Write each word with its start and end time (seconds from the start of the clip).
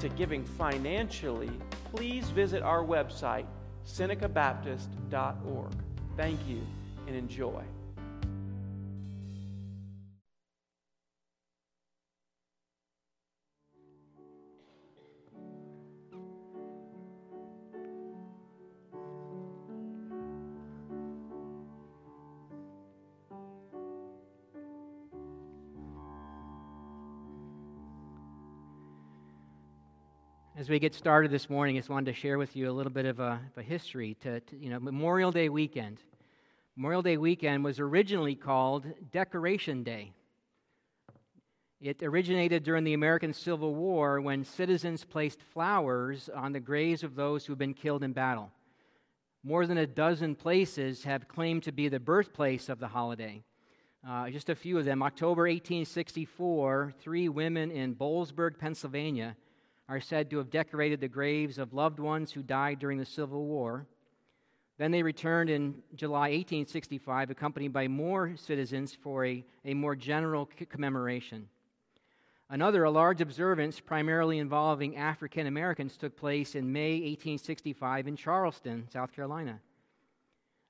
to 0.00 0.08
giving 0.10 0.44
financially, 0.44 1.50
please 1.94 2.28
visit 2.30 2.62
our 2.62 2.84
website, 2.84 3.46
senecabaptist.org. 3.86 5.72
Thank 6.16 6.40
you 6.46 6.60
and 7.06 7.16
enjoy. 7.16 7.62
As 30.68 30.70
we 30.70 30.78
get 30.78 30.94
started 30.94 31.30
this 31.30 31.48
morning, 31.48 31.76
I 31.76 31.78
just 31.78 31.88
wanted 31.88 32.12
to 32.12 32.20
share 32.20 32.36
with 32.36 32.54
you 32.54 32.70
a 32.70 32.76
little 32.76 32.92
bit 32.92 33.06
of 33.06 33.20
a, 33.20 33.40
of 33.50 33.56
a 33.56 33.62
history 33.62 34.18
to, 34.20 34.40
to, 34.40 34.56
you 34.58 34.68
know, 34.68 34.78
Memorial 34.78 35.32
Day 35.32 35.48
weekend. 35.48 35.96
Memorial 36.76 37.00
Day 37.00 37.16
weekend 37.16 37.64
was 37.64 37.80
originally 37.80 38.34
called 38.34 38.84
Decoration 39.10 39.82
Day. 39.82 40.12
It 41.80 42.02
originated 42.02 42.64
during 42.64 42.84
the 42.84 42.92
American 42.92 43.32
Civil 43.32 43.74
War 43.74 44.20
when 44.20 44.44
citizens 44.44 45.04
placed 45.04 45.40
flowers 45.40 46.28
on 46.36 46.52
the 46.52 46.60
graves 46.60 47.02
of 47.02 47.14
those 47.14 47.46
who 47.46 47.52
had 47.52 47.58
been 47.58 47.72
killed 47.72 48.04
in 48.04 48.12
battle. 48.12 48.50
More 49.42 49.66
than 49.66 49.78
a 49.78 49.86
dozen 49.86 50.34
places 50.34 51.02
have 51.04 51.28
claimed 51.28 51.62
to 51.62 51.72
be 51.72 51.88
the 51.88 51.98
birthplace 51.98 52.68
of 52.68 52.78
the 52.78 52.88
holiday. 52.88 53.42
Uh, 54.06 54.28
just 54.28 54.50
a 54.50 54.54
few 54.54 54.76
of 54.76 54.84
them. 54.84 55.02
October 55.02 55.44
1864, 55.44 56.92
three 57.00 57.30
women 57.30 57.70
in 57.70 57.94
Boalsburg, 57.94 58.58
Pennsylvania, 58.58 59.34
are 59.88 60.00
said 60.00 60.30
to 60.30 60.38
have 60.38 60.50
decorated 60.50 61.00
the 61.00 61.08
graves 61.08 61.58
of 61.58 61.72
loved 61.72 61.98
ones 61.98 62.30
who 62.30 62.42
died 62.42 62.78
during 62.78 62.98
the 62.98 63.06
Civil 63.06 63.44
War. 63.46 63.86
Then 64.76 64.90
they 64.92 65.02
returned 65.02 65.50
in 65.50 65.82
July 65.96 66.30
1865, 66.30 67.30
accompanied 67.30 67.72
by 67.72 67.88
more 67.88 68.36
citizens 68.36 68.94
for 68.94 69.26
a, 69.26 69.44
a 69.64 69.74
more 69.74 69.96
general 69.96 70.48
commemoration. 70.68 71.48
Another, 72.50 72.84
a 72.84 72.90
large 72.90 73.20
observance 73.20 73.80
primarily 73.80 74.38
involving 74.38 74.96
African 74.96 75.46
Americans, 75.46 75.96
took 75.96 76.16
place 76.16 76.54
in 76.54 76.72
May 76.72 76.92
1865 76.92 78.08
in 78.08 78.16
Charleston, 78.16 78.86
South 78.90 79.12
Carolina. 79.12 79.60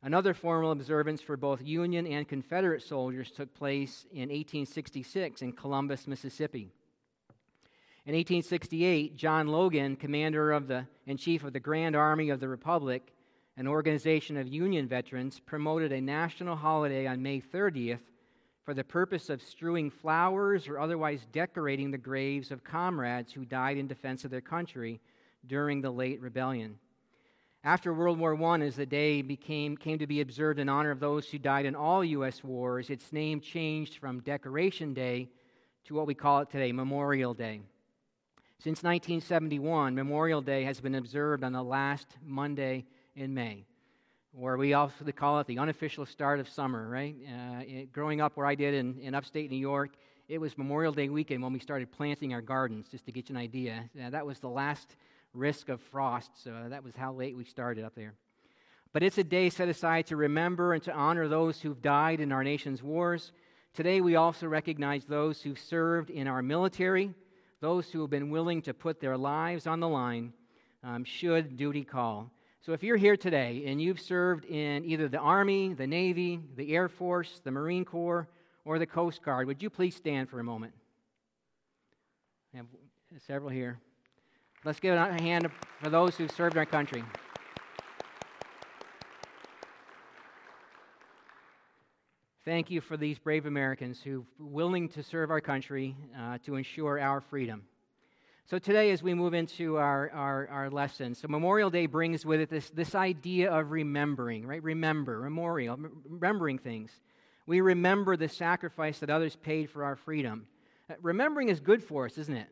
Another 0.03 0.33
formal 0.33 0.71
observance 0.71 1.21
for 1.21 1.37
both 1.37 1.61
Union 1.63 2.07
and 2.07 2.27
Confederate 2.27 2.83
soldiers 2.83 3.31
took 3.31 3.53
place 3.55 4.07
in 4.13 4.29
1866 4.31 5.43
in 5.43 5.53
Columbus, 5.53 6.07
Mississippi. 6.07 6.73
In 8.09 8.15
1868, 8.15 9.17
John 9.17 9.49
Logan, 9.49 9.95
commander 9.95 10.53
of 10.53 10.67
the 10.67 10.87
and 11.07 11.19
chief 11.19 11.45
of 11.45 11.53
the 11.53 11.61
Grand 11.61 11.95
Army 11.95 12.31
of 12.31 12.41
the 12.41 12.49
Republic, 12.49 13.13
an 13.59 13.69
organization 13.69 14.39
of 14.39 14.49
Union 14.49 14.89
veterans, 14.89 15.39
promoted 15.41 15.93
a 15.93 16.01
national 16.01 16.57
holiday 16.57 17.07
on 17.07 17.21
May 17.21 17.43
30th 17.43 18.01
for 18.65 18.73
the 18.73 18.83
purpose 18.83 19.29
of 19.29 19.43
strewing 19.43 19.91
flowers 19.91 20.69
or 20.69 20.81
otherwise 20.81 21.27
decorating 21.33 21.91
the 21.91 21.99
graves 21.99 22.51
of 22.51 22.65
comrades 22.65 23.31
who 23.31 23.45
died 23.45 23.77
in 23.77 23.87
defense 23.87 24.25
of 24.25 24.31
their 24.31 24.41
country 24.41 25.03
during 25.47 25.83
the 25.83 25.91
late 25.91 26.23
rebellion. 26.23 26.79
After 27.63 27.93
World 27.93 28.19
War 28.19 28.43
I, 28.43 28.61
as 28.61 28.77
the 28.77 28.87
day 28.87 29.21
became, 29.21 29.77
came 29.77 29.99
to 29.99 30.07
be 30.07 30.23
observed 30.23 30.59
in 30.59 30.71
honor 30.71 30.93
of 30.93 31.01
those 31.01 31.29
who 31.29 31.37
died 31.37 31.67
in 31.67 31.75
all 31.75 32.03
U.S. 32.03 32.43
wars, 32.43 32.89
its 32.89 33.13
name 33.13 33.43
changed 33.43 33.99
from 33.99 34.21
Decoration 34.21 34.95
Day 34.95 35.29
to 35.85 35.93
what 35.93 36.07
we 36.07 36.15
call 36.15 36.41
it 36.41 36.49
today, 36.49 36.73
Memorial 36.73 37.35
Day. 37.35 37.61
Since 38.61 38.83
1971, 38.83 39.95
Memorial 39.95 40.41
Day 40.41 40.65
has 40.65 40.81
been 40.81 40.97
observed 40.97 41.45
on 41.45 41.53
the 41.53 41.63
last 41.63 42.09
Monday 42.25 42.87
in 43.15 43.33
May, 43.33 43.65
where 44.33 44.57
we 44.57 44.75
also 44.75 45.05
call 45.15 45.39
it 45.39 45.47
the 45.47 45.61
unofficial 45.61 46.05
start 46.05 46.41
of 46.41 46.49
summer, 46.49 46.89
right? 46.89 47.15
Uh, 47.25 47.61
it, 47.61 47.93
growing 47.93 48.21
up 48.21 48.37
where 48.37 48.47
I 48.47 48.57
did 48.57 48.75
in, 48.75 48.99
in 48.99 49.15
upstate 49.15 49.49
New 49.49 49.59
York, 49.59 49.91
it 50.29 50.39
was 50.39 50.59
Memorial 50.59 50.93
Day 50.93 51.09
weekend 51.09 51.41
when 51.41 51.53
we 51.53 51.61
started 51.61 51.93
planting 51.93 52.35
our 52.35 52.41
gardens, 52.41 52.89
just 52.89 53.07
to 53.07 53.13
get 53.13 53.29
you 53.29 53.37
an 53.37 53.41
idea. 53.41 53.89
Uh, 53.97 54.11
that 54.11 54.27
was 54.27 54.41
the 54.41 54.49
last 54.49 54.97
risk 55.35 55.69
of 55.69 55.81
frost, 55.81 56.33
so 56.43 56.67
that 56.69 56.83
was 56.83 56.97
how 56.97 57.13
late 57.13 57.37
we 57.37 57.45
started 57.45 57.85
up 57.85 57.95
there. 57.95 58.15
But 58.93 59.05
it's 59.05 59.19
a 59.19 59.25
day 59.25 59.51
set 59.51 59.69
aside 59.69 60.07
to 60.07 60.17
remember 60.17 60.73
and 60.75 60.83
to 60.83 60.93
honor 60.93 61.29
those 61.29 61.61
who've 61.61 61.81
died 61.81 62.19
in 62.19 62.33
our 62.33 62.43
nation's 62.43 62.83
wars. 62.83 63.31
Today, 63.73 64.01
we 64.01 64.17
also 64.17 64.49
recognize 64.49 65.05
those 65.05 65.43
who've 65.43 65.61
served 65.61 66.11
in 66.11 66.27
our 66.27 66.43
military 66.43 67.15
those 67.61 67.91
who 67.91 68.01
have 68.03 68.11
been 68.11 68.31
willing 68.31 68.63
to 68.63 68.75
put 68.75 69.01
their 69.01 69.17
lives 69.17 69.67
on 69.67 69.81
the 69.81 69.89
line 69.89 70.33
um, 70.85 71.05
should 71.05 71.57
duty 71.57 71.85
call. 71.85 72.31
So 72.61 72.73
if 72.73 72.83
you're 72.83 72.97
here 72.97 73.17
today 73.17 73.65
and 73.67 73.81
you've 73.81 74.01
served 74.01 74.45
in 74.45 74.85
either 74.85 75.09
the 75.09 75.19
Army, 75.19 75.75
the 75.75 75.87
Navy, 75.87 76.41
the 76.57 76.75
Air 76.75 76.89
Force, 76.89 77.41
the 77.43 77.51
Marine 77.51 77.85
Corps, 77.85 78.29
or 78.65 78.79
the 78.79 78.87
Coast 78.87 79.23
Guard, 79.23 79.47
would 79.47 79.63
you 79.63 79.71
please 79.71 79.97
stand 79.97 80.29
for 80.29 80.41
a 80.41 80.45
moment? 80.45 80.73
I 82.55 82.59
have 82.59 82.67
several 83.27 83.51
here. 83.51 83.79
Let's 84.65 84.81
give 84.81 84.95
a 84.95 85.23
hand 85.23 85.51
for 85.81 85.89
those 85.89 86.17
who've 86.17 86.31
served 86.31 86.57
our 86.57 86.67
country. 86.67 87.05
Thank 92.49 92.71
you 92.71 92.81
for 92.81 92.97
these 92.97 93.19
brave 93.19 93.45
Americans 93.45 94.01
who 94.01 94.25
are 94.41 94.47
willing 94.47 94.89
to 94.89 95.03
serve 95.03 95.31
our 95.31 95.39
country 95.43 95.95
uh, 96.19 96.39
to 96.47 96.55
ensure 96.55 96.99
our 96.99 97.21
freedom. 97.21 97.65
So, 98.47 98.59
today, 98.59 98.91
as 98.91 99.03
we 99.03 99.13
move 99.13 99.35
into 99.35 99.77
our, 99.77 100.11
our, 100.15 100.49
our 100.49 100.71
lesson, 100.71 101.15
so 101.15 101.29
Memorial 101.29 101.69
Day 101.69 101.85
brings 101.85 102.25
with 102.25 102.41
it 102.41 102.49
this, 102.49 102.71
this 102.71 102.95
idea 102.95 103.53
of 103.53 103.71
remembering, 103.71 104.47
right? 104.47 104.63
Remember, 104.63 105.21
memorial, 105.21 105.77
remembering 106.07 106.57
things. 106.57 106.91
We 107.47 107.61
remember 107.61 108.17
the 108.17 108.31
sacrifice 108.31 109.01
that 109.01 109.11
others 109.11 109.37
paid 109.37 109.69
for 109.69 109.85
our 109.85 109.97
freedom. 109.97 110.47
Uh, 110.89 110.95
remembering 111.03 111.51
is 111.51 111.61
good 111.61 111.85
for 111.85 112.07
us, 112.07 112.17
isn't 112.17 112.35
it? 112.35 112.49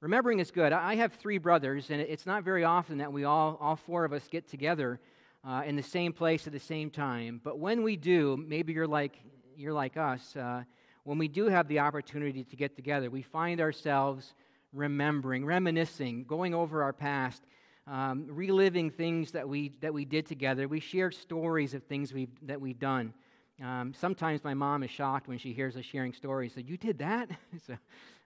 Remembering 0.00 0.38
is 0.38 0.50
good. 0.50 0.72
I 0.72 0.94
have 0.94 1.12
three 1.12 1.36
brothers, 1.36 1.90
and 1.90 2.00
it's 2.00 2.24
not 2.24 2.44
very 2.44 2.64
often 2.64 2.96
that 2.96 3.12
we 3.12 3.24
all, 3.24 3.58
all 3.60 3.76
four 3.76 4.06
of 4.06 4.14
us 4.14 4.26
get 4.30 4.48
together 4.48 4.98
uh, 5.44 5.62
in 5.64 5.76
the 5.76 5.82
same 5.82 6.12
place 6.12 6.46
at 6.46 6.52
the 6.52 6.60
same 6.60 6.90
time. 6.90 7.40
But 7.42 7.58
when 7.58 7.82
we 7.82 7.96
do, 7.96 8.36
maybe 8.36 8.72
you're 8.72 8.86
like, 8.86 9.18
you're 9.56 9.72
like 9.72 9.96
us, 9.96 10.36
uh, 10.36 10.62
when 11.04 11.18
we 11.18 11.28
do 11.28 11.46
have 11.46 11.68
the 11.68 11.78
opportunity 11.78 12.44
to 12.44 12.56
get 12.56 12.76
together, 12.76 13.10
we 13.10 13.22
find 13.22 13.60
ourselves 13.60 14.34
remembering, 14.72 15.44
reminiscing, 15.44 16.24
going 16.24 16.54
over 16.54 16.82
our 16.82 16.92
past, 16.92 17.42
um, 17.86 18.26
reliving 18.28 18.90
things 18.90 19.30
that 19.32 19.48
we, 19.48 19.72
that 19.80 19.94
we 19.94 20.04
did 20.04 20.26
together. 20.26 20.68
We 20.68 20.80
share 20.80 21.10
stories 21.10 21.72
of 21.72 21.82
things 21.84 22.12
we've, 22.12 22.28
that 22.42 22.60
we've 22.60 22.78
done. 22.78 23.14
Um, 23.62 23.92
sometimes 23.98 24.44
my 24.44 24.54
mom 24.54 24.82
is 24.82 24.90
shocked 24.90 25.26
when 25.28 25.38
she 25.38 25.52
hears 25.52 25.76
us 25.76 25.84
sharing 25.84 26.12
stories. 26.12 26.52
So, 26.54 26.60
you 26.60 26.76
did 26.76 26.98
that? 26.98 27.30
so, 27.66 27.76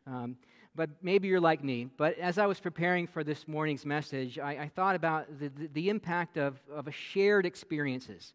um, 0.06 0.36
but 0.74 0.90
maybe 1.02 1.28
you're 1.28 1.40
like 1.40 1.62
me. 1.62 1.88
But 1.96 2.18
as 2.18 2.38
I 2.38 2.46
was 2.46 2.58
preparing 2.58 3.06
for 3.06 3.22
this 3.22 3.46
morning's 3.46 3.84
message, 3.84 4.38
I, 4.38 4.52
I 4.52 4.70
thought 4.74 4.94
about 4.94 5.38
the, 5.38 5.48
the, 5.48 5.68
the, 5.72 5.88
impact 5.90 6.38
of, 6.38 6.60
of 6.74 6.92
shared 6.94 7.44
experiences. 7.44 8.32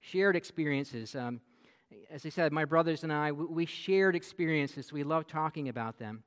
Shared 0.00 0.36
experiences. 0.36 1.16
Um, 1.16 1.40
as 2.10 2.26
I 2.26 2.28
said, 2.28 2.52
my 2.52 2.64
brothers 2.64 3.04
and 3.04 3.12
I, 3.12 3.32
we, 3.32 3.46
we 3.46 3.66
shared 3.66 4.14
experiences. 4.14 4.92
We 4.92 5.02
love 5.02 5.26
talking 5.26 5.68
about 5.68 5.98
them. 5.98 6.22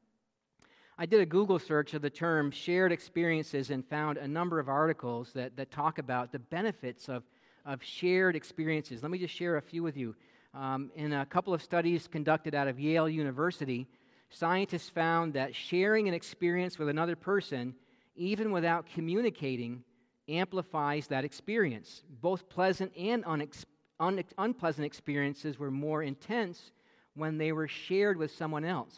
I 0.97 1.05
did 1.05 1.21
a 1.21 1.25
Google 1.25 1.59
search 1.59 1.93
of 1.93 2.01
the 2.01 2.09
term 2.09 2.51
shared 2.51 2.91
experiences 2.91 3.69
and 3.69 3.85
found 3.85 4.17
a 4.17 4.27
number 4.27 4.59
of 4.59 4.67
articles 4.67 5.31
that, 5.33 5.55
that 5.57 5.71
talk 5.71 5.99
about 5.99 6.31
the 6.31 6.39
benefits 6.39 7.07
of, 7.07 7.23
of 7.65 7.83
shared 7.83 8.35
experiences. 8.35 9.01
Let 9.01 9.11
me 9.11 9.17
just 9.17 9.33
share 9.33 9.57
a 9.57 9.61
few 9.61 9.83
with 9.83 9.95
you. 9.95 10.15
Um, 10.53 10.91
in 10.95 11.13
a 11.13 11.25
couple 11.25 11.53
of 11.53 11.61
studies 11.61 12.07
conducted 12.07 12.53
out 12.53 12.67
of 12.67 12.79
Yale 12.79 13.07
University, 13.07 13.87
scientists 14.31 14.89
found 14.89 15.33
that 15.33 15.55
sharing 15.55 16.07
an 16.07 16.13
experience 16.13 16.79
with 16.79 16.89
another 16.89 17.15
person, 17.15 17.75
even 18.15 18.51
without 18.51 18.87
communicating, 18.87 19.83
amplifies 20.27 21.07
that 21.07 21.25
experience. 21.25 22.03
Both 22.21 22.49
pleasant 22.49 22.91
and 22.97 23.23
unex- 23.25 23.65
un- 23.99 24.23
unpleasant 24.37 24.85
experiences 24.85 25.59
were 25.59 25.71
more 25.71 26.01
intense 26.01 26.71
when 27.15 27.37
they 27.37 27.51
were 27.51 27.67
shared 27.67 28.17
with 28.17 28.31
someone 28.31 28.65
else. 28.65 28.95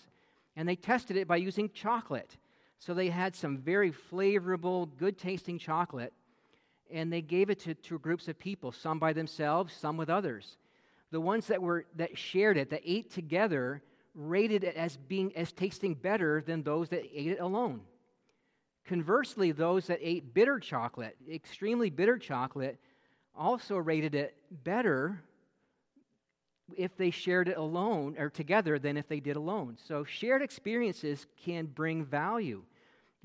And 0.56 0.68
they 0.70 0.76
tested 0.76 1.18
it 1.18 1.28
by 1.28 1.38
using 1.38 1.70
chocolate. 1.70 2.38
So 2.80 2.94
they 2.94 3.10
had 3.10 3.36
some 3.36 3.58
very 3.58 3.92
flavorful, 3.92 4.90
good 4.98 5.18
tasting 5.18 5.58
chocolate. 5.58 6.14
and 6.92 7.12
they 7.12 7.22
gave 7.22 7.50
it 7.50 7.60
to, 7.62 7.74
to 7.74 7.98
groups 7.98 8.28
of 8.28 8.38
people, 8.38 8.72
some 8.72 9.00
by 9.00 9.14
themselves, 9.14 9.74
some 9.74 9.98
with 9.98 10.10
others. 10.10 10.58
The 11.12 11.20
ones 11.22 11.48
that 11.48 11.62
were 11.62 11.86
that 11.96 12.18
shared 12.18 12.58
it, 12.58 12.70
that 12.70 12.82
ate 12.86 13.12
together, 13.12 13.82
rated 14.16 14.64
it 14.64 14.76
as 14.76 14.98
being 14.98 15.36
as 15.36 15.52
tasting 15.52 15.96
better 15.96 16.42
than 16.42 16.64
those 16.64 16.90
that 16.90 17.04
ate 17.14 17.32
it 17.32 17.40
alone. 17.40 17.82
Conversely, 18.86 19.52
those 19.52 19.88
that 19.88 20.00
ate 20.02 20.34
bitter 20.34 20.60
chocolate, 20.60 21.16
extremely 21.32 21.90
bitter 21.90 22.18
chocolate, 22.18 22.78
also 23.36 23.78
rated 23.78 24.14
it 24.14 24.36
better 24.64 25.22
if 26.78 26.96
they 26.98 27.10
shared 27.10 27.48
it 27.48 27.58
alone 27.58 28.16
or 28.20 28.30
together 28.30 28.78
than 28.78 28.98
if 28.98 29.08
they 29.08 29.20
did 29.20 29.36
alone. 29.36 29.78
So, 29.88 30.04
shared 30.04 30.42
experiences 30.42 31.26
can 31.44 31.66
bring 31.66 32.06
value. 32.06 32.64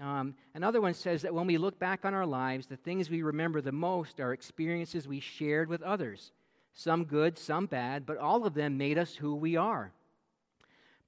Um, 0.01 0.35
another 0.55 0.81
one 0.81 0.95
says 0.95 1.23
that 1.23 1.35
when 1.35 1.47
we 1.47 1.59
look 1.59 1.79
back 1.79 2.05
on 2.05 2.15
our 2.15 2.27
lives, 2.27 2.67
the 2.67 2.77
things 2.77 3.11
we 3.11 3.23
remember 3.23 3.61
the 3.61 3.73
most 3.73 4.21
are 4.21 4.33
experiences 4.33 5.09
we 5.09 5.19
shared 5.19 5.69
with 5.69 5.83
others. 5.83 6.31
Some 6.73 7.05
good, 7.05 7.37
some 7.37 7.67
bad, 7.67 8.07
but 8.07 8.19
all 8.19 8.47
of 8.47 8.55
them 8.55 8.79
made 8.79 8.97
us 8.97 9.17
who 9.17 9.35
we 9.35 9.57
are. 9.57 9.93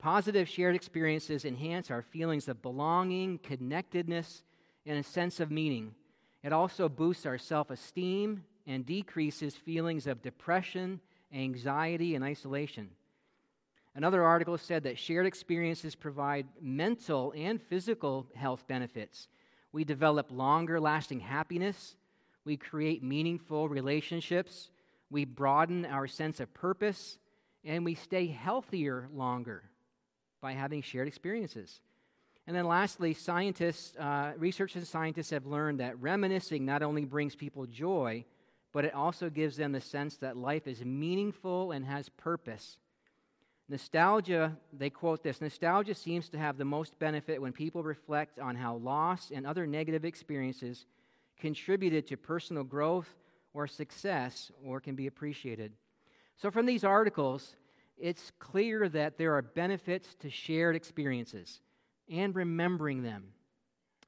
Positive 0.01 0.49
shared 0.49 0.75
experiences 0.75 1.45
enhance 1.45 1.91
our 1.91 2.01
feelings 2.01 2.49
of 2.49 2.63
belonging, 2.63 3.39
connectedness, 3.39 4.43
and 4.87 4.99
a 4.99 5.03
sense 5.03 5.41
of 5.41 5.51
meaning. 5.51 5.95
It 6.43 6.55
also 6.55 6.89
boosts 6.89 7.27
our 7.27 7.37
self 7.37 7.71
esteem 7.71 8.43
and 8.67 8.87
decreases 8.87 9.55
feelings 9.55 10.07
of 10.07 10.23
depression, 10.23 11.01
anxiety, 11.35 12.15
and 12.15 12.25
isolation. 12.25 12.89
Another 13.95 14.23
article 14.23 14.57
said 14.57 14.85
that 14.85 14.99
shared 14.99 15.27
experiences 15.27 15.95
provide 15.95 16.47
mental 16.63 17.35
and 17.37 17.61
physical 17.61 18.27
health 18.35 18.67
benefits. 18.67 19.29
We 19.71 19.85
develop 19.85 20.31
longer 20.31 20.81
lasting 20.81 21.21
happiness, 21.21 21.97
we 22.47 22.57
create 22.57 23.03
meaningful 23.03 23.69
relationships, 23.69 24.71
we 25.11 25.27
broaden 25.27 25.85
our 25.85 26.07
sense 26.07 26.41
of 26.41 26.55
purpose, 26.55 27.19
and 27.65 27.85
we 27.85 27.95
stay 27.95 28.29
healthier 28.29 29.07
longer 29.13 29.65
by 30.41 30.53
having 30.53 30.83
shared 30.83 31.09
experiences. 31.09 31.81
And 32.47 32.57
then 32.57 32.67
lastly, 32.67 33.15
scientists, 33.15 33.97
uh, 33.97 34.33
researchers 34.37 34.77
and 34.77 34.89
scientists 34.89 35.31
have 35.31 35.47
learned 35.47 35.81
that 35.81 36.01
reminiscing 36.01 36.65
not 36.65 36.83
only 36.83 37.05
brings 37.05 37.37
people 37.37 37.67
joy, 37.67 38.25
but 38.73 38.85
it 38.85 38.95
also 38.95 39.31
gives 39.31 39.57
them 39.57 39.73
the 39.73 39.81
sense 39.81 40.17
that 40.17 40.37
life 40.37 40.67
is 40.67 40.85
meaningful 40.85 41.73
and 41.73 41.85
has 41.85 42.09
purpose. 42.09 42.79
Nostalgia, 43.69 44.57
they 44.73 44.91
quote 44.91 45.23
this 45.23 45.41
nostalgia 45.41 45.95
seems 45.95 46.29
to 46.31 46.39
have 46.39 46.59
the 46.59 46.65
most 46.65 46.99
benefit 46.99 47.41
when 47.41 47.53
people 47.53 47.85
reflect 47.85 48.41
on 48.41 48.57
how 48.57 48.77
loss 48.77 49.31
and 49.33 49.47
other 49.47 49.67
negative 49.67 50.05
experiences 50.05 50.87
contributed 51.39 52.07
to 52.09 52.17
personal 52.17 52.65
growth 52.65 53.15
or 53.55 53.67
success 53.67 54.51
or 54.65 54.81
can 54.81 54.97
be 54.97 55.07
appreciated. 55.07 55.73
So, 56.37 56.51
from 56.51 56.67
these 56.67 56.85
articles, 56.85 57.55
it's 58.01 58.33
clear 58.39 58.89
that 58.89 59.19
there 59.19 59.35
are 59.35 59.43
benefits 59.43 60.15
to 60.21 60.31
shared 60.31 60.75
experiences 60.75 61.61
and 62.11 62.35
remembering 62.35 63.03
them. 63.03 63.25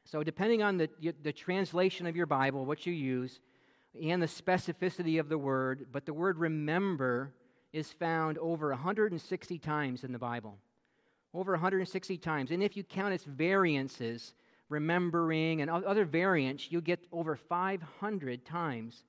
So, 0.04 0.22
depending 0.22 0.62
on 0.62 0.78
the, 0.78 0.88
the 1.22 1.32
translation 1.32 2.06
of 2.06 2.16
your 2.16 2.26
Bible, 2.26 2.66
what 2.66 2.86
you 2.86 2.92
use, 2.92 3.40
and 4.00 4.22
the 4.22 4.26
specificity 4.26 5.20
of 5.20 5.28
the 5.28 5.38
word, 5.38 5.86
but 5.92 6.06
the 6.06 6.14
word 6.14 6.38
remember 6.38 7.32
is 7.72 7.92
found 7.92 8.38
over 8.38 8.70
160 8.70 9.58
times 9.58 10.04
in 10.04 10.12
the 10.12 10.18
Bible. 10.18 10.58
Over 11.34 11.52
160 11.52 12.18
times. 12.18 12.50
And 12.50 12.62
if 12.62 12.76
you 12.76 12.84
count 12.84 13.14
its 13.14 13.24
variances, 13.24 14.34
remembering 14.68 15.60
and 15.60 15.70
other 15.70 16.04
variants, 16.04 16.70
you 16.70 16.80
get 16.80 17.06
over 17.12 17.36
500 17.36 18.44
times 18.44 19.04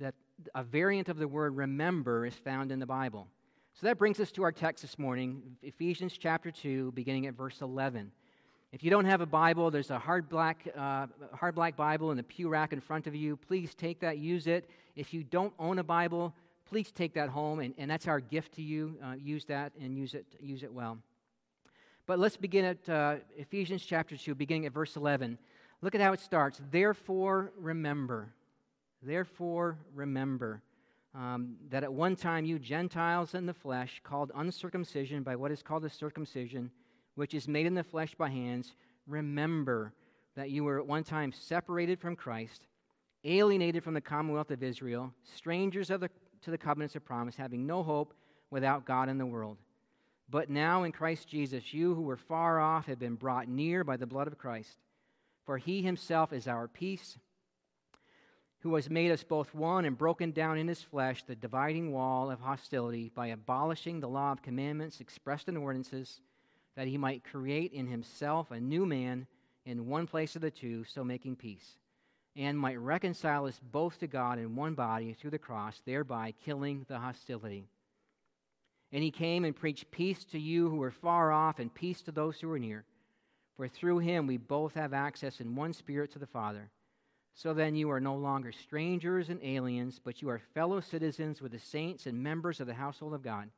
that 0.00 0.14
a 0.54 0.62
variant 0.62 1.08
of 1.08 1.18
the 1.18 1.28
word 1.28 1.56
remember 1.56 2.26
is 2.26 2.34
found 2.34 2.72
in 2.72 2.80
the 2.80 2.86
Bible. 2.86 3.28
So 3.80 3.88
that 3.88 3.98
brings 3.98 4.20
us 4.20 4.30
to 4.32 4.44
our 4.44 4.52
text 4.52 4.82
this 4.82 5.00
morning, 5.00 5.42
Ephesians 5.60 6.16
chapter 6.16 6.52
2, 6.52 6.92
beginning 6.92 7.26
at 7.26 7.34
verse 7.34 7.60
11. 7.60 8.12
If 8.70 8.84
you 8.84 8.90
don't 8.90 9.04
have 9.04 9.20
a 9.20 9.26
Bible, 9.26 9.68
there's 9.72 9.90
a 9.90 9.98
hard 9.98 10.28
black, 10.28 10.68
uh, 10.76 11.08
hard 11.32 11.56
black 11.56 11.76
Bible 11.76 12.12
in 12.12 12.16
the 12.16 12.22
pew 12.22 12.48
rack 12.48 12.72
in 12.72 12.78
front 12.78 13.08
of 13.08 13.16
you. 13.16 13.36
Please 13.36 13.74
take 13.74 13.98
that, 13.98 14.18
use 14.18 14.46
it. 14.46 14.70
If 14.94 15.12
you 15.12 15.24
don't 15.24 15.52
own 15.58 15.80
a 15.80 15.82
Bible, 15.82 16.32
please 16.66 16.92
take 16.92 17.14
that 17.14 17.30
home, 17.30 17.58
and, 17.58 17.74
and 17.76 17.90
that's 17.90 18.06
our 18.06 18.20
gift 18.20 18.54
to 18.54 18.62
you. 18.62 18.96
Uh, 19.04 19.14
use 19.14 19.44
that 19.46 19.72
and 19.80 19.98
use 19.98 20.14
it, 20.14 20.24
use 20.38 20.62
it 20.62 20.72
well. 20.72 20.96
But 22.06 22.20
let's 22.20 22.36
begin 22.36 22.64
at 22.64 22.88
uh, 22.88 23.16
Ephesians 23.36 23.84
chapter 23.84 24.16
2, 24.16 24.36
beginning 24.36 24.66
at 24.66 24.72
verse 24.72 24.94
11. 24.94 25.36
Look 25.82 25.96
at 25.96 26.00
how 26.00 26.12
it 26.12 26.20
starts. 26.20 26.60
Therefore, 26.70 27.50
remember. 27.58 28.32
Therefore, 29.02 29.78
remember 29.92 30.62
um, 31.14 31.56
that 31.70 31.84
at 31.84 31.92
one 31.92 32.16
time 32.16 32.44
you 32.44 32.58
Gentiles 32.58 33.34
in 33.34 33.46
the 33.46 33.54
flesh, 33.54 34.00
called 34.02 34.32
uncircumcision 34.34 35.22
by 35.22 35.36
what 35.36 35.52
is 35.52 35.62
called 35.62 35.82
the 35.82 35.90
circumcision, 35.90 36.70
which 37.14 37.34
is 37.34 37.46
made 37.46 37.66
in 37.66 37.74
the 37.74 37.84
flesh 37.84 38.14
by 38.14 38.28
hands, 38.28 38.74
remember 39.06 39.92
that 40.34 40.50
you 40.50 40.64
were 40.64 40.80
at 40.80 40.86
one 40.86 41.04
time 41.04 41.32
separated 41.32 42.00
from 42.00 42.16
Christ, 42.16 42.66
alienated 43.22 43.84
from 43.84 43.94
the 43.94 44.00
commonwealth 44.00 44.50
of 44.50 44.62
Israel, 44.62 45.12
strangers 45.36 45.88
the, 45.88 46.10
to 46.42 46.50
the 46.50 46.58
covenants 46.58 46.96
of 46.96 47.04
promise, 47.04 47.36
having 47.36 47.66
no 47.66 47.82
hope 47.82 48.14
without 48.50 48.84
God 48.84 49.08
in 49.08 49.18
the 49.18 49.26
world. 49.26 49.58
But 50.28 50.50
now 50.50 50.82
in 50.82 50.92
Christ 50.92 51.28
Jesus, 51.28 51.72
you 51.72 51.94
who 51.94 52.02
were 52.02 52.16
far 52.16 52.58
off 52.58 52.86
have 52.86 52.98
been 52.98 53.14
brought 53.14 53.46
near 53.46 53.84
by 53.84 53.96
the 53.96 54.06
blood 54.06 54.26
of 54.26 54.38
Christ. 54.38 54.78
For 55.44 55.58
he 55.58 55.82
himself 55.82 56.32
is 56.32 56.48
our 56.48 56.66
peace, 56.66 57.18
who 58.64 58.76
has 58.76 58.88
made 58.88 59.10
us 59.10 59.22
both 59.22 59.54
one 59.54 59.84
and 59.84 59.98
broken 59.98 60.30
down 60.30 60.56
in 60.56 60.66
his 60.66 60.80
flesh 60.80 61.22
the 61.22 61.36
dividing 61.36 61.92
wall 61.92 62.30
of 62.30 62.40
hostility 62.40 63.12
by 63.14 63.26
abolishing 63.26 64.00
the 64.00 64.08
law 64.08 64.32
of 64.32 64.40
commandments 64.40 65.00
expressed 65.00 65.50
in 65.50 65.56
ordinances 65.58 66.22
that 66.74 66.88
he 66.88 66.96
might 66.96 67.22
create 67.22 67.74
in 67.74 67.86
himself 67.86 68.50
a 68.50 68.58
new 68.58 68.86
man 68.86 69.26
in 69.66 69.86
one 69.86 70.06
place 70.06 70.34
of 70.34 70.40
the 70.40 70.50
two, 70.50 70.82
so 70.84 71.04
making 71.04 71.36
peace, 71.36 71.76
and 72.36 72.58
might 72.58 72.78
reconcile 72.78 73.44
us 73.44 73.60
both 73.70 73.98
to 73.98 74.06
God 74.06 74.38
in 74.38 74.56
one 74.56 74.72
body 74.72 75.12
through 75.12 75.32
the 75.32 75.38
cross, 75.38 75.82
thereby 75.84 76.32
killing 76.42 76.86
the 76.88 76.98
hostility. 76.98 77.66
And 78.92 79.02
he 79.02 79.10
came 79.10 79.44
and 79.44 79.54
preached 79.54 79.90
peace 79.90 80.24
to 80.32 80.40
you 80.40 80.70
who 80.70 80.76
were 80.76 80.90
far 80.90 81.30
off, 81.32 81.58
and 81.58 81.72
peace 81.72 82.00
to 82.02 82.12
those 82.12 82.40
who 82.40 82.48
were 82.48 82.58
near. 82.58 82.86
For 83.58 83.68
through 83.68 83.98
him 83.98 84.26
we 84.26 84.38
both 84.38 84.72
have 84.72 84.94
access 84.94 85.40
in 85.40 85.54
one 85.54 85.74
spirit 85.74 86.12
to 86.12 86.18
the 86.18 86.26
Father. 86.26 86.70
So 87.34 87.52
then 87.52 87.74
you 87.74 87.90
are 87.90 88.00
no 88.00 88.14
longer 88.14 88.52
strangers 88.52 89.28
and 89.28 89.42
aliens, 89.42 90.00
but 90.02 90.22
you 90.22 90.28
are 90.28 90.40
fellow 90.54 90.80
citizens 90.80 91.42
with 91.42 91.52
the 91.52 91.58
saints 91.58 92.06
and 92.06 92.22
members 92.22 92.60
of 92.60 92.66
the 92.66 92.74
household 92.74 93.12
of 93.12 93.22
God 93.22 93.50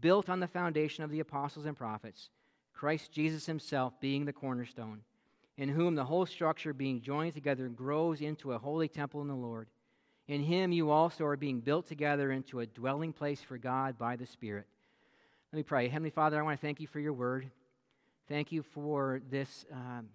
built 0.00 0.28
on 0.28 0.40
the 0.40 0.46
foundation 0.46 1.02
of 1.02 1.10
the 1.10 1.20
apostles 1.20 1.66
and 1.66 1.76
prophets, 1.76 2.30
Christ 2.72 3.10
Jesus 3.10 3.46
himself 3.46 3.98
being 4.00 4.24
the 4.24 4.32
cornerstone, 4.32 5.00
in 5.56 5.68
whom 5.68 5.94
the 5.94 6.04
whole 6.04 6.26
structure 6.26 6.72
being 6.72 7.00
joined 7.00 7.34
together 7.34 7.68
grows 7.68 8.20
into 8.20 8.52
a 8.52 8.58
holy 8.58 8.88
temple 8.88 9.20
in 9.22 9.28
the 9.28 9.34
Lord. 9.34 9.68
In 10.28 10.42
him 10.42 10.70
you 10.70 10.90
also 10.90 11.24
are 11.24 11.36
being 11.36 11.60
built 11.60 11.88
together 11.88 12.30
into 12.30 12.60
a 12.60 12.66
dwelling 12.66 13.12
place 13.12 13.40
for 13.40 13.58
God 13.58 13.98
by 13.98 14.16
the 14.16 14.26
Spirit. 14.26 14.66
Let 15.52 15.56
me 15.56 15.62
pray. 15.64 15.88
Heavenly 15.88 16.10
Father, 16.10 16.38
I 16.38 16.42
want 16.42 16.60
to 16.60 16.64
thank 16.64 16.80
you 16.80 16.86
for 16.86 17.00
your 17.00 17.12
word. 17.12 17.50
Thank 18.28 18.52
you 18.52 18.62
for 18.62 19.20
this, 19.28 19.64
um, 19.72 20.08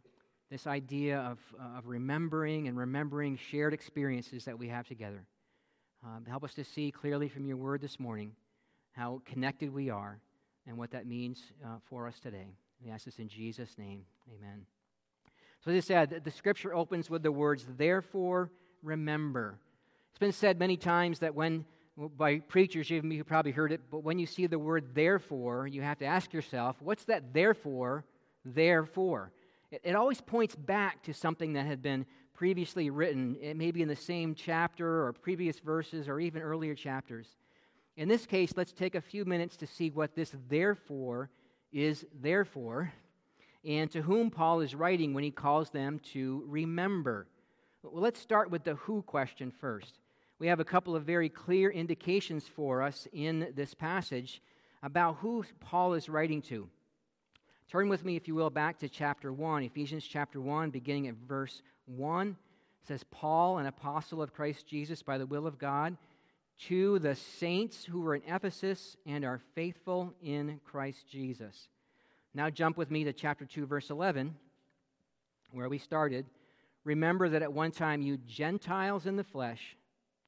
this 0.56 0.68
idea 0.68 1.18
of, 1.18 1.38
uh, 1.60 1.80
of 1.80 1.86
remembering 1.86 2.70
and 2.70 2.78
remembering 2.78 3.36
shared 3.36 3.74
experiences 3.74 4.46
that 4.46 4.58
we 4.58 4.70
have 4.70 4.88
together. 4.88 5.26
Um, 6.02 6.24
help 6.26 6.46
us 6.46 6.54
to 6.54 6.64
see 6.64 6.92
clearly 6.92 7.28
from 7.28 7.46
your 7.46 7.58
word 7.58 7.82
this 7.82 8.00
morning 8.00 8.32
how 8.94 9.22
connected 9.26 9.74
we 9.74 9.90
are 9.90 10.18
and 10.66 10.78
what 10.78 10.92
that 10.92 11.08
means 11.08 11.44
uh, 11.62 11.80
for 11.90 12.08
us 12.08 12.22
today. 12.22 12.56
We 12.82 12.90
ask 12.90 13.04
this 13.04 13.20
in 13.20 13.28
Jesus' 13.28 13.78
name. 13.78 14.06
Amen. 14.34 14.66
So, 15.66 15.72
as 15.72 15.84
I 15.84 15.86
said, 15.86 16.22
the 16.24 16.32
scripture 16.32 16.74
opens 16.74 17.10
with 17.10 17.22
the 17.22 17.34
words, 17.34 17.66
therefore 17.78 18.50
remember. 18.82 19.60
It's 20.12 20.20
been 20.20 20.32
said 20.32 20.58
many 20.58 20.78
times 20.78 21.20
that 21.20 21.36
when, 21.36 21.66
by 21.98 22.40
preachers, 22.40 22.90
you've 22.90 23.28
probably 23.28 23.52
heard 23.52 23.74
it, 23.74 23.82
but 23.92 24.06
when 24.06 24.20
you 24.20 24.26
see 24.26 24.48
the 24.48 24.58
word 24.58 24.96
therefore, 24.96 25.68
you 25.68 25.82
have 25.82 25.98
to 25.98 26.06
ask 26.06 26.32
yourself, 26.32 26.78
what's 26.80 27.04
that 27.06 27.34
therefore, 27.34 28.06
therefore? 28.46 29.34
It, 29.72 29.82
it 29.84 29.96
always 29.96 30.22
points 30.22 30.56
back 30.56 31.04
to 31.04 31.14
something 31.14 31.54
that 31.54 31.66
had 31.66 31.82
been 31.82 32.06
previously 32.34 32.90
written, 32.90 33.38
eh, 33.42 33.52
it 33.52 33.58
may 33.58 33.72
be 33.72 33.82
in 33.82 33.88
the 33.88 33.96
same 33.96 34.36
chapter 34.36 35.06
or 35.06 35.14
previous 35.14 35.60
verses 35.60 36.08
or 36.08 36.20
even 36.20 36.42
earlier 36.42 36.76
chapters. 36.76 37.28
In 37.98 38.10
this 38.10 38.26
case, 38.26 38.54
let's 38.58 38.74
take 38.74 38.96
a 38.96 39.02
few 39.02 39.24
minutes 39.24 39.56
to 39.58 39.68
see 39.68 39.90
what 39.90 40.16
this 40.16 40.36
therefore 40.50 41.30
is 41.72 42.06
therefore, 42.22 42.92
and 43.64 43.90
to 43.92 44.02
whom 44.02 44.30
Paul 44.30 44.60
is 44.62 44.76
writing 44.76 45.14
when 45.14 45.24
he 45.24 45.32
calls 45.32 45.70
them 45.70 46.00
to 46.14 46.44
remember. 46.48 47.28
Well, 47.84 48.02
let's 48.02 48.20
start 48.20 48.52
with 48.52 48.64
the 48.64 48.76
who 48.76 49.02
question 49.02 49.52
first. 49.52 50.00
We 50.40 50.48
have 50.48 50.60
a 50.60 50.66
couple 50.66 50.96
of 50.96 51.04
very 51.04 51.30
clear 51.30 51.70
indications 51.70 52.46
for 52.48 52.82
us 52.82 53.08
in 53.14 53.54
this 53.56 53.74
passage 53.74 54.42
about 54.84 55.18
who 55.18 55.46
Paul 55.62 55.94
is 55.94 56.10
writing 56.10 56.42
to. 56.44 56.70
Turn 57.72 57.90
with 57.90 58.06
me, 58.06 58.16
if 58.16 58.28
you 58.28 58.36
will, 58.36 58.52
back 58.52 58.78
to 58.80 58.90
chapter 58.90 59.34
1, 59.34 59.64
Ephesians 59.64 60.06
chapter 60.06 60.40
1, 60.40 60.70
beginning 60.70 61.08
at 61.08 61.16
verse 61.16 61.64
1 61.88 62.38
says, 62.88 63.04
Paul, 63.10 63.58
an 63.58 63.66
apostle 63.66 64.22
of 64.22 64.34
Christ 64.34 64.68
Jesus 64.68 65.02
by 65.02 65.18
the 65.18 65.26
will 65.26 65.48
of 65.48 65.58
God, 65.58 65.98
to 66.68 67.00
the 67.00 67.16
saints 67.16 67.84
who 67.84 68.06
are 68.06 68.14
in 68.14 68.22
Ephesus 68.28 68.96
and 69.08 69.26
are 69.26 69.42
faithful 69.56 70.14
in 70.22 70.60
Christ 70.64 71.10
Jesus. 71.10 71.70
Now 72.36 72.52
jump 72.52 72.78
with 72.78 72.92
me 72.92 73.04
to 73.06 73.14
chapter 73.14 73.46
2, 73.46 73.66
verse 73.66 73.90
11, 73.90 74.36
where 75.52 75.68
we 75.68 75.80
started. 75.80 76.28
Remember 76.84 77.30
that 77.30 77.42
at 77.42 77.52
one 77.52 77.72
time 77.72 78.04
you 78.04 78.18
Gentiles 78.28 79.08
in 79.08 79.16
the 79.16 79.24
flesh, 79.24 79.76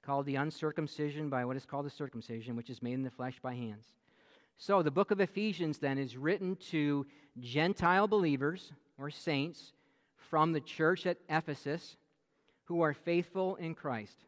called 0.01 0.25
the 0.25 0.37
uncircumcision 0.37 1.29
by 1.29 1.45
what 1.45 1.57
is 1.57 1.65
called 1.67 1.85
the 1.85 1.91
circumcision, 1.91 2.55
which 2.55 2.71
is 2.71 2.81
made 2.81 2.93
in 2.93 3.03
the 3.03 3.11
flesh 3.11 3.37
by 3.43 3.53
hands. 3.53 3.85
So 4.57 4.81
the 4.81 4.91
book 4.91 5.11
of 5.11 5.19
Ephesians 5.19 5.77
then 5.77 5.97
is 5.97 6.17
written 6.17 6.55
to 6.71 7.05
Gentile 7.39 8.07
believers 8.07 8.71
or 8.97 9.11
saints 9.11 9.73
from 10.29 10.51
the 10.51 10.59
church 10.61 11.05
at 11.05 11.17
Ephesus 11.29 11.95
who 12.65 12.81
are 12.81 12.93
faithful 12.93 13.55
in 13.57 13.75
Christ. 13.75 14.25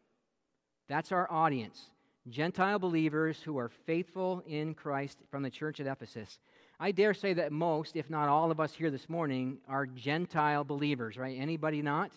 That's 0.87 1.11
our 1.11 1.29
audience. 1.31 1.89
Gentile 2.29 2.77
believers 2.77 3.41
who 3.41 3.57
are 3.57 3.69
faithful 3.69 4.43
in 4.47 4.75
Christ 4.75 5.17
from 5.31 5.41
the 5.41 5.49
church 5.49 5.79
at 5.79 5.87
Ephesus. 5.87 6.39
I 6.79 6.91
dare 6.91 7.13
say 7.13 7.33
that 7.33 7.51
most, 7.51 7.95
if 7.95 8.09
not 8.09 8.29
all 8.29 8.51
of 8.51 8.59
us 8.59 8.73
here 8.73 8.91
this 8.91 9.09
morning, 9.09 9.57
are 9.67 9.85
Gentile 9.85 10.63
believers, 10.63 11.17
right? 11.17 11.37
Anybody 11.39 11.81
not? 11.81 12.11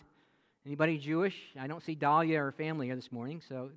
Anybody 0.65 0.97
Jewish? 0.97 1.35
I 1.59 1.67
don't 1.67 1.83
see 1.83 1.95
Dahlia 1.95 2.41
or 2.41 2.51
family 2.51 2.87
here 2.87 2.95
this 2.95 3.11
morning, 3.11 3.41
so 3.47 3.71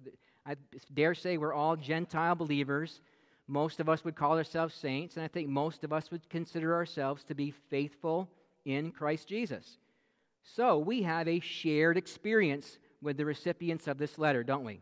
I 0.44 0.56
dare 0.94 1.14
say 1.14 1.38
we're 1.38 1.54
all 1.54 1.74
Gentile 1.74 2.34
believers. 2.34 3.00
Most 3.48 3.78
of 3.78 3.88
us 3.88 4.04
would 4.04 4.16
call 4.16 4.36
ourselves 4.36 4.74
saints, 4.74 5.16
and 5.16 5.24
I 5.24 5.28
think 5.28 5.48
most 5.48 5.84
of 5.84 5.92
us 5.92 6.10
would 6.10 6.28
consider 6.28 6.74
ourselves 6.74 7.22
to 7.24 7.34
be 7.34 7.52
faithful 7.70 8.28
in 8.64 8.90
Christ 8.90 9.28
Jesus. 9.28 9.78
So 10.42 10.78
we 10.78 11.02
have 11.02 11.28
a 11.28 11.40
shared 11.40 11.96
experience 11.96 12.78
with 13.00 13.16
the 13.16 13.24
recipients 13.24 13.86
of 13.86 13.98
this 13.98 14.18
letter, 14.18 14.42
don't 14.42 14.64
we? 14.64 14.80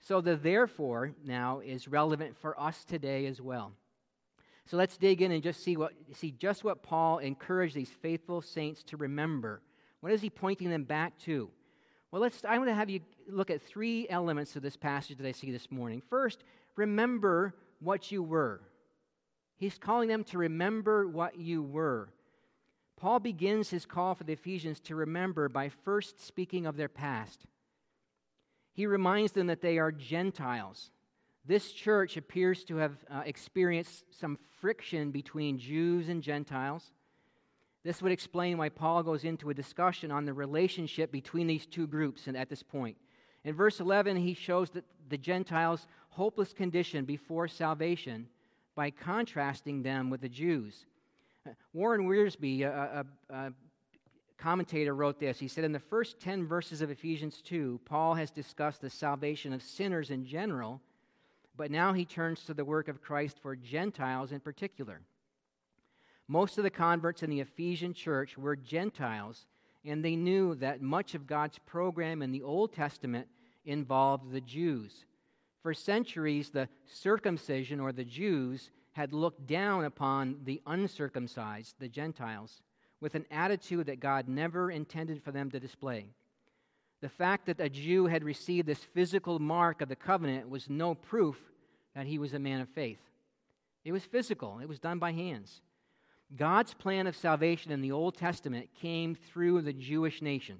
So 0.00 0.20
the 0.20 0.36
therefore 0.36 1.12
now 1.24 1.60
is 1.60 1.86
relevant 1.86 2.36
for 2.36 2.58
us 2.60 2.84
today 2.84 3.26
as 3.26 3.40
well. 3.40 3.72
So 4.66 4.76
let's 4.76 4.96
dig 4.96 5.22
in 5.22 5.32
and 5.32 5.42
just 5.42 5.62
see 5.62 5.76
what 5.76 5.92
see 6.14 6.30
just 6.32 6.64
what 6.64 6.82
Paul 6.82 7.18
encouraged 7.18 7.74
these 7.74 7.90
faithful 7.90 8.42
saints 8.42 8.82
to 8.84 8.96
remember. 8.96 9.60
What 10.00 10.12
is 10.12 10.20
he 10.20 10.30
pointing 10.30 10.70
them 10.70 10.84
back 10.84 11.18
to? 11.20 11.50
Well, 12.10 12.22
let's 12.22 12.44
I 12.44 12.58
want 12.58 12.70
to 12.70 12.74
have 12.74 12.90
you 12.90 13.00
look 13.28 13.50
at 13.50 13.62
three 13.62 14.08
elements 14.08 14.56
of 14.56 14.62
this 14.62 14.76
passage 14.76 15.18
that 15.18 15.26
I 15.26 15.32
see 15.32 15.50
this 15.50 15.70
morning. 15.70 16.02
First, 16.08 16.44
remember 16.76 17.54
what 17.82 18.12
you 18.12 18.22
were. 18.22 18.60
He's 19.56 19.78
calling 19.78 20.08
them 20.08 20.24
to 20.24 20.38
remember 20.38 21.06
what 21.06 21.38
you 21.38 21.62
were. 21.62 22.08
Paul 22.96 23.20
begins 23.20 23.70
his 23.70 23.86
call 23.86 24.14
for 24.14 24.24
the 24.24 24.32
Ephesians 24.32 24.80
to 24.80 24.94
remember 24.94 25.48
by 25.48 25.68
first 25.68 26.24
speaking 26.24 26.66
of 26.66 26.76
their 26.76 26.88
past. 26.88 27.46
He 28.72 28.86
reminds 28.86 29.32
them 29.32 29.48
that 29.48 29.60
they 29.60 29.78
are 29.78 29.92
Gentiles. 29.92 30.90
This 31.44 31.72
church 31.72 32.16
appears 32.16 32.64
to 32.64 32.76
have 32.76 32.96
uh, 33.10 33.22
experienced 33.26 34.04
some 34.18 34.38
friction 34.60 35.10
between 35.10 35.58
Jews 35.58 36.08
and 36.08 36.22
Gentiles. 36.22 36.92
This 37.84 38.00
would 38.00 38.12
explain 38.12 38.58
why 38.58 38.68
Paul 38.68 39.02
goes 39.02 39.24
into 39.24 39.50
a 39.50 39.54
discussion 39.54 40.12
on 40.12 40.24
the 40.24 40.32
relationship 40.32 41.10
between 41.10 41.48
these 41.48 41.66
two 41.66 41.88
groups 41.88 42.28
and 42.28 42.36
at 42.36 42.48
this 42.48 42.62
point. 42.62 42.96
In 43.44 43.54
verse 43.54 43.80
11, 43.80 44.16
he 44.16 44.34
shows 44.34 44.70
that 44.70 44.84
the 45.08 45.18
Gentiles' 45.18 45.88
hopeless 46.12 46.52
condition 46.52 47.04
before 47.04 47.48
salvation 47.48 48.28
by 48.74 48.90
contrasting 48.90 49.82
them 49.82 50.10
with 50.10 50.20
the 50.20 50.28
Jews. 50.28 50.86
Warren 51.72 52.06
Wiersbe, 52.06 52.62
a, 52.62 53.04
a, 53.30 53.34
a, 53.34 53.52
commentator, 54.38 54.94
wrote 54.94 55.18
this. 55.18 55.38
He 55.38 55.48
said, 55.48 55.64
In 55.64 55.72
the 55.72 55.78
first 55.78 56.20
10 56.20 56.46
verses 56.46 56.82
of 56.82 56.90
Ephesians 56.90 57.40
2, 57.42 57.80
Paul 57.84 58.14
has 58.14 58.30
discussed 58.30 58.80
the 58.80 58.90
salvation 58.90 59.52
of 59.52 59.62
sinners 59.62 60.10
in 60.10 60.24
general, 60.24 60.80
but 61.56 61.70
now 61.70 61.92
he 61.92 62.04
turns 62.04 62.44
to 62.44 62.54
the 62.54 62.64
work 62.64 62.88
of 62.88 63.02
Christ 63.02 63.38
for 63.40 63.56
Gentiles 63.56 64.32
in 64.32 64.40
particular. 64.40 65.00
Most 66.28 66.58
of 66.58 66.64
the 66.64 66.70
converts 66.70 67.22
in 67.22 67.30
the 67.30 67.40
Ephesian 67.40 67.94
church 67.94 68.36
were 68.36 68.56
Gentiles, 68.56 69.46
and 69.84 70.04
they 70.04 70.16
knew 70.16 70.54
that 70.56 70.82
much 70.82 71.14
of 71.14 71.26
God's 71.26 71.58
program 71.58 72.22
in 72.22 72.32
the 72.32 72.42
Old 72.42 72.72
Testament 72.72 73.28
involved 73.64 74.32
the 74.32 74.40
Jews. 74.40 75.04
For 75.62 75.74
centuries, 75.74 76.50
the 76.50 76.68
circumcision 76.86 77.78
or 77.80 77.92
the 77.92 78.04
Jews 78.04 78.70
had 78.92 79.12
looked 79.12 79.46
down 79.46 79.84
upon 79.84 80.40
the 80.44 80.60
uncircumcised, 80.66 81.76
the 81.78 81.88
Gentiles, 81.88 82.62
with 83.00 83.14
an 83.14 83.26
attitude 83.30 83.86
that 83.86 84.00
God 84.00 84.28
never 84.28 84.70
intended 84.70 85.22
for 85.22 85.32
them 85.32 85.50
to 85.50 85.60
display. 85.60 86.06
The 87.00 87.08
fact 87.08 87.46
that 87.46 87.60
a 87.60 87.68
Jew 87.68 88.06
had 88.06 88.22
received 88.22 88.66
this 88.66 88.78
physical 88.78 89.38
mark 89.38 89.80
of 89.80 89.88
the 89.88 89.96
covenant 89.96 90.48
was 90.48 90.68
no 90.68 90.94
proof 90.94 91.36
that 91.94 92.06
he 92.06 92.18
was 92.18 92.34
a 92.34 92.38
man 92.38 92.60
of 92.60 92.68
faith. 92.68 93.00
It 93.84 93.92
was 93.92 94.04
physical, 94.04 94.60
it 94.60 94.68
was 94.68 94.78
done 94.78 94.98
by 94.98 95.12
hands. 95.12 95.62
God's 96.36 96.74
plan 96.74 97.06
of 97.06 97.16
salvation 97.16 97.72
in 97.72 97.80
the 97.80 97.92
Old 97.92 98.16
Testament 98.16 98.68
came 98.80 99.14
through 99.14 99.62
the 99.62 99.72
Jewish 99.72 100.22
nation. 100.22 100.58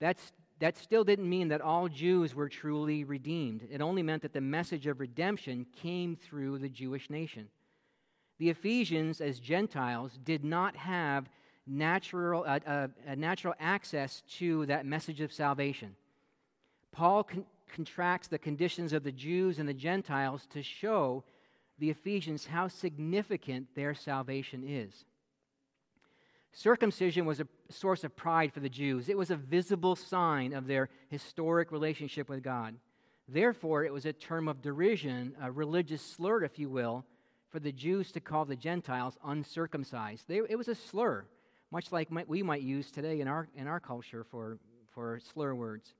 That's 0.00 0.32
that 0.60 0.76
still 0.76 1.04
didn't 1.04 1.28
mean 1.28 1.48
that 1.48 1.60
all 1.60 1.88
Jews 1.88 2.34
were 2.34 2.48
truly 2.48 3.04
redeemed. 3.04 3.66
It 3.70 3.80
only 3.80 4.02
meant 4.02 4.22
that 4.22 4.32
the 4.32 4.40
message 4.40 4.86
of 4.86 5.00
redemption 5.00 5.66
came 5.80 6.16
through 6.16 6.58
the 6.58 6.68
Jewish 6.68 7.10
nation. 7.10 7.48
The 8.38 8.50
Ephesians, 8.50 9.20
as 9.20 9.40
Gentiles, 9.40 10.18
did 10.24 10.44
not 10.44 10.76
have 10.76 11.28
natural, 11.66 12.44
uh, 12.46 12.60
uh, 12.66 12.88
natural 13.16 13.54
access 13.60 14.22
to 14.38 14.66
that 14.66 14.86
message 14.86 15.20
of 15.20 15.32
salvation. 15.32 15.94
Paul 16.92 17.24
con- 17.24 17.44
contracts 17.72 18.28
the 18.28 18.38
conditions 18.38 18.92
of 18.92 19.04
the 19.04 19.12
Jews 19.12 19.58
and 19.58 19.68
the 19.68 19.74
Gentiles 19.74 20.46
to 20.50 20.62
show 20.62 21.22
the 21.78 21.90
Ephesians 21.90 22.46
how 22.46 22.66
significant 22.68 23.68
their 23.74 23.94
salvation 23.94 24.64
is. 24.66 25.04
Circumcision 26.58 27.24
was 27.24 27.38
a 27.38 27.46
source 27.68 28.02
of 28.02 28.16
pride 28.16 28.52
for 28.52 28.58
the 28.58 28.68
Jews. 28.68 29.08
It 29.08 29.16
was 29.16 29.30
a 29.30 29.36
visible 29.36 29.94
sign 29.94 30.52
of 30.52 30.66
their 30.66 30.88
historic 31.08 31.70
relationship 31.70 32.28
with 32.28 32.42
God. 32.42 32.74
Therefore, 33.28 33.84
it 33.84 33.92
was 33.92 34.06
a 34.06 34.12
term 34.12 34.48
of 34.48 34.60
derision, 34.60 35.36
a 35.40 35.52
religious 35.52 36.02
slur, 36.02 36.42
if 36.42 36.58
you 36.58 36.68
will, 36.68 37.04
for 37.50 37.60
the 37.60 37.70
Jews 37.70 38.10
to 38.10 38.20
call 38.20 38.44
the 38.44 38.56
Gentiles 38.56 39.16
uncircumcised. 39.24 40.24
They, 40.26 40.38
it 40.38 40.58
was 40.58 40.66
a 40.66 40.74
slur, 40.74 41.26
much 41.70 41.92
like 41.92 42.08
we 42.26 42.42
might 42.42 42.62
use 42.62 42.90
today 42.90 43.20
in 43.20 43.28
our, 43.28 43.46
in 43.54 43.68
our 43.68 43.78
culture 43.78 44.26
for, 44.28 44.58
for 44.90 45.20
slur 45.32 45.54
words. 45.54 45.94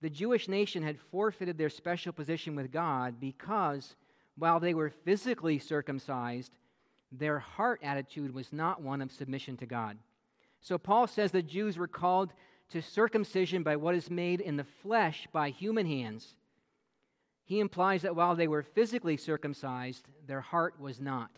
The 0.00 0.08
Jewish 0.08 0.48
nation 0.48 0.82
had 0.82 0.98
forfeited 0.98 1.58
their 1.58 1.68
special 1.68 2.14
position 2.14 2.56
with 2.56 2.72
God 2.72 3.20
because 3.20 3.96
while 4.38 4.60
they 4.60 4.72
were 4.72 4.88
physically 5.04 5.58
circumcised, 5.58 6.56
their 7.12 7.38
heart 7.38 7.80
attitude 7.82 8.34
was 8.34 8.52
not 8.52 8.82
one 8.82 9.02
of 9.02 9.12
submission 9.12 9.56
to 9.58 9.66
God. 9.66 9.96
So 10.60 10.78
Paul 10.78 11.06
says 11.06 11.30
the 11.30 11.42
Jews 11.42 11.76
were 11.76 11.86
called 11.88 12.32
to 12.70 12.82
circumcision 12.82 13.62
by 13.62 13.76
what 13.76 13.94
is 13.94 14.10
made 14.10 14.40
in 14.40 14.56
the 14.56 14.64
flesh 14.64 15.28
by 15.32 15.50
human 15.50 15.86
hands. 15.86 16.34
He 17.44 17.60
implies 17.60 18.02
that 18.02 18.16
while 18.16 18.34
they 18.34 18.48
were 18.48 18.62
physically 18.62 19.16
circumcised, 19.16 20.08
their 20.26 20.40
heart 20.40 20.80
was 20.80 21.00
not. 21.00 21.30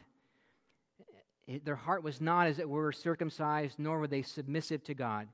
Their 1.65 1.77
heart 1.77 2.03
was 2.03 2.21
not, 2.21 2.47
as 2.47 2.59
it 2.59 2.69
were, 2.69 2.93
circumcised, 2.93 3.79
nor 3.79 3.99
were 3.99 4.07
they 4.07 4.23
submissive 4.23 4.83
to 4.85 4.95
God. 4.95 5.29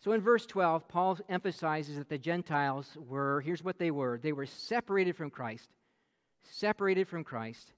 So 0.00 0.12
in 0.12 0.20
verse 0.20 0.46
12, 0.46 0.88
Paul 0.88 1.18
emphasizes 1.28 1.96
that 1.96 2.08
the 2.08 2.18
Gentiles 2.18 2.96
were, 3.08 3.40
here's 3.40 3.64
what 3.64 3.78
they 3.78 3.90
were 3.90 4.18
they 4.18 4.32
were 4.32 4.46
separated 4.46 5.16
from 5.16 5.30
Christ, 5.30 5.68
separated 6.42 7.08
from 7.08 7.24
Christ, 7.24 7.72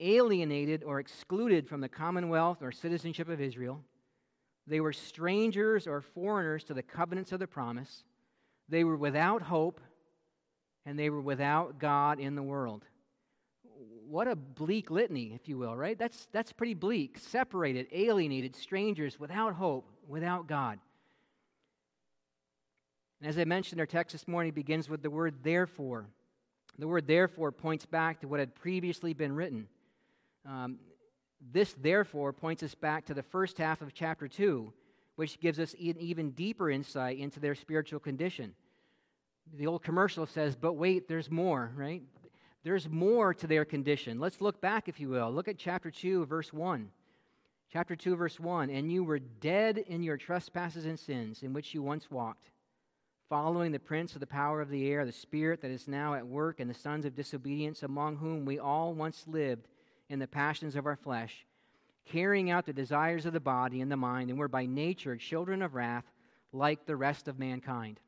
alienated 0.00 0.84
or 0.84 0.98
excluded 1.00 1.68
from 1.68 1.80
the 1.80 1.88
commonwealth 1.88 2.62
or 2.62 2.72
citizenship 2.72 3.28
of 3.28 3.40
Israel. 3.40 3.82
They 4.66 4.80
were 4.80 4.92
strangers 4.92 5.86
or 5.86 6.00
foreigners 6.00 6.64
to 6.64 6.74
the 6.74 6.82
covenants 6.82 7.32
of 7.32 7.38
the 7.38 7.46
promise. 7.46 8.04
They 8.68 8.84
were 8.84 8.96
without 8.96 9.42
hope, 9.42 9.80
and 10.84 10.98
they 10.98 11.10
were 11.10 11.20
without 11.20 11.78
God 11.78 12.18
in 12.18 12.34
the 12.34 12.42
world. 12.42 12.84
What 14.08 14.28
a 14.28 14.36
bleak 14.36 14.90
litany, 14.90 15.32
if 15.34 15.48
you 15.48 15.58
will, 15.58 15.76
right? 15.76 15.98
That's, 15.98 16.28
that's 16.32 16.52
pretty 16.52 16.74
bleak. 16.74 17.18
Separated, 17.18 17.86
alienated, 17.92 18.56
strangers, 18.56 19.18
without 19.18 19.54
hope, 19.54 19.88
without 20.08 20.46
God. 20.46 20.78
And 23.20 23.28
as 23.28 23.38
I 23.38 23.44
mentioned, 23.44 23.80
our 23.80 23.86
text 23.86 24.12
this 24.12 24.28
morning 24.28 24.52
begins 24.52 24.88
with 24.88 25.02
the 25.02 25.10
word 25.10 25.36
therefore. 25.42 26.06
The 26.78 26.86
word 26.86 27.06
therefore 27.06 27.50
points 27.52 27.86
back 27.86 28.20
to 28.20 28.28
what 28.28 28.40
had 28.40 28.54
previously 28.54 29.14
been 29.14 29.34
written. 29.34 29.68
Um, 30.46 30.78
this, 31.52 31.74
therefore, 31.80 32.32
points 32.32 32.62
us 32.62 32.74
back 32.74 33.06
to 33.06 33.14
the 33.14 33.22
first 33.22 33.58
half 33.58 33.82
of 33.82 33.92
chapter 33.92 34.28
2, 34.28 34.72
which 35.16 35.40
gives 35.40 35.58
us 35.58 35.74
an 35.74 35.96
even 35.98 36.30
deeper 36.30 36.70
insight 36.70 37.18
into 37.18 37.40
their 37.40 37.54
spiritual 37.54 38.00
condition. 38.00 38.54
The 39.54 39.66
old 39.66 39.82
commercial 39.82 40.26
says, 40.26 40.56
but 40.56 40.74
wait, 40.74 41.08
there's 41.08 41.30
more, 41.30 41.72
right? 41.76 42.02
There's 42.64 42.88
more 42.88 43.32
to 43.34 43.46
their 43.46 43.64
condition. 43.64 44.18
Let's 44.18 44.40
look 44.40 44.60
back, 44.60 44.88
if 44.88 44.98
you 44.98 45.08
will. 45.08 45.30
Look 45.30 45.48
at 45.48 45.58
chapter 45.58 45.90
2, 45.90 46.26
verse 46.26 46.52
1. 46.52 46.90
Chapter 47.72 47.96
2, 47.96 48.16
verse 48.16 48.40
1 48.40 48.70
And 48.70 48.90
you 48.90 49.04
were 49.04 49.18
dead 49.18 49.78
in 49.78 50.02
your 50.02 50.16
trespasses 50.16 50.84
and 50.84 50.98
sins 50.98 51.42
in 51.42 51.52
which 51.52 51.74
you 51.74 51.82
once 51.82 52.10
walked, 52.10 52.50
following 53.28 53.72
the 53.72 53.78
prince 53.78 54.14
of 54.14 54.20
the 54.20 54.26
power 54.26 54.60
of 54.60 54.70
the 54.70 54.88
air, 54.88 55.04
the 55.04 55.12
spirit 55.12 55.60
that 55.62 55.70
is 55.70 55.86
now 55.86 56.14
at 56.14 56.26
work 56.26 56.58
in 56.58 56.68
the 56.68 56.74
sons 56.74 57.04
of 57.04 57.14
disobedience, 57.14 57.82
among 57.82 58.16
whom 58.16 58.44
we 58.44 58.58
all 58.58 58.94
once 58.94 59.24
lived 59.28 59.68
in 60.08 60.18
the 60.18 60.26
passions 60.26 60.76
of 60.76 60.86
our 60.86 60.96
flesh, 60.96 61.46
carrying 62.04 62.50
out 62.50 62.66
the 62.66 62.72
desires 62.72 63.26
of 63.26 63.32
the 63.32 63.40
body 63.40 63.80
and 63.80 63.90
the 63.90 63.96
mind, 63.96 64.30
and 64.30 64.38
were 64.38 64.48
by 64.48 64.66
nature 64.66 65.16
children 65.16 65.62
of 65.62 65.74
wrath 65.74 66.04
like 66.52 66.86
the 66.86 66.96
rest 66.96 67.28
of 67.28 67.38
mankind. 67.38 68.00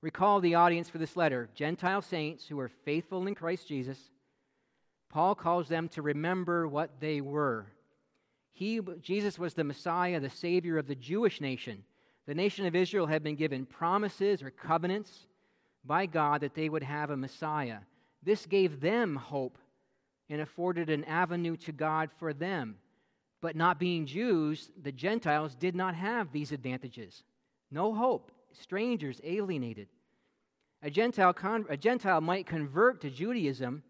Recall 0.00 0.40
the 0.40 0.54
audience 0.54 0.88
for 0.88 0.98
this 0.98 1.16
letter 1.16 1.48
Gentile 1.54 2.02
saints 2.02 2.46
who 2.46 2.58
are 2.58 2.70
faithful 2.84 3.26
in 3.26 3.34
Christ 3.34 3.68
Jesus. 3.68 3.98
Paul 5.08 5.34
calls 5.34 5.68
them 5.68 5.88
to 5.90 6.02
remember 6.02 6.68
what 6.68 7.00
they 7.00 7.20
were 7.20 7.66
he, 8.56 8.80
Jesus 9.02 9.38
was 9.38 9.52
the 9.52 9.64
Messiah, 9.64 10.18
the 10.18 10.30
Savior 10.30 10.78
of 10.78 10.86
the 10.86 10.94
Jewish 10.94 11.42
nation. 11.42 11.84
The 12.24 12.34
nation 12.34 12.64
of 12.64 12.74
Israel 12.74 13.06
had 13.06 13.22
been 13.22 13.36
given 13.36 13.66
promises 13.66 14.42
or 14.42 14.48
covenants 14.50 15.26
by 15.84 16.06
God 16.06 16.40
that 16.40 16.54
they 16.54 16.70
would 16.70 16.82
have 16.82 17.10
a 17.10 17.18
Messiah. 17.18 17.80
This 18.22 18.46
gave 18.46 18.80
them 18.80 19.14
hope 19.14 19.58
and 20.28 20.40
afforded 20.40 20.90
an 20.90 21.04
avenue 21.04 21.56
to 21.56 21.72
God 21.72 22.10
for 22.18 22.32
them. 22.32 22.76
But 23.40 23.56
not 23.56 23.78
being 23.78 24.06
Jews, 24.06 24.70
the 24.82 24.92
Gentiles 24.92 25.54
did 25.54 25.74
not 25.74 25.94
have 25.94 26.32
these 26.32 26.52
advantages. 26.52 27.22
No 27.70 27.94
hope, 27.94 28.32
strangers, 28.52 29.20
alienated. 29.22 29.88
A 30.82 30.90
Gentile, 30.90 31.32
con- 31.32 31.66
a 31.68 31.76
Gentile 31.76 32.20
might 32.20 32.46
convert 32.46 33.00
to 33.00 33.10
Judaism, 33.10 33.82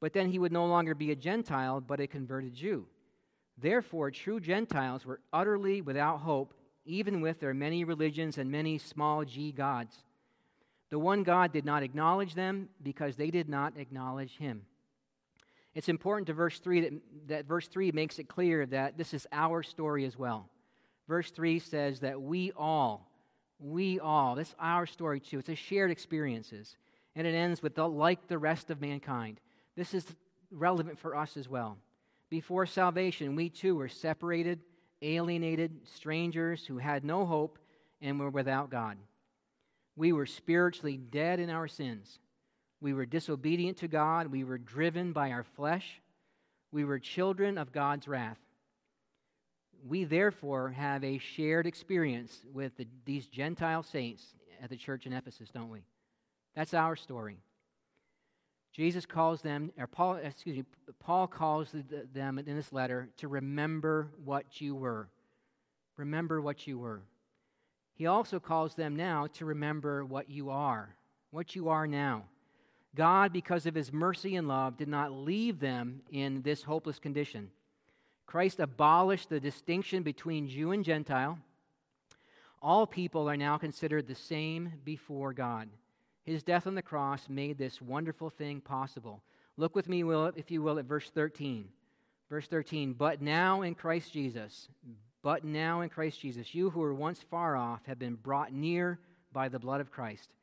but 0.00 0.12
then 0.12 0.30
he 0.30 0.38
would 0.38 0.52
no 0.52 0.66
longer 0.66 0.94
be 0.94 1.10
a 1.10 1.16
Gentile, 1.16 1.80
but 1.80 2.00
a 2.00 2.06
converted 2.06 2.54
Jew. 2.54 2.86
Therefore, 3.60 4.10
true 4.10 4.40
Gentiles 4.40 5.04
were 5.04 5.20
utterly 5.32 5.80
without 5.80 6.18
hope, 6.18 6.54
even 6.84 7.20
with 7.20 7.40
their 7.40 7.54
many 7.54 7.84
religions 7.84 8.38
and 8.38 8.50
many 8.50 8.78
small 8.78 9.24
g 9.24 9.52
gods. 9.52 10.04
The 10.90 10.98
one 10.98 11.22
God 11.22 11.52
did 11.52 11.64
not 11.64 11.82
acknowledge 11.82 12.34
them 12.34 12.68
because 12.82 13.16
they 13.16 13.30
did 13.30 13.48
not 13.48 13.76
acknowledge 13.76 14.38
him. 14.38 14.62
It's 15.74 15.88
important 15.88 16.26
to 16.28 16.32
verse 16.32 16.58
3 16.58 16.80
that, 16.80 16.92
that 17.28 17.44
verse 17.46 17.68
3 17.68 17.92
makes 17.92 18.18
it 18.18 18.28
clear 18.28 18.66
that 18.66 18.96
this 18.96 19.14
is 19.14 19.26
our 19.32 19.62
story 19.62 20.04
as 20.04 20.18
well. 20.18 20.48
Verse 21.06 21.30
3 21.30 21.58
says 21.58 22.00
that 22.00 22.20
we 22.20 22.52
all, 22.56 23.10
we 23.58 24.00
all, 24.00 24.34
this 24.34 24.48
is 24.48 24.54
our 24.58 24.86
story 24.86 25.20
too. 25.20 25.38
It's 25.38 25.48
a 25.48 25.54
shared 25.54 25.90
experiences. 25.90 26.76
And 27.16 27.26
it 27.26 27.34
ends 27.34 27.62
with 27.62 27.74
the 27.74 27.88
like 27.88 28.28
the 28.28 28.38
rest 28.38 28.70
of 28.70 28.80
mankind. 28.80 29.40
This 29.76 29.94
is 29.94 30.06
relevant 30.50 30.98
for 30.98 31.16
us 31.16 31.36
as 31.36 31.48
well. 31.48 31.78
Before 32.30 32.66
salvation, 32.66 33.36
we 33.36 33.48
too 33.48 33.74
were 33.74 33.88
separated, 33.88 34.60
alienated, 35.02 35.72
strangers 35.84 36.64
who 36.66 36.78
had 36.78 37.04
no 37.04 37.24
hope 37.24 37.58
and 38.00 38.20
were 38.20 38.30
without 38.30 38.70
God. 38.70 38.98
We 39.96 40.12
were 40.12 40.26
spiritually 40.26 40.96
dead 40.96 41.40
in 41.40 41.50
our 41.50 41.66
sins. 41.66 42.18
We 42.80 42.92
were 42.92 43.06
disobedient 43.06 43.78
to 43.78 43.88
God. 43.88 44.28
We 44.28 44.44
were 44.44 44.58
driven 44.58 45.12
by 45.12 45.32
our 45.32 45.44
flesh. 45.44 46.00
We 46.70 46.84
were 46.84 46.98
children 46.98 47.58
of 47.58 47.72
God's 47.72 48.06
wrath. 48.06 48.38
We 49.86 50.04
therefore 50.04 50.70
have 50.70 51.04
a 51.04 51.18
shared 51.18 51.66
experience 51.66 52.44
with 52.52 52.76
the, 52.76 52.86
these 53.04 53.26
Gentile 53.26 53.82
saints 53.82 54.24
at 54.62 54.70
the 54.70 54.76
church 54.76 55.06
in 55.06 55.12
Ephesus, 55.12 55.50
don't 55.50 55.70
we? 55.70 55.80
That's 56.54 56.74
our 56.74 56.96
story. 56.96 57.38
Jesus 58.72 59.06
calls 59.06 59.40
them, 59.40 59.72
or 59.78 59.86
Paul, 59.86 60.16
excuse 60.16 60.58
me, 60.58 60.64
Paul 61.00 61.26
calls 61.26 61.74
them 62.12 62.38
in 62.38 62.56
this 62.56 62.72
letter 62.72 63.08
to 63.16 63.28
remember 63.28 64.10
what 64.24 64.60
you 64.60 64.74
were. 64.74 65.08
Remember 65.96 66.40
what 66.40 66.66
you 66.66 66.78
were. 66.78 67.02
He 67.94 68.06
also 68.06 68.38
calls 68.38 68.74
them 68.74 68.94
now 68.94 69.26
to 69.34 69.44
remember 69.44 70.04
what 70.04 70.30
you 70.30 70.50
are, 70.50 70.94
what 71.30 71.56
you 71.56 71.68
are 71.70 71.86
now. 71.86 72.24
God, 72.98 73.32
because 73.32 73.64
of 73.64 73.76
his 73.76 73.92
mercy 73.92 74.34
and 74.34 74.48
love, 74.48 74.76
did 74.76 74.88
not 74.88 75.12
leave 75.12 75.60
them 75.60 76.00
in 76.10 76.42
this 76.42 76.64
hopeless 76.64 76.98
condition. 76.98 77.48
Christ 78.26 78.58
abolished 78.58 79.28
the 79.28 79.38
distinction 79.38 80.02
between 80.02 80.48
Jew 80.48 80.72
and 80.72 80.84
Gentile. 80.84 81.38
All 82.60 82.88
people 82.88 83.30
are 83.30 83.36
now 83.36 83.56
considered 83.56 84.08
the 84.08 84.16
same 84.16 84.72
before 84.84 85.32
God. 85.32 85.68
His 86.24 86.42
death 86.42 86.66
on 86.66 86.74
the 86.74 86.82
cross 86.82 87.28
made 87.28 87.56
this 87.56 87.80
wonderful 87.80 88.30
thing 88.30 88.60
possible. 88.60 89.22
Look 89.56 89.76
with 89.76 89.88
me, 89.88 90.02
will, 90.02 90.32
if 90.34 90.50
you 90.50 90.60
will, 90.60 90.80
at 90.80 90.84
verse 90.84 91.08
13. 91.08 91.68
Verse 92.28 92.48
13, 92.48 92.94
but 92.94 93.22
now 93.22 93.62
in 93.62 93.76
Christ 93.76 94.12
Jesus, 94.12 94.68
but 95.22 95.44
now 95.44 95.82
in 95.82 95.88
Christ 95.88 96.20
Jesus, 96.20 96.52
you 96.52 96.68
who 96.68 96.80
were 96.80 96.92
once 96.92 97.24
far 97.30 97.56
off 97.56 97.86
have 97.86 98.00
been 98.00 98.16
brought 98.16 98.52
near 98.52 98.98
by 99.32 99.48
the 99.48 99.60
blood 99.60 99.80
of 99.80 99.92
Christ. 99.92 100.34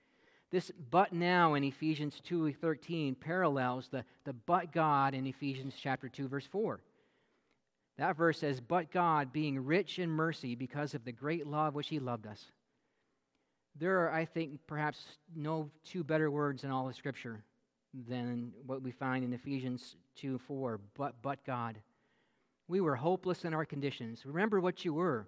This 0.55 0.71
but 0.89 1.11
now 1.11 1.55
in 1.55 1.65
Ephesians 1.65 2.21
2:13 2.29 3.19
parallels 3.19 3.89
the, 3.89 4.05
the 4.23 4.31
but 4.31 4.71
God 4.71 5.13
in 5.13 5.27
Ephesians 5.27 5.73
chapter 5.77 6.07
2 6.07 6.29
verse 6.29 6.45
4. 6.45 6.79
That 7.97 8.15
verse 8.15 8.39
says, 8.39 8.61
But 8.61 8.89
God, 8.89 9.33
being 9.33 9.65
rich 9.65 9.99
in 9.99 10.09
mercy 10.09 10.55
because 10.55 10.93
of 10.93 11.03
the 11.03 11.11
great 11.11 11.45
love 11.45 11.75
which 11.75 11.89
he 11.89 11.99
loved 11.99 12.25
us, 12.25 12.41
there 13.77 13.99
are, 13.99 14.13
I 14.13 14.23
think, 14.23 14.61
perhaps 14.65 15.03
no 15.35 15.69
two 15.83 16.05
better 16.05 16.31
words 16.31 16.63
in 16.63 16.71
all 16.71 16.87
of 16.87 16.95
Scripture 16.95 17.43
than 18.07 18.53
what 18.65 18.81
we 18.81 18.91
find 18.91 19.25
in 19.25 19.33
Ephesians 19.33 19.97
2 20.15 20.37
4, 20.37 20.79
but, 20.97 21.15
but 21.21 21.43
God. 21.43 21.81
We 22.69 22.79
were 22.79 22.95
hopeless 22.95 23.43
in 23.43 23.53
our 23.53 23.65
conditions. 23.65 24.25
Remember 24.25 24.61
what 24.61 24.85
you 24.85 24.93
were 24.93 25.27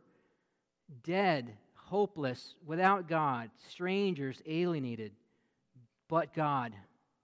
dead, 1.04 1.58
hopeless, 1.88 2.56
without 2.65 3.08
God, 3.08 3.50
strangers, 3.69 4.41
alienated. 4.45 5.12
But 6.10 6.34
God. 6.34 6.73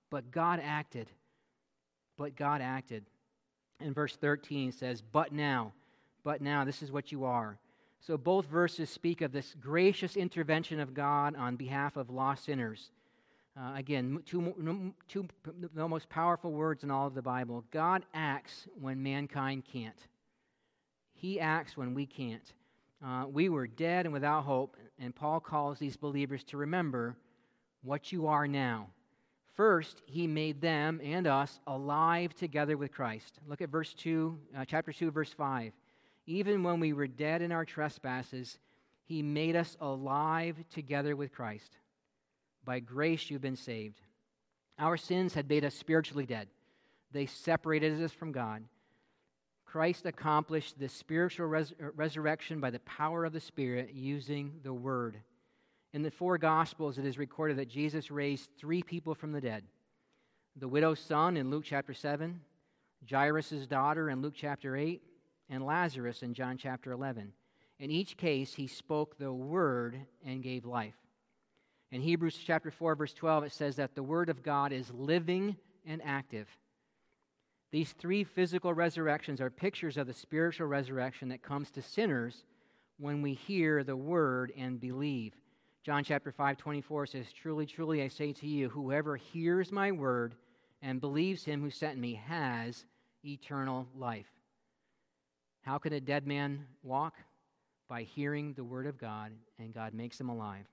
But 0.09 0.31
God 0.31 0.61
acted. 0.63 1.07
But 2.17 2.35
God 2.35 2.61
acted. 2.61 3.05
And 3.79 3.93
verse 3.93 4.15
13 4.15 4.71
says, 4.71 5.01
But 5.01 5.33
now, 5.33 5.73
but 6.23 6.41
now, 6.41 6.63
this 6.63 6.81
is 6.81 6.91
what 6.91 7.11
you 7.11 7.25
are. 7.25 7.57
So 7.99 8.17
both 8.17 8.45
verses 8.45 8.89
speak 8.89 9.21
of 9.21 9.31
this 9.31 9.55
gracious 9.61 10.15
intervention 10.15 10.79
of 10.79 10.93
God 10.93 11.35
on 11.35 11.55
behalf 11.55 11.97
of 11.97 12.09
lost 12.09 12.45
sinners. 12.45 12.91
Uh, 13.57 13.73
again, 13.75 14.21
two, 14.25 14.93
two 15.07 15.27
the 15.73 15.87
most 15.87 16.09
powerful 16.09 16.51
words 16.51 16.83
in 16.83 16.91
all 16.91 17.07
of 17.07 17.13
the 17.13 17.21
Bible. 17.21 17.63
God 17.71 18.03
acts 18.13 18.67
when 18.79 19.03
mankind 19.03 19.63
can't. 19.65 19.95
He 21.13 21.39
acts 21.39 21.77
when 21.77 21.93
we 21.93 22.05
can't. 22.05 22.53
Uh, 23.05 23.25
we 23.27 23.49
were 23.49 23.67
dead 23.67 24.05
and 24.05 24.13
without 24.13 24.45
hope, 24.45 24.77
and 24.97 25.13
Paul 25.13 25.39
calls 25.39 25.77
these 25.77 25.97
believers 25.97 26.43
to 26.45 26.57
remember 26.57 27.17
what 27.81 28.11
you 28.11 28.27
are 28.27 28.47
now. 28.47 28.87
First, 29.55 30.01
he 30.05 30.25
made 30.25 30.61
them 30.61 31.01
and 31.03 31.27
us 31.27 31.59
alive 31.67 32.33
together 32.33 32.77
with 32.77 32.91
Christ. 32.91 33.39
Look 33.45 33.61
at 33.61 33.69
verse 33.69 33.93
2, 33.93 34.37
uh, 34.57 34.65
chapter 34.65 34.93
2, 34.93 35.11
verse 35.11 35.33
5. 35.33 35.73
Even 36.25 36.63
when 36.63 36.79
we 36.79 36.93
were 36.93 37.07
dead 37.07 37.41
in 37.41 37.51
our 37.51 37.65
trespasses, 37.65 38.57
he 39.03 39.21
made 39.21 39.55
us 39.55 39.75
alive 39.81 40.55
together 40.73 41.15
with 41.15 41.33
Christ. 41.33 41.77
By 42.63 42.79
grace 42.79 43.29
you've 43.29 43.41
been 43.41 43.57
saved. 43.57 43.99
Our 44.79 44.97
sins 44.97 45.33
had 45.33 45.49
made 45.49 45.65
us 45.65 45.75
spiritually 45.75 46.25
dead, 46.25 46.47
they 47.11 47.25
separated 47.25 48.01
us 48.01 48.11
from 48.11 48.31
God. 48.31 48.63
Christ 49.73 50.05
accomplished 50.05 50.77
the 50.77 50.87
spiritual 50.87 51.47
res- 51.47 51.73
uh, 51.81 51.87
resurrection 51.95 52.59
by 52.59 52.69
the 52.69 52.77
power 52.81 53.25
of 53.25 53.33
the 53.33 53.39
Spirit 53.39 53.89
using 53.91 54.59
the 54.61 54.71
Word. 54.71 55.17
In 55.93 56.03
the 56.03 56.11
four 56.11 56.37
Gospels, 56.37 56.99
it 56.99 57.05
is 57.05 57.17
recorded 57.17 57.57
that 57.57 57.69
Jesus 57.69 58.11
raised 58.11 58.51
three 58.59 58.83
people 58.83 59.15
from 59.15 59.31
the 59.31 59.41
dead 59.41 59.63
the 60.55 60.67
widow's 60.67 60.99
son 60.99 61.37
in 61.37 61.49
Luke 61.49 61.63
chapter 61.65 61.91
7, 61.91 62.39
Jairus' 63.09 63.65
daughter 63.65 64.11
in 64.11 64.21
Luke 64.21 64.35
chapter 64.37 64.77
8, 64.77 65.01
and 65.49 65.65
Lazarus 65.65 66.21
in 66.21 66.35
John 66.35 66.55
chapter 66.55 66.91
11. 66.91 67.33
In 67.79 67.89
each 67.89 68.15
case, 68.15 68.53
he 68.53 68.67
spoke 68.67 69.17
the 69.17 69.33
word 69.33 69.99
and 70.23 70.43
gave 70.43 70.65
life. 70.65 70.93
In 71.91 71.99
Hebrews 71.99 72.37
chapter 72.45 72.69
4, 72.69 72.93
verse 72.93 73.13
12, 73.13 73.45
it 73.45 73.51
says 73.51 73.77
that 73.77 73.95
the 73.95 74.03
word 74.03 74.29
of 74.29 74.43
God 74.43 74.71
is 74.71 74.93
living 74.93 75.57
and 75.83 75.99
active. 76.05 76.47
These 77.73 77.93
three 77.93 78.23
physical 78.23 78.71
resurrections 78.71 79.41
are 79.41 79.49
pictures 79.49 79.97
of 79.97 80.05
the 80.05 80.13
spiritual 80.13 80.67
resurrection 80.67 81.29
that 81.29 81.41
comes 81.41 81.71
to 81.71 81.81
sinners 81.81 82.43
when 82.99 83.23
we 83.23 83.33
hear 83.33 83.83
the 83.83 83.95
word 83.95 84.53
and 84.55 84.79
believe. 84.79 85.33
John 85.83 86.03
chapter 86.03 86.31
5, 86.31 86.55
24 86.55 87.07
says, 87.07 87.33
Truly, 87.33 87.65
truly, 87.65 88.03
I 88.03 88.09
say 88.09 88.31
to 88.31 88.47
you, 88.47 88.69
whoever 88.69 89.15
hears 89.15 89.71
my 89.71 89.91
word 89.91 90.35
and 90.83 91.01
believes 91.01 91.43
him 91.43 91.61
who 91.61 91.71
sent 91.71 91.97
me 91.97 92.13
has 92.27 92.85
eternal 93.25 93.87
life. 93.97 94.29
How 95.63 95.79
can 95.79 95.93
a 95.93 95.99
dead 95.99 96.27
man 96.27 96.67
walk? 96.83 97.15
By 97.87 98.03
hearing 98.03 98.53
the 98.53 98.63
word 98.63 98.85
of 98.85 98.99
God, 98.99 99.31
and 99.57 99.73
God 99.73 99.95
makes 99.95 100.19
him 100.19 100.29
alive. 100.29 100.67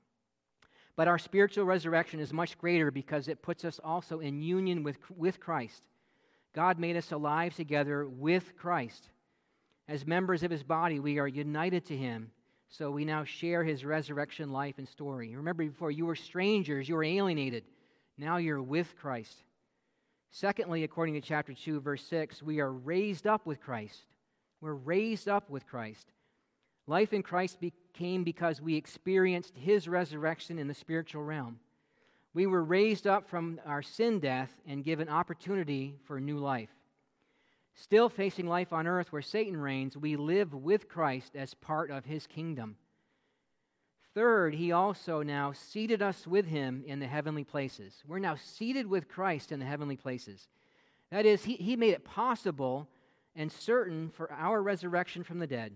But 0.97 1.09
our 1.09 1.19
spiritual 1.19 1.65
resurrection 1.65 2.21
is 2.21 2.31
much 2.31 2.59
greater 2.59 2.91
because 2.91 3.27
it 3.27 3.41
puts 3.41 3.65
us 3.65 3.81
also 3.83 4.21
in 4.21 4.43
union 4.43 4.83
with, 4.83 4.99
with 5.17 5.41
Christ. 5.41 5.83
God 6.55 6.79
made 6.79 6.97
us 6.97 7.13
alive 7.13 7.55
together 7.55 8.07
with 8.07 8.57
Christ. 8.57 9.09
As 9.89 10.07
members 10.07 10.43
of 10.43 10.51
his 10.51 10.63
body, 10.63 11.01
we 11.01 11.19
are 11.19 11.29
united 11.29 11.87
to 11.87 11.97
him. 11.97 12.31
So 12.69 12.91
we 12.91 13.05
now 13.05 13.25
share 13.25 13.65
his 13.65 13.85
resurrection 13.85 14.51
life 14.51 14.79
and 14.79 14.89
story. 14.89 15.35
Remember 15.35 15.65
before, 15.65 15.91
you 15.91 16.07
were 16.07 16.15
strangers, 16.15 16.89
you 16.89 16.95
were 16.95 17.05
alienated. 17.05 17.65
Now 18.17 18.37
you're 18.37 18.63
with 18.63 18.97
Christ. 18.97 19.43
Secondly, 20.31 20.85
according 20.85 21.15
to 21.15 21.21
chapter 21.21 21.53
2, 21.53 21.81
verse 21.81 22.05
6, 22.05 22.43
we 22.43 22.61
are 22.61 22.71
raised 22.71 23.27
up 23.27 23.47
with 23.47 23.61
Christ. 23.61 24.07
We're 24.61 24.75
raised 24.75 25.29
up 25.29 25.51
with 25.51 25.67
Christ. 25.67 26.13
Life 26.87 27.13
in 27.13 27.23
Christ 27.23 27.61
became 27.61 28.23
because 28.23 28.61
we 28.61 28.77
experienced 28.77 29.57
his 29.57 29.89
resurrection 29.89 30.59
in 30.59 30.69
the 30.69 30.75
spiritual 30.75 31.25
realm. 31.25 31.59
We 32.33 32.47
were 32.47 32.62
raised 32.62 33.07
up 33.07 33.29
from 33.29 33.61
our 33.66 33.83
sin 33.83 34.21
death 34.21 34.53
and 34.66 34.85
given 34.85 35.09
opportunity 35.09 35.97
for 36.05 36.21
new 36.21 36.38
life. 36.38 36.71
Still 37.75 38.09
facing 38.09 38.47
life 38.47 38.73
on 38.73 38.87
earth 38.87 39.12
where 39.12 39.23
Satan 39.23 39.57
reigns, 39.57 39.97
we 39.97 40.16
live 40.16 40.55
with 40.55 40.88
Christ 40.88 41.35
as 41.35 41.55
part 41.55 41.90
of 41.90 42.05
his 42.05 42.27
kingdom. 42.27 42.77
Third, 44.14 44.55
he 44.55 44.73
also 44.73 45.23
now 45.23 45.53
seated 45.53 46.03
us 46.03 46.27
with 46.27 46.47
him 46.47 46.83
in 46.87 46.99
the 46.99 47.07
heavenly 47.07 47.45
places. 47.45 48.03
We're 48.07 48.19
now 48.19 48.37
seated 48.37 48.87
with 48.87 49.09
Christ 49.09 49.53
in 49.53 49.61
the 49.61 49.66
heavenly 49.66 49.97
places. 49.97 50.49
That 51.11 51.27
is, 51.27 51.45
he, 51.45 51.55
he 51.55 51.77
made 51.77 51.95
it 51.95 52.05
possible 52.05 52.88
and 53.37 53.51
certain 53.51 54.11
for 54.11 54.33
our 54.33 54.62
resurrection 54.62 55.23
from 55.23 55.38
the 55.38 55.47
dead. 55.47 55.73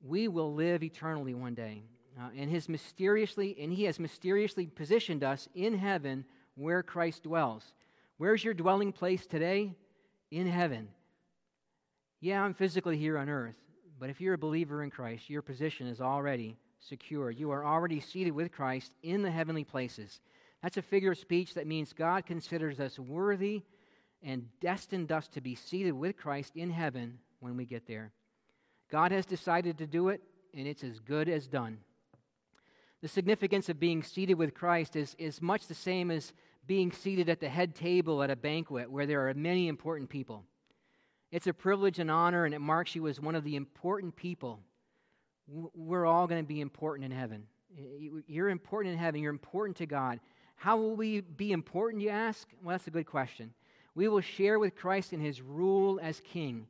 We 0.00 0.28
will 0.28 0.54
live 0.54 0.82
eternally 0.82 1.34
one 1.34 1.54
day. 1.54 1.82
Uh, 2.18 2.28
and 2.36 2.50
his 2.50 2.68
mysteriously 2.68 3.56
and 3.60 3.72
he 3.72 3.84
has 3.84 4.00
mysteriously 4.00 4.66
positioned 4.66 5.22
us 5.22 5.48
in 5.54 5.78
heaven 5.78 6.24
where 6.56 6.82
Christ 6.82 7.22
dwells. 7.22 7.72
Where's 8.16 8.42
your 8.42 8.54
dwelling 8.54 8.92
place 8.92 9.24
today? 9.26 9.76
in 10.30 10.46
heaven. 10.46 10.88
Yeah, 12.20 12.42
I'm 12.42 12.54
physically 12.54 12.96
here 12.96 13.18
on 13.18 13.28
earth, 13.28 13.56
but 13.98 14.10
if 14.10 14.20
you're 14.20 14.34
a 14.34 14.38
believer 14.38 14.82
in 14.82 14.90
Christ, 14.90 15.30
your 15.30 15.42
position 15.42 15.86
is 15.86 16.00
already 16.00 16.56
secure. 16.80 17.30
You 17.30 17.50
are 17.50 17.64
already 17.64 18.00
seated 18.00 18.32
with 18.32 18.52
Christ 18.52 18.92
in 19.02 19.22
the 19.22 19.30
heavenly 19.30 19.64
places. 19.64 20.20
That's 20.62 20.76
a 20.76 20.82
figure 20.82 21.12
of 21.12 21.18
speech 21.18 21.54
that 21.54 21.66
means 21.66 21.92
God 21.92 22.26
considers 22.26 22.80
us 22.80 22.98
worthy 22.98 23.62
and 24.22 24.48
destined 24.60 25.12
us 25.12 25.28
to 25.28 25.40
be 25.40 25.54
seated 25.54 25.92
with 25.92 26.16
Christ 26.16 26.56
in 26.56 26.70
heaven 26.70 27.18
when 27.40 27.56
we 27.56 27.64
get 27.64 27.86
there. 27.86 28.10
God 28.90 29.12
has 29.12 29.26
decided 29.26 29.78
to 29.78 29.86
do 29.86 30.08
it, 30.08 30.20
and 30.54 30.66
it's 30.66 30.82
as 30.82 30.98
good 30.98 31.28
as 31.28 31.46
done. 31.46 31.78
The 33.00 33.08
significance 33.08 33.68
of 33.68 33.78
being 33.78 34.02
seated 34.02 34.34
with 34.34 34.54
Christ 34.54 34.96
is, 34.96 35.14
is 35.18 35.40
much 35.40 35.66
the 35.66 35.74
same 35.74 36.10
as 36.10 36.32
being 36.66 36.90
seated 36.90 37.28
at 37.28 37.40
the 37.40 37.48
head 37.48 37.74
table 37.74 38.22
at 38.22 38.30
a 38.30 38.36
banquet 38.36 38.90
where 38.90 39.06
there 39.06 39.28
are 39.28 39.34
many 39.34 39.68
important 39.68 40.10
people. 40.10 40.44
It's 41.30 41.46
a 41.46 41.52
privilege 41.52 41.98
and 41.98 42.10
honor, 42.10 42.44
and 42.44 42.54
it 42.54 42.60
marks 42.60 42.94
you 42.94 43.06
as 43.06 43.20
one 43.20 43.34
of 43.34 43.44
the 43.44 43.56
important 43.56 44.16
people. 44.16 44.60
We're 45.46 46.06
all 46.06 46.26
going 46.26 46.42
to 46.42 46.46
be 46.46 46.60
important 46.60 47.10
in 47.10 47.16
heaven. 47.16 47.44
You're 48.26 48.48
important 48.48 48.94
in 48.94 48.98
heaven. 48.98 49.22
You're 49.22 49.30
important 49.30 49.76
to 49.78 49.86
God. 49.86 50.20
How 50.56 50.76
will 50.76 50.96
we 50.96 51.20
be 51.20 51.52
important, 51.52 52.02
you 52.02 52.08
ask? 52.08 52.48
Well, 52.62 52.74
that's 52.74 52.88
a 52.88 52.90
good 52.90 53.06
question. 53.06 53.52
We 53.94 54.08
will 54.08 54.20
share 54.20 54.58
with 54.58 54.74
Christ 54.74 55.12
in 55.12 55.20
his 55.20 55.40
rule 55.40 56.00
as 56.02 56.20
king. 56.20 56.66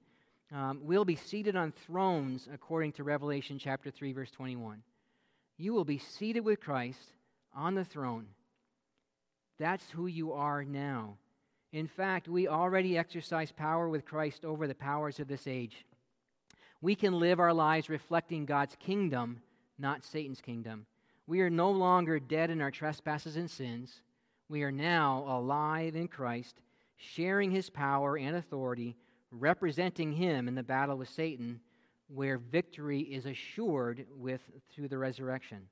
Um, 0.52 0.80
we'll 0.82 1.04
be 1.04 1.16
seated 1.16 1.56
on 1.56 1.72
thrones, 1.72 2.48
according 2.52 2.92
to 2.92 3.04
Revelation 3.04 3.58
chapter 3.58 3.90
3, 3.90 4.12
verse 4.12 4.30
21. 4.30 4.82
You 5.58 5.74
will 5.74 5.84
be 5.84 5.98
seated 5.98 6.44
with 6.44 6.60
Christ 6.60 7.12
on 7.54 7.74
the 7.74 7.84
throne. 7.84 8.26
That's 9.58 9.90
who 9.90 10.06
you 10.06 10.32
are 10.32 10.64
now. 10.64 11.16
In 11.72 11.88
fact, 11.88 12.28
we 12.28 12.48
already 12.48 12.96
exercise 12.96 13.52
power 13.52 13.88
with 13.88 14.06
Christ 14.06 14.44
over 14.44 14.66
the 14.66 14.74
powers 14.74 15.18
of 15.18 15.28
this 15.28 15.46
age. 15.46 15.84
We 16.80 16.94
can 16.94 17.18
live 17.18 17.40
our 17.40 17.52
lives 17.52 17.90
reflecting 17.90 18.46
God's 18.46 18.76
kingdom, 18.76 19.42
not 19.78 20.04
Satan's 20.04 20.40
kingdom. 20.40 20.86
We 21.26 21.40
are 21.40 21.50
no 21.50 21.70
longer 21.70 22.20
dead 22.20 22.50
in 22.50 22.62
our 22.62 22.70
trespasses 22.70 23.36
and 23.36 23.50
sins. 23.50 24.00
We 24.48 24.62
are 24.62 24.72
now 24.72 25.24
alive 25.26 25.96
in 25.96 26.08
Christ, 26.08 26.60
sharing 26.96 27.50
his 27.50 27.68
power 27.68 28.16
and 28.16 28.36
authority, 28.36 28.96
representing 29.30 30.12
him 30.12 30.48
in 30.48 30.54
the 30.54 30.62
battle 30.62 30.96
with 30.96 31.08
Satan, 31.08 31.60
where 32.08 32.38
victory 32.38 33.00
is 33.00 33.26
assured 33.26 34.06
with 34.16 34.40
through 34.70 34.88
the 34.88 34.98
resurrection. 34.98 35.68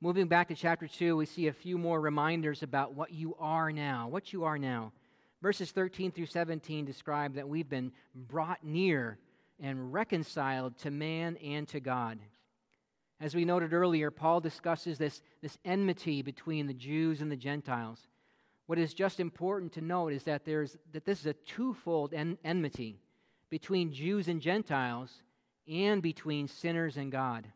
Moving 0.00 0.28
back 0.28 0.48
to 0.48 0.54
chapter 0.54 0.86
2, 0.86 1.16
we 1.16 1.26
see 1.26 1.46
a 1.46 1.52
few 1.52 1.78
more 1.78 2.00
reminders 2.00 2.62
about 2.62 2.94
what 2.94 3.12
you 3.12 3.34
are 3.38 3.72
now. 3.72 4.08
What 4.08 4.32
you 4.32 4.44
are 4.44 4.58
now. 4.58 4.92
Verses 5.40 5.70
13 5.70 6.10
through 6.10 6.26
17 6.26 6.84
describe 6.84 7.34
that 7.34 7.48
we've 7.48 7.68
been 7.68 7.92
brought 8.14 8.64
near 8.64 9.18
and 9.60 9.92
reconciled 9.92 10.76
to 10.78 10.90
man 10.90 11.36
and 11.36 11.66
to 11.68 11.80
God. 11.80 12.18
As 13.20 13.34
we 13.34 13.44
noted 13.44 13.72
earlier, 13.72 14.10
Paul 14.10 14.40
discusses 14.40 14.98
this, 14.98 15.22
this 15.40 15.56
enmity 15.64 16.22
between 16.22 16.66
the 16.66 16.74
Jews 16.74 17.20
and 17.22 17.30
the 17.30 17.36
Gentiles. 17.36 18.00
What 18.66 18.78
is 18.78 18.92
just 18.92 19.20
important 19.20 19.72
to 19.74 19.80
note 19.80 20.12
is 20.12 20.24
that, 20.24 20.44
there's, 20.44 20.76
that 20.92 21.04
this 21.04 21.20
is 21.20 21.26
a 21.26 21.32
twofold 21.32 22.12
en- 22.12 22.38
enmity 22.44 22.98
between 23.50 23.92
Jews 23.92 24.28
and 24.28 24.40
Gentiles 24.40 25.22
and 25.68 26.02
between 26.02 26.48
sinners 26.48 26.96
and 26.96 27.10
God. 27.10 27.46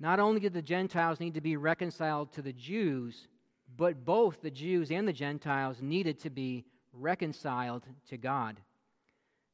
Not 0.00 0.20
only 0.20 0.40
did 0.40 0.52
the 0.52 0.62
Gentiles 0.62 1.20
need 1.20 1.34
to 1.34 1.40
be 1.40 1.56
reconciled 1.56 2.32
to 2.32 2.42
the 2.42 2.52
Jews, 2.52 3.28
but 3.76 4.04
both 4.04 4.42
the 4.42 4.50
Jews 4.50 4.90
and 4.90 5.06
the 5.06 5.12
Gentiles 5.12 5.80
needed 5.80 6.20
to 6.20 6.30
be 6.30 6.64
reconciled 6.92 7.84
to 8.08 8.16
God. 8.16 8.60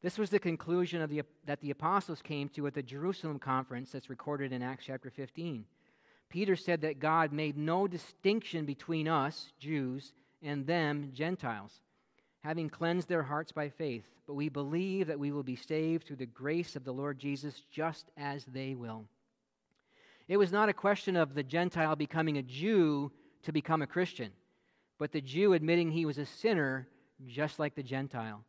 This 0.02 0.18
was 0.18 0.30
the 0.30 0.38
conclusion 0.38 1.06
the, 1.10 1.22
that 1.44 1.60
the 1.60 1.70
apostles 1.70 2.22
came 2.22 2.48
to 2.50 2.66
at 2.66 2.74
the 2.74 2.82
Jerusalem 2.82 3.38
conference 3.38 3.92
that's 3.92 4.08
recorded 4.08 4.52
in 4.52 4.62
Acts 4.62 4.86
chapter 4.86 5.10
15. 5.10 5.66
Peter 6.30 6.56
said 6.56 6.80
that 6.82 7.00
God 7.00 7.32
made 7.32 7.58
no 7.58 7.86
distinction 7.86 8.64
between 8.64 9.08
us, 9.08 9.52
Jews, 9.58 10.12
and 10.42 10.66
them, 10.66 11.10
Gentiles, 11.12 11.80
having 12.42 12.68
cleansed 12.70 13.08
their 13.08 13.22
hearts 13.22 13.52
by 13.52 13.68
faith. 13.68 14.04
But 14.26 14.34
we 14.34 14.48
believe 14.48 15.06
that 15.08 15.18
we 15.18 15.32
will 15.32 15.42
be 15.42 15.56
saved 15.56 16.06
through 16.06 16.16
the 16.16 16.26
grace 16.26 16.76
of 16.76 16.84
the 16.84 16.92
Lord 16.92 17.18
Jesus 17.18 17.62
just 17.70 18.10
as 18.16 18.44
they 18.44 18.74
will. 18.74 19.04
It 20.28 20.36
was 20.36 20.52
not 20.52 20.68
a 20.68 20.74
question 20.74 21.16
of 21.16 21.34
the 21.34 21.42
Gentile 21.42 21.96
becoming 21.96 22.38
a 22.38 22.42
Jew 22.42 23.10
to 23.42 23.52
become 23.52 23.82
a 23.82 23.86
Christian, 23.86 24.30
but 24.98 25.12
the 25.12 25.20
Jew 25.20 25.54
admitting 25.54 25.90
he 25.90 26.06
was 26.06 26.18
a 26.18 26.26
sinner 26.26 26.86
just 27.26 27.58
like 27.58 27.74
the 27.74 27.82
Gentile. 27.82 28.44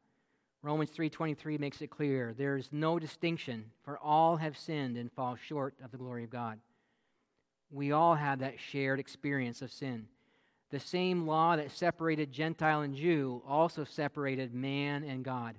Romans 0.62 0.92
3:23 0.92 1.58
makes 1.58 1.82
it 1.82 1.90
clear 1.90 2.34
there 2.34 2.56
is 2.56 2.72
no 2.72 3.00
distinction 3.00 3.72
for 3.84 3.98
all 3.98 4.38
have 4.38 4.56
sinned 4.56 4.96
and 4.96 5.12
fall 5.12 5.36
short 5.36 5.74
of 5.84 5.90
the 5.92 5.98
glory 5.98 6.24
of 6.24 6.30
God. 6.30 6.60
We 7.72 7.92
all 7.92 8.14
have 8.14 8.40
that 8.40 8.60
shared 8.60 9.00
experience 9.00 9.62
of 9.64 9.72
sin. 9.72 10.08
The 10.72 10.80
same 10.80 11.28
law 11.28 11.56
that 11.56 11.72
separated 11.72 12.32
Gentile 12.32 12.82
and 12.82 12.96
Jew 12.96 13.44
also 13.48 13.84
separated 13.84 14.54
man 14.54 15.04
and 15.04 15.24
God. 15.24 15.56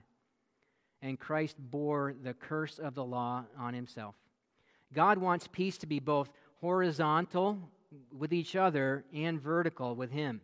And 1.02 1.18
Christ 1.18 1.56
bore 1.58 2.14
the 2.22 2.34
curse 2.34 2.78
of 2.78 2.94
the 2.94 3.04
law 3.04 3.44
on 3.58 3.74
himself. 3.74 4.14
God 4.92 5.18
wants 5.18 5.48
peace 5.50 5.78
to 5.78 5.86
be 5.86 6.00
both 6.00 6.30
horizontal 6.60 7.58
with 8.16 8.32
each 8.32 8.56
other 8.56 9.04
and 9.12 9.40
vertical 9.40 9.94
with 9.94 10.10
Him. 10.10 10.40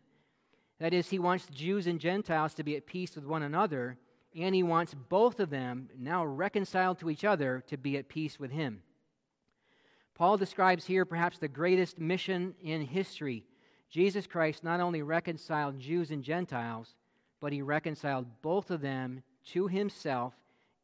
That 0.81 0.95
is, 0.95 1.09
He 1.09 1.19
wants 1.19 1.47
Jews 1.53 1.87
and 1.87 2.01
Gentiles 2.01 2.55
to 2.55 2.63
be 2.63 2.77
at 2.77 2.87
peace 2.87 3.15
with 3.15 3.25
one 3.25 3.43
another, 3.43 3.99
and 4.37 4.55
He 4.55 4.63
wants 4.63 4.95
both 4.95 5.41
of 5.41 5.51
them, 5.51 5.89
now 5.99 6.25
reconciled 6.25 6.99
to 7.01 7.11
each 7.11 7.25
other, 7.25 7.63
to 7.69 7.77
be 7.77 7.97
at 7.97 8.09
peace 8.09 8.39
with 8.39 8.51
Him. 8.51 8.83
Paul 10.15 10.37
describes 10.37 10.85
here 10.85 11.05
perhaps 11.05 11.39
the 11.39 11.49
greatest 11.49 11.99
mission 11.99 12.55
in 12.63 12.83
history. 12.83 13.45
Jesus 13.91 14.27
Christ 14.27 14.63
not 14.63 14.81
only 14.81 15.03
reconciled 15.03 15.81
Jews 15.81 16.11
and 16.11 16.23
Gentiles, 16.23 16.95
but 17.41 17.53
he 17.53 17.63
reconciled 17.63 18.27
both 18.43 18.71
of 18.71 18.81
them 18.81 19.23
to 19.53 19.69
himself 19.69 20.35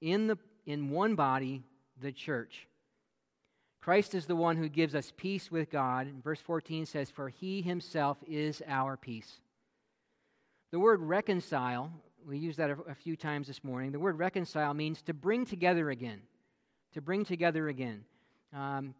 in, 0.01 0.27
the, 0.27 0.39
in 0.67 0.91
one 0.91 1.15
body, 1.15 1.63
the 2.01 2.13
church. 2.13 2.67
Christ 3.81 4.15
is 4.15 4.25
the 4.25 4.37
one 4.37 4.57
who 4.57 4.69
gives 4.69 4.95
us 4.95 5.13
peace 5.17 5.51
with 5.51 5.71
God. 5.71 6.09
verse 6.23 6.41
14 6.41 6.87
says, 6.87 7.11
For 7.11 7.29
he 7.29 7.61
himself 7.61 8.17
is 8.27 8.63
our 8.67 8.97
peace. 8.97 9.41
The 10.71 10.79
word 10.79 11.03
reconcile, 11.03 11.93
we 12.27 12.39
used 12.39 12.59
that 12.59 12.71
a, 12.71 12.95
few 12.95 13.15
times 13.15 13.47
this 13.47 13.63
morning. 13.63 13.93
The 13.93 13.99
word 13.99 14.19
reconcile 14.19 14.73
means 14.73 15.03
to 15.03 15.13
bring 15.13 15.45
together 15.45 15.91
again. 15.91 16.23
To 16.95 17.03
bring 17.03 17.27
together 17.27 17.69
again. 17.69 18.05
Um, 18.55 18.95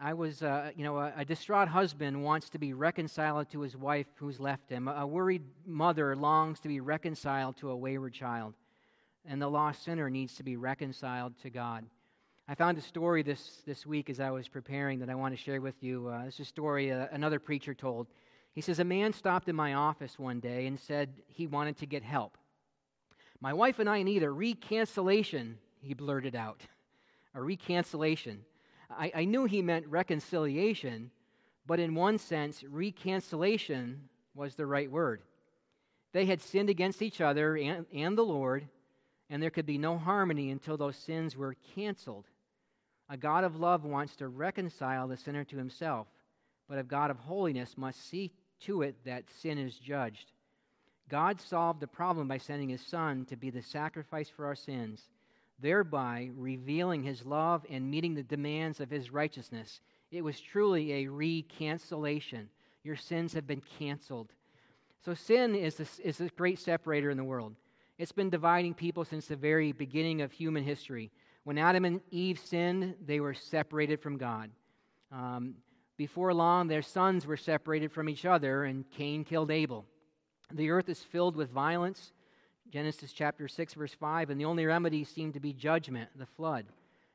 I 0.00 0.12
was, 0.12 0.42
uh, 0.42 0.70
you 0.76 0.84
know, 0.84 0.98
a, 0.98 1.12
a, 1.16 1.24
distraught 1.24 1.68
husband 1.68 2.22
wants 2.22 2.50
to 2.50 2.58
be 2.58 2.72
reconciled 2.74 3.50
to 3.50 3.60
his 3.60 3.76
wife 3.76 4.06
who's 4.16 4.38
left 4.38 4.68
him. 4.68 4.88
A, 4.88 4.92
a 4.92 5.06
worried 5.06 5.42
mother 5.64 6.14
longs 6.14 6.60
to 6.60 6.68
be 6.68 6.80
reconciled 6.80 7.56
to 7.58 7.70
a 7.70 7.76
wayward 7.76 8.12
child. 8.12 8.54
And 9.24 9.40
the 9.40 9.48
lost 9.48 9.84
sinner 9.84 10.10
needs 10.10 10.34
to 10.36 10.42
be 10.42 10.56
reconciled 10.56 11.34
to 11.42 11.50
God. 11.50 11.84
I 12.48 12.54
found 12.54 12.78
a 12.78 12.82
story 12.82 13.22
this, 13.22 13.62
this 13.66 13.86
week 13.86 14.08
as 14.08 14.20
I 14.20 14.30
was 14.30 14.48
preparing 14.48 15.00
that 15.00 15.10
I 15.10 15.14
want 15.14 15.36
to 15.36 15.42
share 15.42 15.60
with 15.60 15.82
you. 15.82 16.08
Uh, 16.08 16.24
it's 16.26 16.38
a 16.38 16.44
story 16.44 16.92
uh, 16.92 17.06
another 17.10 17.40
preacher 17.40 17.74
told. 17.74 18.06
He 18.52 18.60
says, 18.60 18.78
A 18.78 18.84
man 18.84 19.12
stopped 19.12 19.48
in 19.48 19.56
my 19.56 19.74
office 19.74 20.18
one 20.18 20.40
day 20.40 20.66
and 20.66 20.78
said 20.78 21.10
he 21.26 21.46
wanted 21.46 21.76
to 21.78 21.86
get 21.86 22.02
help. 22.02 22.36
My 23.40 23.52
wife 23.52 23.78
and 23.78 23.88
I 23.88 24.02
need 24.02 24.22
a 24.22 24.28
recancellation 24.28 25.54
he 25.80 25.94
blurted 25.94 26.34
out. 26.34 26.60
A 27.34 27.38
recancellation. 27.38 28.38
I, 28.90 29.12
I 29.14 29.24
knew 29.24 29.44
he 29.44 29.62
meant 29.62 29.86
reconciliation, 29.86 31.10
but 31.66 31.80
in 31.80 31.94
one 31.94 32.18
sense, 32.18 32.62
recancellation 32.62 33.96
was 34.34 34.54
the 34.54 34.66
right 34.66 34.90
word. 34.90 35.22
They 36.12 36.26
had 36.26 36.40
sinned 36.40 36.70
against 36.70 37.02
each 37.02 37.20
other 37.20 37.56
and, 37.56 37.86
and 37.92 38.16
the 38.16 38.24
Lord, 38.24 38.68
and 39.28 39.42
there 39.42 39.50
could 39.50 39.66
be 39.66 39.78
no 39.78 39.98
harmony 39.98 40.50
until 40.50 40.76
those 40.76 40.96
sins 40.96 41.36
were 41.36 41.56
canceled. 41.74 42.26
A 43.08 43.16
God 43.16 43.44
of 43.44 43.60
love 43.60 43.84
wants 43.84 44.16
to 44.16 44.28
reconcile 44.28 45.08
the 45.08 45.16
sinner 45.16 45.44
to 45.44 45.56
himself, 45.56 46.06
but 46.68 46.78
a 46.78 46.84
God 46.84 47.10
of 47.10 47.18
holiness 47.18 47.76
must 47.76 48.08
see 48.08 48.32
to 48.60 48.82
it 48.82 48.96
that 49.04 49.30
sin 49.30 49.58
is 49.58 49.76
judged. 49.78 50.32
God 51.08 51.40
solved 51.40 51.80
the 51.80 51.86
problem 51.86 52.26
by 52.26 52.38
sending 52.38 52.68
his 52.68 52.80
Son 52.80 53.24
to 53.26 53.36
be 53.36 53.50
the 53.50 53.62
sacrifice 53.62 54.28
for 54.28 54.46
our 54.46 54.56
sins, 54.56 55.08
thereby 55.58 56.30
revealing 56.34 57.02
his 57.02 57.24
love 57.24 57.64
and 57.70 57.90
meeting 57.90 58.14
the 58.14 58.22
demands 58.22 58.80
of 58.80 58.90
his 58.90 59.10
righteousness. 59.10 59.80
It 60.10 60.22
was 60.22 60.40
truly 60.40 60.92
a 60.92 61.06
recancellation. 61.06 62.46
Your 62.84 62.96
sins 62.96 63.32
have 63.34 63.46
been 63.46 63.62
canceled. 63.78 64.32
So, 65.04 65.14
sin 65.14 65.54
is 65.54 65.76
this, 65.76 65.98
is 66.00 66.20
a 66.20 66.28
great 66.28 66.58
separator 66.58 67.10
in 67.10 67.16
the 67.16 67.24
world. 67.24 67.54
It's 67.98 68.12
been 68.12 68.30
dividing 68.30 68.74
people 68.74 69.04
since 69.04 69.26
the 69.26 69.36
very 69.36 69.72
beginning 69.72 70.20
of 70.20 70.32
human 70.32 70.64
history. 70.64 71.10
When 71.44 71.58
Adam 71.58 71.84
and 71.84 72.00
Eve 72.10 72.38
sinned, 72.38 72.94
they 73.04 73.20
were 73.20 73.34
separated 73.34 74.00
from 74.00 74.18
God. 74.18 74.50
Um, 75.12 75.54
before 75.96 76.34
long, 76.34 76.68
their 76.68 76.82
sons 76.82 77.26
were 77.26 77.36
separated 77.36 77.90
from 77.90 78.08
each 78.08 78.26
other, 78.26 78.64
and 78.64 78.84
Cain 78.90 79.24
killed 79.24 79.50
Abel. 79.50 79.86
The 80.52 80.70
earth 80.70 80.88
is 80.88 81.02
filled 81.02 81.36
with 81.36 81.50
violence, 81.50 82.12
Genesis 82.72 83.12
chapter 83.12 83.48
6, 83.48 83.74
verse 83.74 83.94
5, 83.94 84.30
and 84.30 84.40
the 84.40 84.44
only 84.44 84.66
remedy 84.66 85.04
seemed 85.04 85.34
to 85.34 85.40
be 85.40 85.52
judgment, 85.52 86.10
the 86.16 86.26
flood. 86.26 86.66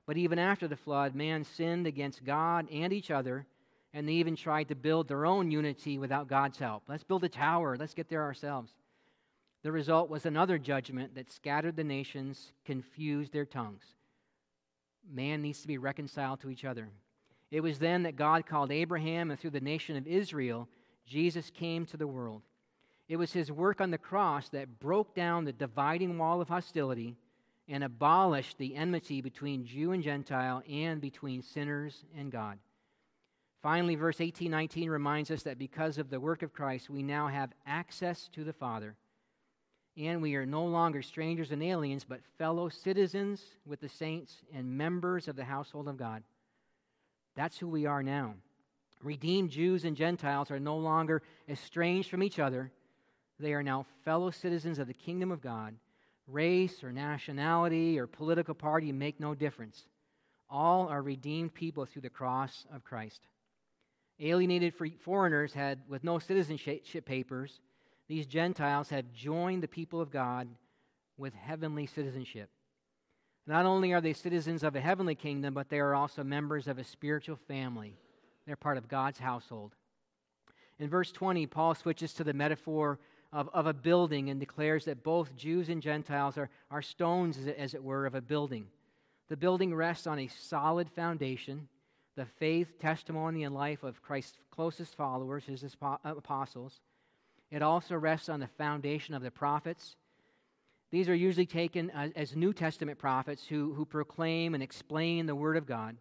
But 0.05 0.17
even 0.17 0.39
after 0.39 0.67
the 0.67 0.75
flood, 0.75 1.15
man 1.15 1.43
sinned 1.43 1.87
against 1.87 2.23
God 2.23 2.67
and 2.71 2.91
each 2.91 3.11
other, 3.11 3.45
and 3.93 4.07
they 4.07 4.13
even 4.13 4.35
tried 4.35 4.69
to 4.69 4.75
build 4.75 5.07
their 5.07 5.25
own 5.25 5.51
unity 5.51 5.97
without 5.97 6.27
God's 6.27 6.57
help. 6.57 6.83
Let's 6.87 7.03
build 7.03 7.23
a 7.23 7.29
tower, 7.29 7.77
let's 7.77 7.93
get 7.93 8.09
there 8.09 8.23
ourselves. 8.23 8.71
The 9.63 9.71
result 9.71 10.09
was 10.09 10.25
another 10.25 10.57
judgment 10.57 11.15
that 11.15 11.31
scattered 11.31 11.75
the 11.75 11.83
nations, 11.83 12.53
confused 12.65 13.31
their 13.31 13.45
tongues. 13.45 13.83
Man 15.11 15.41
needs 15.41 15.61
to 15.61 15.67
be 15.67 15.77
reconciled 15.77 16.39
to 16.41 16.49
each 16.49 16.65
other. 16.65 16.89
It 17.51 17.61
was 17.61 17.77
then 17.77 18.03
that 18.03 18.15
God 18.15 18.45
called 18.45 18.71
Abraham, 18.71 19.29
and 19.29 19.39
through 19.39 19.49
the 19.51 19.59
nation 19.59 19.97
of 19.97 20.07
Israel, 20.07 20.67
Jesus 21.05 21.51
came 21.51 21.85
to 21.87 21.97
the 21.97 22.07
world. 22.07 22.41
It 23.11 23.19
was 23.19 23.33
his 23.33 23.51
work 23.51 23.81
on 23.81 23.91
the 23.91 23.97
cross 23.97 24.47
that 24.51 24.79
broke 24.79 25.13
down 25.13 25.43
the 25.43 25.51
dividing 25.51 26.17
wall 26.17 26.39
of 26.39 26.47
hostility 26.47 27.17
and 27.67 27.83
abolished 27.83 28.57
the 28.57 28.73
enmity 28.73 29.19
between 29.19 29.65
Jew 29.65 29.91
and 29.91 30.01
Gentile 30.01 30.63
and 30.71 31.01
between 31.01 31.41
sinners 31.41 32.05
and 32.17 32.31
God. 32.31 32.57
Finally, 33.61 33.95
verse 33.95 34.21
18 34.21 34.49
19 34.49 34.89
reminds 34.89 35.29
us 35.29 35.43
that 35.43 35.59
because 35.59 35.97
of 35.97 36.09
the 36.09 36.21
work 36.21 36.41
of 36.41 36.53
Christ, 36.53 36.89
we 36.89 37.03
now 37.03 37.27
have 37.27 37.51
access 37.65 38.29
to 38.31 38.45
the 38.45 38.53
Father. 38.53 38.95
And 39.97 40.21
we 40.21 40.35
are 40.35 40.45
no 40.45 40.63
longer 40.63 41.01
strangers 41.01 41.51
and 41.51 41.61
aliens, 41.61 42.05
but 42.05 42.21
fellow 42.37 42.69
citizens 42.69 43.43
with 43.65 43.81
the 43.81 43.89
saints 43.89 44.37
and 44.53 44.77
members 44.77 45.27
of 45.27 45.35
the 45.35 45.43
household 45.43 45.89
of 45.89 45.97
God. 45.97 46.23
That's 47.35 47.57
who 47.57 47.67
we 47.67 47.85
are 47.85 48.03
now. 48.03 48.35
Redeemed 49.03 49.49
Jews 49.49 49.83
and 49.83 49.97
Gentiles 49.97 50.49
are 50.49 50.61
no 50.61 50.77
longer 50.77 51.21
estranged 51.49 52.09
from 52.09 52.23
each 52.23 52.39
other. 52.39 52.71
They 53.41 53.53
are 53.53 53.63
now 53.63 53.85
fellow 54.05 54.29
citizens 54.29 54.79
of 54.79 54.87
the 54.87 54.93
kingdom 54.93 55.31
of 55.31 55.41
God. 55.41 55.75
Race 56.27 56.83
or 56.83 56.91
nationality 56.91 57.99
or 57.99 58.07
political 58.07 58.53
party 58.53 58.91
make 58.91 59.19
no 59.19 59.33
difference. 59.33 59.83
All 60.49 60.87
are 60.87 61.01
redeemed 61.01 61.53
people 61.53 61.85
through 61.85 62.03
the 62.03 62.09
cross 62.09 62.65
of 62.73 62.83
Christ. 62.83 63.21
Alienated 64.19 64.73
foreigners 65.01 65.53
had, 65.53 65.79
with 65.89 66.03
no 66.03 66.19
citizenship 66.19 67.05
papers, 67.05 67.59
these 68.07 68.27
Gentiles 68.27 68.89
have 68.89 69.11
joined 69.13 69.63
the 69.63 69.67
people 69.67 69.99
of 69.99 70.11
God 70.11 70.47
with 71.17 71.33
heavenly 71.33 71.87
citizenship. 71.87 72.49
Not 73.47 73.65
only 73.65 73.93
are 73.93 74.01
they 74.01 74.13
citizens 74.13 74.63
of 74.63 74.75
a 74.75 74.81
heavenly 74.81 75.15
kingdom, 75.15 75.53
but 75.53 75.69
they 75.69 75.79
are 75.79 75.95
also 75.95 76.23
members 76.23 76.67
of 76.67 76.77
a 76.77 76.83
spiritual 76.83 77.37
family. 77.47 77.95
They're 78.45 78.55
part 78.55 78.77
of 78.77 78.87
God's 78.87 79.17
household. 79.17 79.73
In 80.77 80.89
verse 80.89 81.11
20, 81.11 81.47
Paul 81.47 81.73
switches 81.73 82.13
to 82.13 82.23
the 82.23 82.33
metaphor 82.33 82.99
of, 83.33 83.49
of 83.53 83.65
a 83.65 83.73
building 83.73 84.29
and 84.29 84.39
declares 84.39 84.85
that 84.85 85.03
both 85.03 85.35
Jews 85.35 85.69
and 85.69 85.81
Gentiles 85.81 86.37
are, 86.37 86.49
are 86.69 86.81
stones, 86.81 87.37
as 87.57 87.73
it 87.73 87.83
were, 87.83 88.05
of 88.05 88.15
a 88.15 88.21
building. 88.21 88.67
The 89.29 89.37
building 89.37 89.73
rests 89.73 90.07
on 90.07 90.19
a 90.19 90.27
solid 90.27 90.89
foundation 90.89 91.67
the 92.17 92.25
faith, 92.25 92.77
testimony, 92.77 93.45
and 93.45 93.55
life 93.55 93.83
of 93.83 94.01
Christ's 94.01 94.37
closest 94.51 94.95
followers, 94.95 95.45
his 95.45 95.63
uh, 95.81 95.95
apostles. 96.03 96.81
It 97.49 97.61
also 97.61 97.95
rests 97.95 98.27
on 98.27 98.41
the 98.41 98.49
foundation 98.57 99.15
of 99.15 99.23
the 99.23 99.31
prophets 99.31 99.95
these 100.91 101.07
are 101.07 101.15
usually 101.15 101.45
taken 101.45 101.89
as, 101.91 102.11
as, 102.17 102.35
New 102.35 102.53
Testament 102.53 102.99
prophets 102.99 103.45
who, 103.47 103.73
who 103.73 103.85
proclaim 103.85 104.53
and 104.53 104.61
explain 104.61 105.25
the 105.25 105.35
Word 105.35 105.55
of 105.55 105.65
God, 105.65 105.95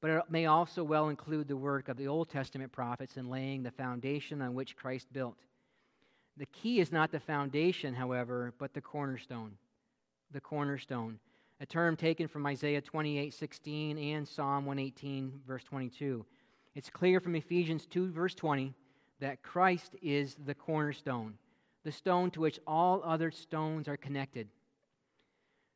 but 0.00 0.10
it 0.10 0.22
may 0.28 0.46
also 0.46 0.82
well 0.82 1.08
include 1.08 1.46
the 1.46 1.56
work 1.56 1.88
of 1.88 1.96
the 1.96 2.08
Old 2.08 2.28
Testament 2.28 2.72
prophets 2.72 3.16
in 3.16 3.30
laying 3.30 3.62
the 3.62 3.70
foundation 3.70 4.42
on 4.42 4.54
which 4.54 4.76
Christ 4.76 5.06
built. 5.12 5.36
The 6.36 6.46
key 6.46 6.80
is 6.80 6.92
not 6.92 7.12
the 7.12 7.20
foundation, 7.20 7.94
however, 7.94 8.52
but 8.58 8.74
the 8.74 8.80
cornerstone. 8.80 9.52
The 10.32 10.40
cornerstone, 10.40 11.18
a 11.60 11.66
term 11.66 11.96
taken 11.96 12.28
from 12.28 12.46
Isaiah 12.46 12.80
28 12.80 13.32
16 13.32 13.98
and 13.98 14.28
Psalm 14.28 14.66
118, 14.66 15.40
verse 15.46 15.64
22. 15.64 16.26
It's 16.74 16.90
clear 16.90 17.20
from 17.20 17.36
Ephesians 17.36 17.86
2, 17.86 18.10
verse 18.10 18.34
20, 18.34 18.74
that 19.20 19.42
Christ 19.42 19.96
is 20.02 20.36
the 20.44 20.54
cornerstone 20.54 21.38
the 21.86 21.92
stone 21.92 22.32
to 22.32 22.40
which 22.40 22.58
all 22.66 23.00
other 23.04 23.30
stones 23.30 23.86
are 23.86 23.96
connected. 23.96 24.48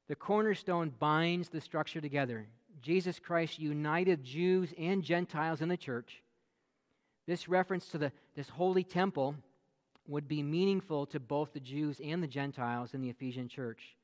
The 0.08 0.16
cornerstone 0.16 0.92
binds 0.98 1.48
the 1.48 1.60
structure 1.60 2.00
together. 2.00 2.48
Jesus 2.82 3.20
Christ 3.20 3.60
united 3.60 4.24
Jews 4.24 4.74
and 4.76 5.04
Gentiles 5.04 5.60
in 5.60 5.68
the 5.68 5.76
church. 5.76 6.24
This 7.28 7.48
reference 7.48 7.86
to 7.90 7.98
the, 7.98 8.12
this 8.34 8.48
holy 8.48 8.82
temple 8.82 9.36
would 10.10 10.28
be 10.28 10.42
meaningful 10.42 11.06
to 11.06 11.20
both 11.20 11.52
the 11.52 11.60
Jews 11.60 12.00
and 12.04 12.22
the 12.22 12.28
Gentiles 12.28 12.94
in 12.94 13.00
the 13.00 13.10
Ephesian 13.10 13.48
church. 13.48 13.96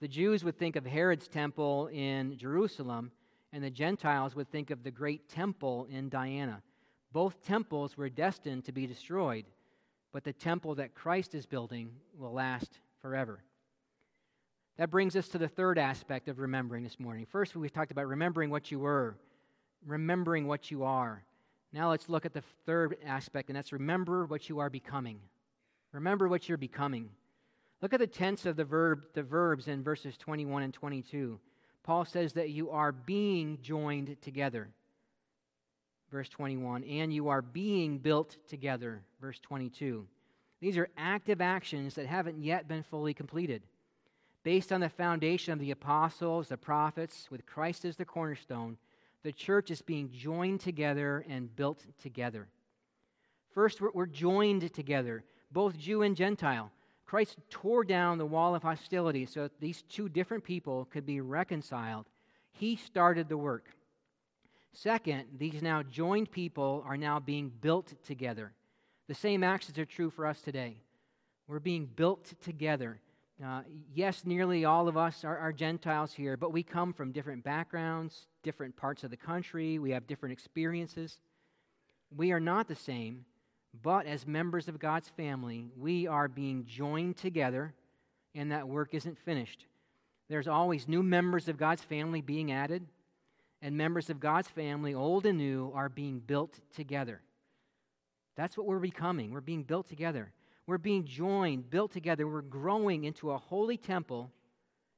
The 0.00 0.08
Jews 0.08 0.44
would 0.44 0.58
think 0.58 0.76
of 0.76 0.84
Herod's 0.84 1.28
temple 1.28 1.88
in 1.92 2.36
Jerusalem, 2.36 3.12
and 3.52 3.64
the 3.64 3.70
Gentiles 3.70 4.34
would 4.34 4.50
think 4.50 4.70
of 4.70 4.82
the 4.82 4.90
great 4.90 5.28
temple 5.28 5.86
in 5.90 6.08
Diana. 6.08 6.62
Both 7.12 7.44
temples 7.44 7.96
were 7.96 8.08
destined 8.08 8.64
to 8.64 8.72
be 8.72 8.86
destroyed 8.86 9.46
but 10.14 10.22
the 10.22 10.32
temple 10.32 10.76
that 10.76 10.94
Christ 10.94 11.34
is 11.34 11.44
building 11.44 11.90
will 12.16 12.32
last 12.32 12.78
forever. 13.02 13.42
That 14.78 14.88
brings 14.88 15.16
us 15.16 15.26
to 15.30 15.38
the 15.38 15.48
third 15.48 15.76
aspect 15.76 16.28
of 16.28 16.38
remembering 16.38 16.84
this 16.84 17.00
morning. 17.00 17.26
First, 17.26 17.56
we 17.56 17.68
talked 17.68 17.90
about 17.90 18.06
remembering 18.06 18.48
what 18.48 18.70
you 18.70 18.78
were, 18.78 19.16
remembering 19.84 20.46
what 20.46 20.70
you 20.70 20.84
are. 20.84 21.24
Now 21.72 21.90
let's 21.90 22.08
look 22.08 22.24
at 22.24 22.32
the 22.32 22.44
third 22.64 22.96
aspect, 23.04 23.48
and 23.48 23.56
that's 23.56 23.72
remember 23.72 24.24
what 24.24 24.48
you 24.48 24.60
are 24.60 24.70
becoming. 24.70 25.18
Remember 25.94 26.28
what 26.28 26.48
you're 26.48 26.58
becoming. 26.58 27.08
Look 27.80 27.94
at 27.94 28.00
the 28.00 28.06
tense 28.06 28.44
of 28.44 28.56
the 28.56 28.64
verb, 28.64 29.06
the 29.14 29.22
verbs 29.22 29.68
in 29.68 29.82
verses 29.82 30.18
21 30.18 30.62
and 30.62 30.74
22. 30.74 31.40
Paul 31.82 32.04
says 32.04 32.34
that 32.34 32.50
you 32.50 32.70
are 32.70 32.92
being 32.92 33.58
joined 33.62 34.20
together 34.20 34.68
verse 36.14 36.28
21, 36.28 36.84
and 36.84 37.12
you 37.12 37.28
are 37.28 37.42
being 37.42 37.98
built 37.98 38.36
together, 38.48 39.02
verse 39.20 39.40
22. 39.40 40.06
These 40.60 40.78
are 40.78 40.88
active 40.96 41.40
actions 41.40 41.96
that 41.96 42.06
haven't 42.06 42.40
yet 42.40 42.68
been 42.68 42.84
fully 42.84 43.12
completed. 43.12 43.62
Based 44.44 44.72
on 44.72 44.80
the 44.80 44.88
foundation 44.88 45.52
of 45.52 45.58
the 45.58 45.72
apostles, 45.72 46.46
the 46.46 46.56
prophets, 46.56 47.28
with 47.32 47.44
Christ 47.46 47.84
as 47.84 47.96
the 47.96 48.04
cornerstone, 48.04 48.76
the 49.24 49.32
church 49.32 49.72
is 49.72 49.82
being 49.82 50.08
joined 50.08 50.60
together 50.60 51.24
and 51.28 51.54
built 51.56 51.84
together. 52.00 52.46
First, 53.52 53.80
we're 53.80 54.06
joined 54.06 54.72
together, 54.72 55.24
both 55.54 55.78
Jew 55.78 56.02
and 56.02 56.16
Gentile. 56.16 56.70
Christ 57.06 57.38
tore 57.48 57.84
down 57.84 58.18
the 58.18 58.26
wall 58.26 58.54
of 58.54 58.62
hostility 58.62 59.24
so 59.24 59.44
that 59.44 59.60
these 59.60 59.82
two 59.88 60.08
different 60.08 60.42
people 60.42 60.86
could 60.86 61.06
be 61.06 61.20
reconciled. 61.20 62.06
He 62.50 62.76
started 62.76 63.28
the 63.28 63.38
work. 63.38 63.66
Second, 64.72 65.24
these 65.38 65.62
now 65.62 65.84
joined 65.84 66.30
people 66.32 66.84
are 66.86 66.96
now 66.96 67.20
being 67.20 67.52
built 67.60 67.94
together. 68.04 68.52
The 69.06 69.14
same 69.14 69.44
actions 69.44 69.78
are 69.78 69.84
true 69.84 70.10
for 70.10 70.26
us 70.26 70.40
today. 70.40 70.76
We're 71.46 71.60
being 71.60 71.86
built 71.86 72.32
together. 72.42 72.98
Uh, 73.44 73.62
yes, 73.94 74.22
nearly 74.24 74.64
all 74.64 74.88
of 74.88 74.96
us 74.96 75.24
are, 75.24 75.38
are 75.38 75.52
Gentiles 75.52 76.12
here, 76.12 76.36
but 76.36 76.52
we 76.52 76.62
come 76.62 76.92
from 76.92 77.12
different 77.12 77.44
backgrounds, 77.44 78.26
different 78.42 78.76
parts 78.76 79.04
of 79.04 79.10
the 79.10 79.16
country, 79.16 79.78
we 79.78 79.90
have 79.90 80.06
different 80.06 80.32
experiences. 80.32 81.18
We 82.16 82.32
are 82.32 82.40
not 82.40 82.66
the 82.66 82.76
same, 82.76 83.24
but 83.82 84.06
as 84.06 84.26
members 84.26 84.68
of 84.68 84.78
God's 84.78 85.08
family, 85.08 85.70
we 85.76 86.06
are 86.06 86.28
being 86.28 86.64
joined 86.64 87.16
together, 87.16 87.74
and 88.34 88.52
that 88.52 88.68
work 88.68 88.94
isn't 88.94 89.18
finished. 89.18 89.66
There's 90.28 90.48
always 90.48 90.88
new 90.88 91.02
members 91.02 91.48
of 91.48 91.58
God's 91.58 91.82
family 91.82 92.20
being 92.20 92.52
added, 92.52 92.86
and 93.60 93.76
members 93.76 94.10
of 94.10 94.20
God's 94.20 94.48
family, 94.48 94.94
old 94.94 95.26
and 95.26 95.38
new, 95.38 95.72
are 95.74 95.88
being 95.88 96.20
built 96.20 96.60
together. 96.74 97.20
That's 98.36 98.56
what 98.56 98.66
we're 98.66 98.78
becoming. 98.78 99.32
We're 99.32 99.40
being 99.40 99.62
built 99.62 99.88
together. 99.88 100.32
We're 100.66 100.78
being 100.78 101.04
joined, 101.04 101.70
built 101.70 101.92
together. 101.92 102.26
We're 102.26 102.42
growing 102.42 103.04
into 103.04 103.30
a 103.30 103.38
holy 103.38 103.76
temple 103.76 104.30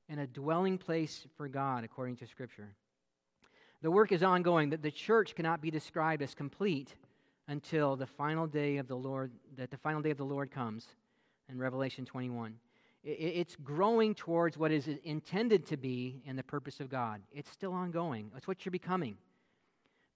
and 0.08 0.20
a 0.20 0.26
dwelling 0.26 0.78
place 0.78 1.26
for 1.36 1.48
God, 1.48 1.84
according 1.84 2.16
to 2.16 2.26
Scripture. 2.26 2.68
The 3.82 3.90
work 3.90 4.12
is 4.12 4.22
ongoing, 4.22 4.70
that 4.70 4.82
the 4.82 4.90
church 4.90 5.34
cannot 5.34 5.60
be 5.60 5.70
described 5.70 6.22
as 6.22 6.34
complete 6.34 6.94
until 7.48 7.96
the 7.96 8.06
final 8.06 8.46
day 8.46 8.76
of 8.76 8.88
the 8.88 8.96
Lord, 8.96 9.32
that 9.56 9.70
the 9.70 9.76
final 9.76 10.02
day 10.02 10.10
of 10.10 10.18
the 10.18 10.24
Lord 10.24 10.50
comes 10.50 10.86
in 11.48 11.58
Revelation 11.58 12.04
21. 12.04 12.54
It's 13.04 13.54
growing 13.56 14.14
towards 14.14 14.58
what 14.58 14.72
is 14.72 14.88
intended 15.04 15.64
to 15.66 15.76
be 15.76 16.22
in 16.26 16.34
the 16.34 16.42
purpose 16.42 16.80
of 16.80 16.88
God. 16.88 17.22
It's 17.32 17.50
still 17.50 17.72
ongoing. 17.72 18.32
It's 18.36 18.48
what 18.48 18.64
you're 18.64 18.72
becoming. 18.72 19.16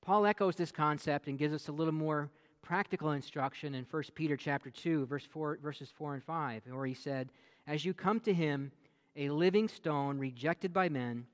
Paul 0.03 0.27
echoes 0.27 0.57
this 0.57 0.73
concept 0.73 1.29
and 1.29 1.39
gives 1.39 1.55
us 1.55 1.69
a 1.69 1.73
little 1.73 1.95
more 1.95 2.31
practical 2.63 3.13
instruction 3.13 3.75
in 3.75 3.87
1 3.89 4.03
Peter 4.15 4.37
chapter 4.37 4.71
2, 4.71 5.07
verse 5.07 5.25
4, 5.25 5.59
verses 5.63 5.91
4 5.95 6.15
and 6.15 6.25
5, 6.25 6.63
where 6.71 6.87
he 6.87 6.95
said, 6.95 7.31
As 7.67 7.85
you 7.85 7.95
come 7.95 8.19
to 8.21 8.35
him, 8.35 8.73
a 9.17 9.29
living 9.29 9.69
stone 9.69 10.19
rejected 10.19 10.73
by 10.73 10.89
men, 10.89 11.27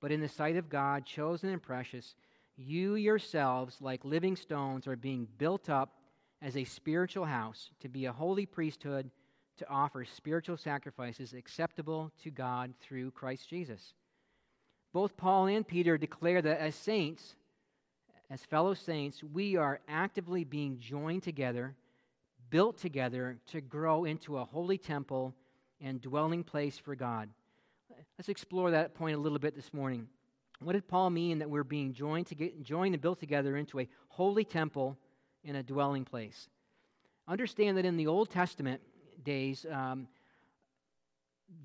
but 0.00 0.12
in 0.12 0.20
the 0.20 0.28
sight 0.28 0.56
of 0.56 0.68
God, 0.68 1.06
chosen 1.06 1.50
and 1.50 1.62
precious, 1.62 2.14
you 2.56 2.94
yourselves, 2.94 3.76
like 3.80 4.04
living 4.04 4.36
stones, 4.36 4.86
are 4.86 4.96
being 4.96 5.28
built 5.38 5.68
up 5.68 5.94
as 6.42 6.56
a 6.56 6.64
spiritual 6.64 7.24
house 7.24 7.70
to 7.80 7.88
be 7.88 8.06
a 8.06 8.12
holy 8.12 8.46
priesthood 8.46 9.10
to 9.58 9.68
offer 9.68 10.04
spiritual 10.04 10.56
sacrifices 10.56 11.32
acceptable 11.32 12.12
to 12.22 12.30
God 12.30 12.74
through 12.80 13.10
Christ 13.10 13.48
Jesus. 13.48 13.94
Both 14.92 15.16
Paul 15.16 15.46
and 15.46 15.66
Peter 15.66 15.98
declare 15.98 16.42
that 16.42 16.60
as 16.60 16.74
saints, 16.74 17.36
as 18.30 18.44
fellow 18.44 18.74
saints, 18.74 19.22
we 19.22 19.56
are 19.56 19.80
actively 19.88 20.44
being 20.44 20.78
joined 20.78 21.22
together, 21.22 21.74
built 22.50 22.78
together 22.78 23.38
to 23.48 23.60
grow 23.60 24.04
into 24.04 24.38
a 24.38 24.44
holy 24.44 24.78
temple 24.78 25.34
and 25.80 26.00
dwelling 26.00 26.42
place 26.42 26.78
for 26.78 26.94
God. 26.94 27.28
Let's 28.18 28.28
explore 28.28 28.70
that 28.70 28.94
point 28.94 29.16
a 29.16 29.20
little 29.20 29.38
bit 29.38 29.54
this 29.54 29.72
morning. 29.72 30.08
What 30.60 30.72
did 30.72 30.88
Paul 30.88 31.10
mean 31.10 31.38
that 31.38 31.50
we're 31.50 31.64
being 31.64 31.92
joined, 31.92 32.26
to 32.28 32.34
get, 32.34 32.62
joined 32.62 32.94
and 32.94 33.02
built 33.02 33.20
together 33.20 33.56
into 33.56 33.80
a 33.80 33.88
holy 34.08 34.44
temple 34.44 34.96
and 35.44 35.56
a 35.56 35.62
dwelling 35.62 36.04
place? 36.04 36.48
Understand 37.28 37.76
that 37.76 37.84
in 37.84 37.96
the 37.96 38.06
Old 38.06 38.30
Testament 38.30 38.80
days, 39.22 39.66
um, 39.70 40.08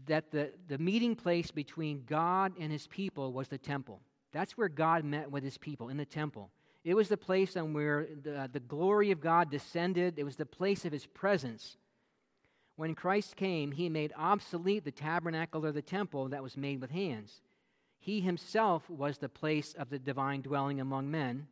that 0.08 0.32
the, 0.32 0.52
the 0.68 0.78
meeting 0.78 1.16
place 1.16 1.52
between 1.52 2.04
God 2.06 2.54
and 2.60 2.72
his 2.72 2.88
people 2.88 3.32
was 3.32 3.48
the 3.48 3.58
temple. 3.58 4.02
That's 4.32 4.58
where 4.58 4.70
God 4.70 5.04
met 5.04 5.32
with 5.32 5.44
his 5.44 5.58
people, 5.58 5.90
in 5.90 5.98
the 5.98 6.06
temple. 6.06 6.52
It 6.84 6.96
was 6.96 7.10
the 7.10 7.18
place 7.18 7.56
on 7.56 7.74
where 7.74 8.08
the, 8.24 8.50
the 8.52 8.60
glory 8.60 9.12
of 9.12 9.22
God 9.22 9.52
descended, 9.52 10.18
it 10.18 10.24
was 10.24 10.36
the 10.36 10.46
place 10.46 10.84
of 10.86 10.92
his 10.92 11.06
presence. 11.06 11.78
When 12.76 12.96
Christ 12.96 13.36
came, 13.36 13.72
he 13.72 13.90
made 13.90 14.14
obsolete 14.18 14.84
the 14.84 14.92
tabernacle 14.92 15.66
or 15.66 15.72
the 15.72 15.82
temple 15.82 16.30
that 16.30 16.42
was 16.42 16.58
made 16.58 16.82
with 16.82 16.90
hands. 16.90 17.42
He 18.02 18.20
himself 18.20 18.90
was 18.90 19.20
the 19.20 19.30
place 19.30 19.76
of 19.78 19.92
the 19.92 20.00
divine 20.00 20.42
dwelling 20.42 20.82
among 20.82 21.12
men, 21.12 21.46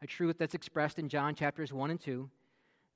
a 0.00 0.06
truth 0.06 0.36
that's 0.38 0.54
expressed 0.54 0.98
in 0.98 1.10
John 1.10 1.34
chapters 1.34 1.70
1 1.70 1.90
and 1.90 2.00
2. 2.00 2.30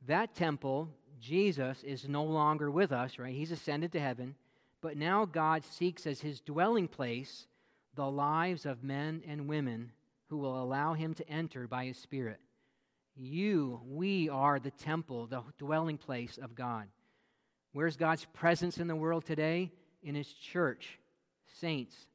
That 0.06 0.34
temple, 0.34 0.88
Jesus, 1.20 1.82
is 1.82 2.08
no 2.08 2.24
longer 2.24 2.70
with 2.70 2.90
us, 2.90 3.18
right? 3.18 3.34
He's 3.34 3.52
ascended 3.52 3.92
to 3.92 4.00
heaven, 4.00 4.34
but 4.80 4.96
now 4.96 5.26
God 5.26 5.62
seeks 5.62 6.06
as 6.06 6.22
his 6.22 6.40
dwelling 6.40 6.88
place 6.88 7.46
the 7.94 8.10
lives 8.10 8.64
of 8.64 8.82
men 8.82 9.22
and 9.28 9.46
women 9.46 9.92
who 10.30 10.38
will 10.38 10.62
allow 10.62 10.94
him 10.94 11.12
to 11.14 11.28
enter 11.28 11.66
by 11.66 11.84
his 11.84 11.98
Spirit. 11.98 12.40
You, 13.14 13.82
we 13.86 14.30
are 14.30 14.58
the 14.58 14.70
temple, 14.70 15.26
the 15.26 15.42
dwelling 15.58 15.98
place 15.98 16.38
of 16.40 16.54
God. 16.54 16.86
Where's 17.74 17.96
God's 17.96 18.24
presence 18.32 18.78
in 18.78 18.88
the 18.88 18.96
world 18.96 19.26
today? 19.26 19.70
In 20.02 20.14
his 20.14 20.32
church, 20.32 20.98
saints. 21.60 22.06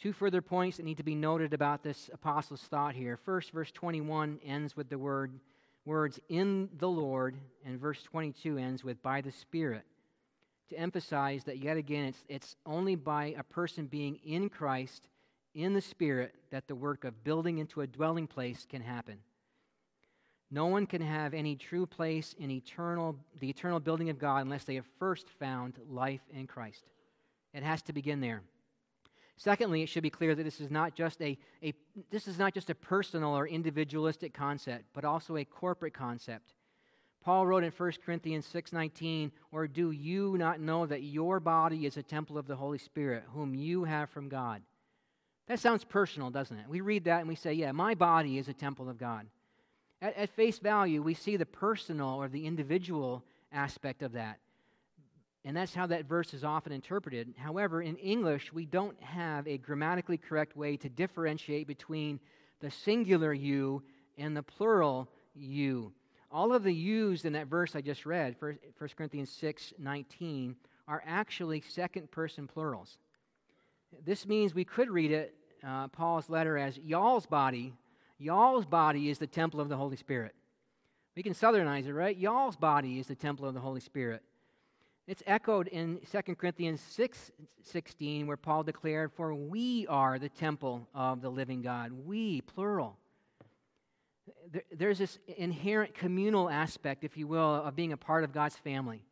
Two 0.00 0.12
further 0.14 0.40
points 0.40 0.78
that 0.78 0.84
need 0.84 0.96
to 0.96 1.02
be 1.02 1.14
noted 1.14 1.52
about 1.52 1.82
this 1.82 2.08
apostle's 2.10 2.62
thought 2.62 2.94
here. 2.94 3.18
First, 3.18 3.50
verse 3.50 3.70
21 3.70 4.40
ends 4.42 4.74
with 4.74 4.88
the 4.88 4.98
word, 4.98 5.38
words 5.84 6.18
in 6.30 6.70
the 6.78 6.88
Lord, 6.88 7.36
and 7.66 7.78
verse 7.78 8.02
22 8.04 8.56
ends 8.56 8.82
with 8.82 9.02
by 9.02 9.20
the 9.20 9.30
Spirit. 9.30 9.82
To 10.70 10.78
emphasize 10.78 11.44
that, 11.44 11.58
yet 11.58 11.76
again, 11.76 12.06
it's, 12.06 12.24
it's 12.28 12.56
only 12.64 12.94
by 12.94 13.34
a 13.36 13.42
person 13.42 13.86
being 13.86 14.18
in 14.24 14.48
Christ 14.48 15.06
in 15.54 15.74
the 15.74 15.82
Spirit 15.82 16.34
that 16.50 16.66
the 16.66 16.74
work 16.74 17.04
of 17.04 17.22
building 17.22 17.58
into 17.58 17.82
a 17.82 17.86
dwelling 17.86 18.26
place 18.26 18.66
can 18.70 18.80
happen. 18.80 19.18
No 20.50 20.66
one 20.66 20.86
can 20.86 21.02
have 21.02 21.34
any 21.34 21.56
true 21.56 21.84
place 21.84 22.34
in 22.38 22.50
eternal, 22.50 23.16
the 23.38 23.50
eternal 23.50 23.80
building 23.80 24.08
of 24.08 24.18
God 24.18 24.38
unless 24.38 24.64
they 24.64 24.76
have 24.76 24.86
first 24.98 25.28
found 25.38 25.74
life 25.90 26.22
in 26.32 26.46
Christ. 26.46 26.84
It 27.52 27.62
has 27.62 27.82
to 27.82 27.92
begin 27.92 28.20
there. 28.20 28.42
Secondly, 29.40 29.82
it 29.82 29.88
should 29.88 30.02
be 30.02 30.10
clear 30.10 30.34
that 30.34 30.42
this 30.42 30.60
is 30.60 30.70
not 30.70 30.94
just 30.94 31.22
a, 31.22 31.38
a 31.62 31.72
this 32.10 32.28
is 32.28 32.38
not 32.38 32.52
just 32.52 32.68
a 32.68 32.74
personal 32.74 33.30
or 33.34 33.48
individualistic 33.48 34.34
concept, 34.34 34.84
but 34.92 35.02
also 35.02 35.38
a 35.38 35.46
corporate 35.46 35.94
concept. 35.94 36.52
Paul 37.24 37.46
wrote 37.46 37.64
in 37.64 37.72
1 37.72 37.92
Corinthians 38.04 38.46
6:19, 38.52 39.32
"Or 39.50 39.66
do 39.66 39.92
you 39.92 40.36
not 40.36 40.60
know 40.60 40.84
that 40.84 41.04
your 41.04 41.40
body 41.40 41.86
is 41.86 41.96
a 41.96 42.02
temple 42.02 42.36
of 42.36 42.46
the 42.46 42.56
Holy 42.56 42.76
Spirit, 42.76 43.24
whom 43.32 43.54
you 43.54 43.84
have 43.84 44.10
from 44.10 44.28
God?" 44.28 44.60
That 45.46 45.58
sounds 45.58 45.84
personal, 45.84 46.28
doesn't 46.28 46.58
it? 46.58 46.68
We 46.68 46.82
read 46.82 47.04
that 47.04 47.20
and 47.20 47.28
we 47.28 47.34
say, 47.34 47.54
yeah, 47.54 47.72
my 47.72 47.94
body 47.94 48.36
is 48.36 48.48
a 48.48 48.52
temple 48.52 48.90
of 48.90 48.98
God. 48.98 49.26
At, 50.02 50.14
at 50.18 50.30
face 50.30 50.58
value, 50.58 51.02
we 51.02 51.14
see 51.14 51.38
the 51.38 51.46
personal 51.46 52.10
or 52.10 52.28
the 52.28 52.46
individual 52.46 53.24
aspect 53.50 54.02
of 54.02 54.12
that. 54.12 54.38
And 55.44 55.56
that's 55.56 55.74
how 55.74 55.86
that 55.86 56.04
verse 56.04 56.34
is 56.34 56.44
often 56.44 56.72
interpreted. 56.72 57.34
However, 57.38 57.80
in 57.80 57.96
English, 57.96 58.52
we 58.52 58.66
don't 58.66 59.00
have 59.02 59.48
a 59.48 59.56
grammatically 59.56 60.18
correct 60.18 60.56
way 60.56 60.76
to 60.76 60.88
differentiate 60.88 61.66
between 61.66 62.20
the 62.60 62.70
singular 62.70 63.32
you 63.32 63.82
and 64.18 64.36
the 64.36 64.42
plural 64.42 65.08
you. 65.34 65.92
All 66.30 66.52
of 66.52 66.62
the 66.62 66.72
yous 66.72 67.24
in 67.24 67.32
that 67.32 67.46
verse 67.46 67.74
I 67.74 67.80
just 67.80 68.04
read, 68.04 68.36
1 68.38 68.58
Corinthians 68.96 69.30
6 69.30 69.72
19, 69.78 70.56
are 70.86 71.02
actually 71.06 71.62
second 71.62 72.10
person 72.10 72.46
plurals. 72.46 72.98
This 74.04 74.26
means 74.26 74.54
we 74.54 74.64
could 74.64 74.90
read 74.90 75.10
it 75.10 75.34
uh, 75.66 75.88
Paul's 75.88 76.28
letter 76.28 76.56
as 76.58 76.78
y'all's 76.78 77.26
body. 77.26 77.74
Y'all's 78.18 78.66
body 78.66 79.08
is 79.08 79.18
the 79.18 79.26
temple 79.26 79.60
of 79.60 79.68
the 79.68 79.76
Holy 79.76 79.96
Spirit. 79.96 80.34
We 81.16 81.22
can 81.22 81.32
southernize 81.32 81.86
it, 81.86 81.92
right? 81.92 82.16
Y'all's 82.16 82.56
body 82.56 82.98
is 82.98 83.06
the 83.06 83.14
temple 83.14 83.46
of 83.46 83.54
the 83.54 83.60
Holy 83.60 83.80
Spirit. 83.80 84.22
It's 85.10 85.24
echoed 85.26 85.66
in 85.66 85.98
2 86.12 86.36
Corinthians 86.36 86.80
6 86.80 87.32
16, 87.64 88.28
where 88.28 88.36
Paul 88.36 88.62
declared, 88.62 89.10
For 89.10 89.34
we 89.34 89.84
are 89.88 90.20
the 90.20 90.28
temple 90.28 90.86
of 90.94 91.20
the 91.20 91.28
living 91.28 91.62
God. 91.62 91.90
We, 91.90 92.42
plural. 92.42 92.96
There's 94.70 94.98
this 94.98 95.18
inherent 95.36 95.94
communal 95.94 96.48
aspect, 96.48 97.02
if 97.02 97.16
you 97.16 97.26
will, 97.26 97.56
of 97.56 97.74
being 97.74 97.92
a 97.92 97.96
part 97.96 98.22
of 98.22 98.32
God's 98.32 98.54
family. 98.54 99.02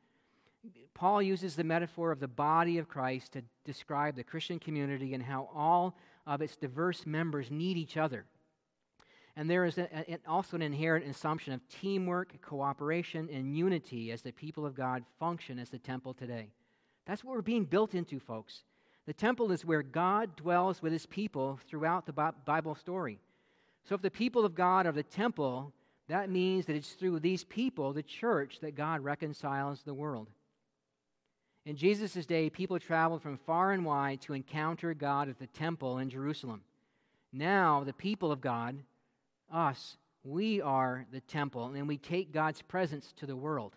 Paul 0.95 1.21
uses 1.21 1.57
the 1.57 1.65
metaphor 1.65 2.13
of 2.13 2.21
the 2.21 2.29
body 2.29 2.79
of 2.79 2.87
Christ 2.89 3.33
to 3.33 3.43
describe 3.65 4.15
the 4.15 4.23
Christian 4.23 4.61
community 4.61 5.15
and 5.15 5.23
how 5.25 5.51
all 5.53 5.97
of 6.29 6.43
its 6.43 6.55
diverse 6.55 7.07
members 7.07 7.51
need 7.51 7.77
each 7.77 7.97
other. 7.97 8.25
And 9.39 9.49
there 9.49 9.65
is 9.65 9.79
a, 9.79 9.89
a, 9.95 10.19
also 10.27 10.57
an 10.57 10.63
inherent 10.63 11.07
assumption 11.07 11.53
of 11.53 11.61
teamwork, 11.69 12.33
cooperation, 12.43 13.29
and 13.33 13.57
unity 13.57 14.11
as 14.11 14.21
the 14.21 14.33
people 14.33 14.67
of 14.67 14.75
God 14.75 15.05
function 15.21 15.61
as 15.61 15.71
the 15.71 15.79
temple 15.79 16.13
today. 16.13 16.49
That's 17.07 17.23
what 17.23 17.37
we're 17.37 17.43
being 17.43 17.65
built 17.65 17.95
into, 17.95 18.19
folks. 18.19 18.65
The 19.07 19.13
temple 19.13 19.53
is 19.53 19.65
where 19.65 19.85
God 19.85 20.35
dwells 20.35 20.83
with 20.83 20.93
his 20.93 21.07
people 21.07 21.61
throughout 21.69 22.05
the 22.05 22.33
Bible 22.45 22.75
story. 22.75 23.21
So 23.89 23.95
if 23.95 24.03
the 24.03 24.11
people 24.11 24.45
of 24.45 24.57
God 24.57 24.87
are 24.87 24.93
the 24.93 25.05
temple, 25.05 25.73
that 26.09 26.31
means 26.31 26.67
that 26.67 26.75
it's 26.75 26.95
through 26.95 27.21
these 27.21 27.45
people, 27.45 27.93
the 27.93 28.03
church, 28.03 28.59
that 28.61 28.75
God 28.75 29.05
reconciles 29.05 29.83
the 29.85 29.95
world. 29.95 30.27
In 31.65 31.77
Jesus' 31.77 32.27
day, 32.27 32.51
people 32.51 32.81
traveled 32.81 33.23
from 33.23 33.39
far 33.39 33.71
and 33.71 33.85
wide 33.85 34.21
to 34.23 34.33
encounter 34.33 34.95
God 34.95 35.29
at 35.29 35.39
the 35.39 35.47
temple 35.47 35.99
in 35.99 36.11
Jerusalem. 36.11 36.63
Now, 37.33 37.85
the 37.85 37.93
people 37.93 38.33
of 38.33 38.41
God, 38.41 38.79
us, 39.53 39.97
we 40.25 40.61
are 40.61 41.07
the 41.13 41.21
temple, 41.21 41.73
and 41.75 41.89
we 41.89 41.97
take 41.97 42.33
God's 42.33 42.63
presence 42.63 43.13
to 43.17 43.27
the 43.27 43.37
world. 43.37 43.75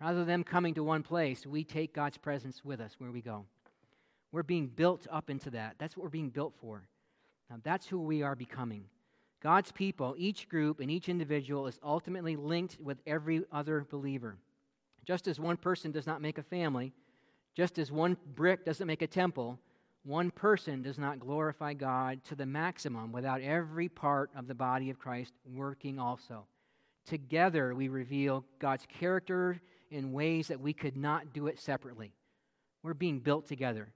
Rather 0.00 0.24
than 0.24 0.44
coming 0.44 0.74
to 0.74 0.84
one 0.84 1.02
place, 1.02 1.46
we 1.46 1.64
take 1.64 1.94
God's 1.94 2.18
presence 2.18 2.64
with 2.64 2.80
us 2.80 2.96
where 2.98 3.10
we 3.10 3.22
go. 3.22 3.46
We're 4.32 4.42
being 4.42 4.66
built 4.66 5.06
up 5.10 5.30
into 5.30 5.50
that. 5.50 5.76
That's 5.78 5.96
what 5.96 6.04
we're 6.04 6.10
being 6.10 6.30
built 6.30 6.54
for. 6.60 6.88
Now, 7.48 7.56
that's 7.62 7.86
who 7.86 8.00
we 8.00 8.22
are 8.22 8.34
becoming. 8.34 8.84
God's 9.42 9.72
people, 9.72 10.14
each 10.18 10.48
group 10.48 10.80
and 10.80 10.90
each 10.90 11.08
individual, 11.08 11.66
is 11.66 11.78
ultimately 11.82 12.36
linked 12.36 12.78
with 12.80 12.98
every 13.06 13.44
other 13.52 13.86
believer. 13.88 14.36
Just 15.04 15.28
as 15.28 15.38
one 15.38 15.56
person 15.56 15.92
does 15.92 16.06
not 16.06 16.20
make 16.20 16.36
a 16.36 16.42
family, 16.42 16.92
Just 17.56 17.78
as 17.78 17.90
one 17.90 18.18
brick 18.34 18.66
doesn't 18.66 18.86
make 18.86 19.00
a 19.00 19.06
temple, 19.06 19.58
one 20.06 20.30
person 20.30 20.82
does 20.82 20.98
not 20.98 21.18
glorify 21.18 21.74
God 21.74 22.22
to 22.24 22.36
the 22.36 22.46
maximum 22.46 23.10
without 23.10 23.40
every 23.40 23.88
part 23.88 24.30
of 24.36 24.46
the 24.46 24.54
body 24.54 24.88
of 24.88 25.00
Christ 25.00 25.32
working 25.44 25.98
also. 25.98 26.46
Together, 27.06 27.74
we 27.74 27.88
reveal 27.88 28.44
God's 28.60 28.86
character 28.86 29.60
in 29.90 30.12
ways 30.12 30.46
that 30.46 30.60
we 30.60 30.72
could 30.72 30.96
not 30.96 31.32
do 31.32 31.48
it 31.48 31.58
separately. 31.58 32.12
We're 32.84 32.94
being 32.94 33.18
built 33.18 33.48
together. 33.48 33.88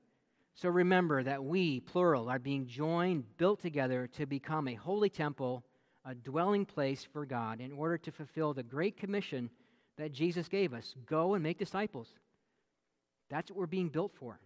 So 0.57 0.69
remember 0.69 1.23
that 1.23 1.45
we, 1.45 1.79
plural, 1.79 2.29
are 2.29 2.41
being 2.41 2.67
joined, 2.67 3.25
built 3.39 3.63
together 3.63 4.09
to 4.17 4.27
become 4.27 4.67
a 4.67 4.75
holy 4.75 5.11
temple, 5.11 5.65
a 6.05 6.15
dwelling 6.15 6.67
place 6.67 7.07
for 7.13 7.25
God, 7.25 7.61
in 7.61 7.71
order 7.71 7.97
to 7.99 8.11
fulfill 8.11 8.53
the 8.53 8.65
great 8.65 8.97
commission 8.97 9.49
that 9.97 10.13
Jesus 10.13 10.49
gave 10.49 10.75
us 10.75 10.95
go 11.07 11.35
and 11.35 11.43
make 11.43 11.59
disciples. 11.59 12.09
That's 13.29 13.49
what 13.49 13.61
we're 13.61 13.67
being 13.67 13.91
built 13.91 14.13
for. 14.19 14.41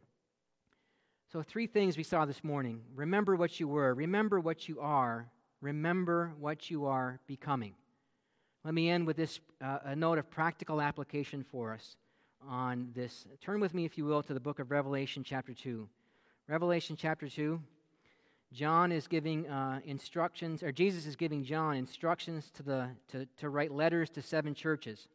So, 1.35 1.43
three 1.43 1.67
things 1.67 1.97
we 1.97 2.05
saw 2.05 2.25
this 2.27 2.45
morning 2.45 2.81
remember 2.95 3.35
what 3.35 3.59
you 3.59 3.67
were, 3.67 3.93
remember 3.93 4.39
what 4.39 4.69
you 4.69 4.79
are, 4.79 5.27
remember 5.61 6.33
what 6.39 6.71
you 6.71 6.87
are 6.87 7.19
becoming. 7.27 7.75
Let 8.63 8.73
me 8.73 8.89
end 8.89 9.05
with 9.05 9.17
this 9.17 9.41
uh, 9.61 9.79
a 9.83 9.97
note 9.97 10.19
of 10.19 10.31
practical 10.31 10.81
application 10.81 11.43
for 11.43 11.73
us 11.73 11.97
on 12.49 12.93
this. 12.95 13.27
Turn 13.41 13.59
with 13.59 13.75
me, 13.75 13.85
if 13.85 13.99
you 13.99 14.05
will, 14.05 14.23
to 14.23 14.33
the 14.33 14.39
book 14.39 14.61
of 14.61 14.71
Revelation, 14.71 15.25
chapter 15.25 15.53
2. 15.53 15.89
Revelation, 16.47 16.95
chapter 16.95 17.29
2. 17.29 17.61
John 18.53 18.93
is 18.93 19.09
giving 19.09 19.49
uh, 19.49 19.81
instructions, 19.85 20.63
or 20.63 20.71
Jesus 20.71 21.05
is 21.05 21.17
giving 21.17 21.43
John 21.43 21.75
instructions 21.75 22.49
to, 22.55 22.63
the, 22.63 22.91
to, 23.09 23.27
to 23.39 23.49
write 23.49 23.73
letters 23.73 24.09
to 24.11 24.23
seven 24.23 24.55
churches. 24.55 25.09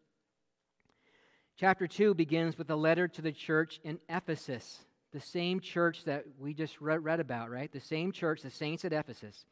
Chapter 1.56 1.88
2 1.88 2.14
begins 2.14 2.58
with 2.58 2.70
a 2.70 2.76
letter 2.76 3.08
to 3.08 3.22
the 3.22 3.32
church 3.32 3.80
in 3.86 4.00
Ephesus, 4.10 4.80
the 5.12 5.20
same 5.20 5.60
church 5.60 6.04
that 6.06 6.26
we 6.40 6.54
just 6.54 6.80
read, 6.82 7.04
read 7.04 7.20
about, 7.20 7.50
right? 7.50 7.72
The 7.72 7.80
same 7.80 8.12
church, 8.12 8.42
the 8.42 8.52
saints 8.52 8.86
at 8.86 8.94
Ephesus. 8.94 9.46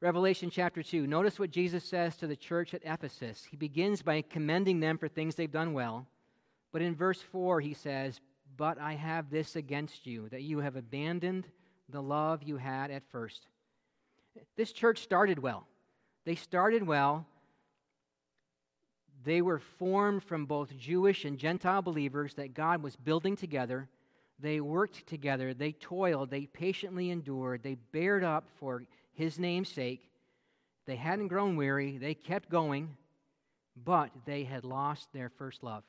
Revelation 0.00 0.50
chapter 0.50 0.82
2. 0.82 1.06
Notice 1.06 1.38
what 1.38 1.50
Jesus 1.50 1.82
says 1.82 2.16
to 2.16 2.26
the 2.26 2.36
church 2.36 2.74
at 2.74 2.82
Ephesus. 2.84 3.46
He 3.50 3.56
begins 3.56 4.02
by 4.02 4.22
commending 4.22 4.80
them 4.80 4.98
for 4.98 5.08
things 5.08 5.34
they've 5.34 5.50
done 5.50 5.72
well. 5.72 6.06
But 6.70 6.82
in 6.82 6.94
verse 6.94 7.22
4, 7.22 7.60
he 7.62 7.72
says, 7.72 8.20
But 8.58 8.78
I 8.78 8.92
have 8.92 9.30
this 9.30 9.56
against 9.56 10.06
you, 10.06 10.28
that 10.28 10.42
you 10.42 10.58
have 10.58 10.76
abandoned 10.76 11.46
the 11.88 12.02
love 12.02 12.42
you 12.42 12.58
had 12.58 12.90
at 12.90 13.08
first. 13.10 13.46
This 14.56 14.72
church 14.72 14.98
started 14.98 15.38
well. 15.38 15.66
They 16.26 16.34
started 16.34 16.86
well. 16.86 17.26
They 19.24 19.40
were 19.40 19.58
formed 19.58 20.22
from 20.22 20.44
both 20.44 20.76
Jewish 20.76 21.24
and 21.24 21.38
Gentile 21.38 21.80
believers 21.80 22.34
that 22.34 22.54
God 22.54 22.82
was 22.82 22.96
building 22.96 23.34
together. 23.34 23.88
They 24.38 24.60
worked 24.60 25.06
together. 25.06 25.54
They 25.54 25.72
toiled. 25.72 26.30
They 26.30 26.46
patiently 26.46 27.10
endured. 27.10 27.62
They 27.62 27.76
bared 27.92 28.24
up 28.24 28.48
for 28.58 28.82
His 29.12 29.38
name's 29.38 29.70
sake. 29.70 30.10
They 30.86 30.96
hadn't 30.96 31.28
grown 31.28 31.56
weary. 31.56 31.98
They 31.98 32.14
kept 32.14 32.50
going, 32.50 32.96
but 33.76 34.10
they 34.24 34.44
had 34.44 34.64
lost 34.64 35.12
their 35.12 35.30
first 35.30 35.62
love. 35.62 35.82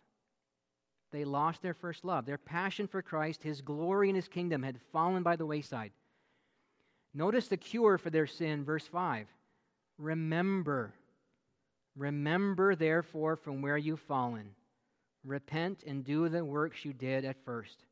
They 1.12 1.24
lost 1.24 1.62
their 1.62 1.74
first 1.74 2.04
love. 2.04 2.26
Their 2.26 2.38
passion 2.38 2.88
for 2.88 3.02
Christ, 3.02 3.44
his 3.44 3.62
glory, 3.62 4.10
and 4.10 4.16
his 4.16 4.28
kingdom 4.28 4.64
had 4.64 4.80
fallen 4.92 5.24
by 5.24 5.36
the 5.36 5.46
wayside. 5.46 5.92
Notice 7.14 7.48
the 7.48 7.58
cure 7.58 7.98
for 7.98 8.10
their 8.10 8.28
sin, 8.28 8.66
verse 8.66 8.86
5. 8.88 9.28
Remember. 9.98 10.94
Remember, 11.96 12.76
therefore, 12.76 13.36
from 13.36 13.62
where 13.62 13.78
you've 13.78 14.02
fallen. 14.02 14.52
Repent 15.24 15.84
and 15.86 16.04
do 16.04 16.30
the 16.30 16.44
works 16.44 16.86
you 16.86 16.94
did 16.94 17.26
at 17.26 17.44
first. 17.44 17.86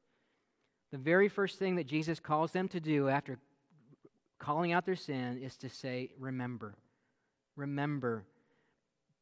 The 0.95 1.01
very 1.01 1.27
first 1.27 1.59
thing 1.59 1.75
that 1.75 1.87
Jesus 1.87 2.21
calls 2.21 2.53
them 2.53 2.69
to 2.69 2.79
do 2.79 3.09
after 3.09 3.37
calling 4.39 4.71
out 4.71 4.85
their 4.85 4.95
sin 4.95 5.41
is 5.43 5.57
to 5.57 5.67
say, 5.67 6.11
Remember. 6.17 6.73
Remember 7.57 8.23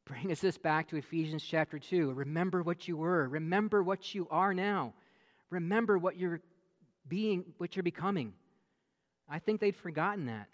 bring 0.04 0.30
us 0.30 0.38
this 0.38 0.56
back 0.56 0.90
to 0.90 0.96
Ephesians 0.96 1.42
chapter 1.42 1.80
2. 1.80 2.12
Remember 2.12 2.62
what 2.62 2.86
you 2.86 2.96
were. 2.96 3.28
Remember 3.28 3.82
what 3.82 4.14
you 4.14 4.28
are 4.30 4.54
now. 4.54 4.92
Remember 5.50 5.98
what 5.98 6.16
you're 6.16 6.40
being, 7.08 7.44
what 7.58 7.74
you're 7.74 7.82
becoming. 7.82 8.34
I 9.28 9.40
think 9.40 9.60
they'd 9.60 9.74
forgotten 9.74 10.26
that. 10.26 10.46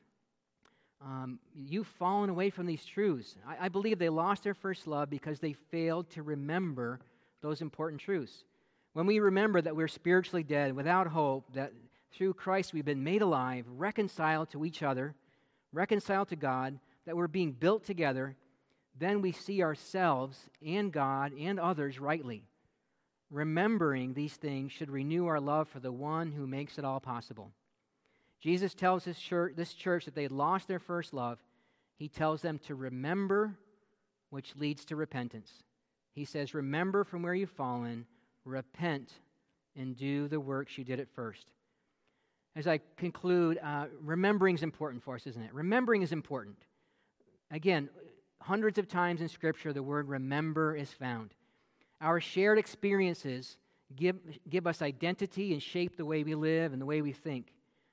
Um, 1.04 1.38
you've 1.54 1.88
fallen 1.98 2.30
away 2.30 2.48
from 2.48 2.64
these 2.64 2.82
truths. 2.86 3.36
I, 3.46 3.66
I 3.66 3.68
believe 3.68 3.98
they 3.98 4.08
lost 4.08 4.42
their 4.42 4.54
first 4.54 4.86
love 4.86 5.10
because 5.10 5.38
they 5.38 5.52
failed 5.70 6.08
to 6.12 6.22
remember 6.22 6.98
those 7.42 7.60
important 7.60 8.00
truths. 8.00 8.44
When 8.92 9.06
we 9.06 9.20
remember 9.20 9.60
that 9.60 9.76
we're 9.76 9.88
spiritually 9.88 10.42
dead, 10.42 10.74
without 10.74 11.06
hope, 11.06 11.52
that 11.54 11.72
through 12.12 12.34
Christ 12.34 12.72
we've 12.72 12.84
been 12.84 13.04
made 13.04 13.22
alive, 13.22 13.64
reconciled 13.68 14.50
to 14.50 14.64
each 14.64 14.82
other, 14.82 15.14
reconciled 15.72 16.28
to 16.28 16.36
God, 16.36 16.78
that 17.06 17.16
we're 17.16 17.28
being 17.28 17.52
built 17.52 17.84
together, 17.84 18.36
then 18.98 19.22
we 19.22 19.32
see 19.32 19.62
ourselves 19.62 20.38
and 20.64 20.92
God 20.92 21.32
and 21.38 21.60
others 21.60 22.00
rightly. 22.00 22.44
Remembering 23.30 24.12
these 24.12 24.34
things 24.34 24.72
should 24.72 24.90
renew 24.90 25.26
our 25.26 25.40
love 25.40 25.68
for 25.68 25.78
the 25.78 25.92
one 25.92 26.32
who 26.32 26.46
makes 26.46 26.78
it 26.78 26.84
all 26.84 27.00
possible. 27.00 27.52
Jesus 28.40 28.74
tells 28.74 29.04
this 29.04 29.18
church, 29.18 29.52
this 29.54 29.72
church 29.72 30.06
that 30.06 30.14
they 30.14 30.26
lost 30.26 30.66
their 30.66 30.78
first 30.80 31.14
love. 31.14 31.38
He 31.96 32.08
tells 32.08 32.42
them 32.42 32.58
to 32.66 32.74
remember, 32.74 33.56
which 34.30 34.56
leads 34.56 34.84
to 34.86 34.96
repentance. 34.96 35.62
He 36.12 36.24
says, 36.24 36.54
Remember 36.54 37.04
from 37.04 37.22
where 37.22 37.34
you've 37.34 37.50
fallen, 37.50 38.06
repent, 38.44 39.12
and 39.76 39.96
do 39.96 40.28
the 40.28 40.40
works 40.40 40.76
you 40.76 40.84
did 40.84 41.00
at 41.00 41.08
first. 41.14 41.46
As 42.56 42.66
I 42.66 42.80
conclude, 42.96 43.58
uh, 43.62 43.86
remembering 44.02 44.54
is 44.54 44.62
important 44.62 45.02
for 45.02 45.14
us, 45.14 45.26
isn't 45.26 45.42
it? 45.42 45.54
Remembering 45.54 46.02
is 46.02 46.12
important. 46.12 46.56
Again, 47.50 47.88
hundreds 48.40 48.78
of 48.78 48.88
times 48.88 49.20
in 49.20 49.28
Scripture, 49.28 49.72
the 49.72 49.82
word 49.82 50.08
remember 50.08 50.74
is 50.74 50.92
found. 50.92 51.34
Our 52.00 52.20
shared 52.20 52.58
experiences 52.58 53.56
give, 53.94 54.16
give 54.48 54.66
us 54.66 54.82
identity 54.82 55.52
and 55.52 55.62
shape 55.62 55.96
the 55.96 56.04
way 56.04 56.22
we 56.22 56.34
live 56.34 56.72
and 56.72 56.80
the 56.80 56.86
way 56.86 57.02
we 57.02 57.12
think. 57.12 57.52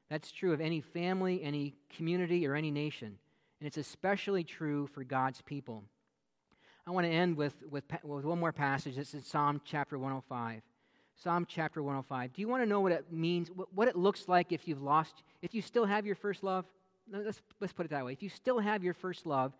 That's 0.09 0.31
true 0.31 0.53
of 0.53 0.61
any 0.61 0.81
family, 0.81 1.43
any 1.43 1.75
community, 1.95 2.47
or 2.47 2.55
any 2.55 2.71
nation. 2.71 3.17
And 3.59 3.67
it's 3.67 3.77
especially 3.77 4.43
true 4.43 4.87
for 4.87 5.03
God's 5.03 5.41
people. 5.41 5.83
I 6.87 6.91
want 6.91 7.05
to 7.05 7.11
end 7.11 7.35
with, 7.35 7.53
with, 7.69 7.83
with 8.01 8.23
one 8.23 8.39
more 8.39 8.53
passage. 8.53 8.97
It's 8.97 9.13
in 9.13 9.21
Psalm 9.21 9.59
chapter 9.65 9.97
105. 9.99 10.61
Psalm 11.21 11.45
chapter 11.45 11.83
105. 11.83 12.31
Do 12.31 12.41
you 12.41 12.47
want 12.47 12.63
to 12.63 12.65
know 12.65 12.79
what 12.79 12.93
it 12.93 13.11
means, 13.11 13.51
what 13.75 13.89
it 13.89 13.97
looks 13.97 14.29
like 14.29 14.53
if 14.53 14.69
you've 14.69 14.81
lost, 14.81 15.23
if 15.41 15.53
you 15.53 15.61
still 15.61 15.85
have 15.85 16.05
your 16.05 16.15
first 16.15 16.43
love? 16.43 16.63
Let's, 17.11 17.41
let's 17.59 17.73
put 17.73 17.85
it 17.85 17.89
that 17.89 18.05
way. 18.05 18.13
If 18.13 18.23
you 18.23 18.29
still 18.29 18.59
have 18.59 18.85
your 18.85 18.93
first 18.93 19.25
love, 19.25 19.51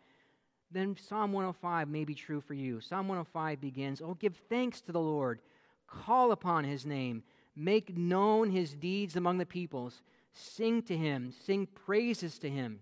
then 0.72 0.96
Psalm 0.96 1.34
105 1.34 1.90
may 1.90 2.06
be 2.06 2.14
true 2.14 2.40
for 2.40 2.54
you. 2.54 2.80
Psalm 2.80 3.10
105 3.10 3.60
begins 3.60 4.02
Oh, 4.02 4.14
give 4.14 4.38
thanks 4.48 4.80
to 4.82 4.94
the 4.94 5.00
Lord, 5.00 5.42
call 5.86 6.32
upon 6.32 6.64
his 6.64 6.86
name, 6.86 7.24
make 7.58 7.98
known 7.98 8.52
his 8.52 8.74
deeds 8.74 9.18
among 9.18 9.38
the 9.38 9.46
peoples, 9.46 10.02
sing 10.32 10.82
to 10.84 10.96
him, 10.96 11.34
sing 11.46 11.68
praises 11.68 12.40
to 12.40 12.50
him, 12.50 12.80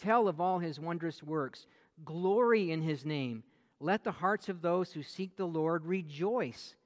tell 0.00 0.28
of 0.28 0.40
all 0.40 0.60
his 0.60 0.78
wondrous 0.78 1.20
works, 1.20 1.66
glory 2.04 2.70
in 2.70 2.82
his 2.82 3.04
name. 3.04 3.42
Let 3.82 4.04
the 4.04 4.12
hearts 4.12 4.48
of 4.48 4.62
those 4.62 4.92
who 4.92 5.02
seek 5.02 5.36
the 5.36 5.44
Lord 5.44 5.84
rejoice. 5.84 6.76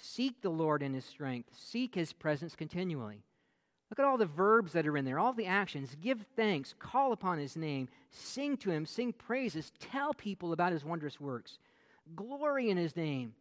Seek 0.00 0.40
the 0.40 0.50
Lord 0.50 0.80
in 0.80 0.94
his 0.94 1.04
strength, 1.04 1.50
seek 1.58 1.94
his 1.94 2.12
presence 2.12 2.54
continually. 2.54 3.24
Look 3.90 3.98
at 3.98 4.04
all 4.04 4.16
the 4.16 4.26
verbs 4.26 4.72
that 4.72 4.86
are 4.86 4.96
in 4.96 5.04
there, 5.04 5.18
all 5.18 5.32
the 5.32 5.46
actions. 5.46 5.96
Give 6.00 6.24
thanks, 6.36 6.74
call 6.78 7.12
upon 7.12 7.38
his 7.38 7.56
name, 7.56 7.88
sing 8.10 8.56
to 8.58 8.70
him, 8.70 8.86
sing 8.86 9.12
praises, 9.12 9.72
tell 9.80 10.14
people 10.14 10.52
about 10.52 10.72
his 10.72 10.84
wondrous 10.84 11.20
works, 11.20 11.58
glory 12.14 12.70
in 12.70 12.76
his 12.76 12.94
name. 12.94 13.34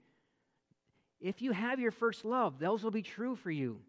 If 1.22 1.41
you 1.41 1.51
have 1.51 1.80
your 1.80 1.91
first 1.91 2.26
love, 2.26 2.58
those 2.58 2.84
will 2.84 2.91
be 2.91 3.01
true 3.03 3.36
for 3.36 3.51
you. 3.51 3.80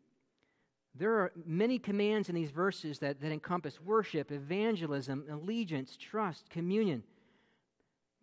There 0.94 1.14
are 1.14 1.32
many 1.44 1.78
commands 1.78 2.28
in 2.28 2.34
these 2.34 2.50
verses 2.50 2.98
that, 2.98 3.20
that 3.20 3.32
encompass 3.32 3.80
worship, 3.80 4.30
evangelism, 4.30 5.24
allegiance, 5.30 5.96
trust, 5.96 6.50
communion. 6.50 7.02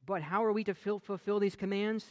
But 0.05 0.21
how 0.21 0.43
are 0.43 0.51
we 0.51 0.63
to 0.65 0.73
fulfill 0.73 1.39
these 1.39 1.55
commands? 1.55 2.05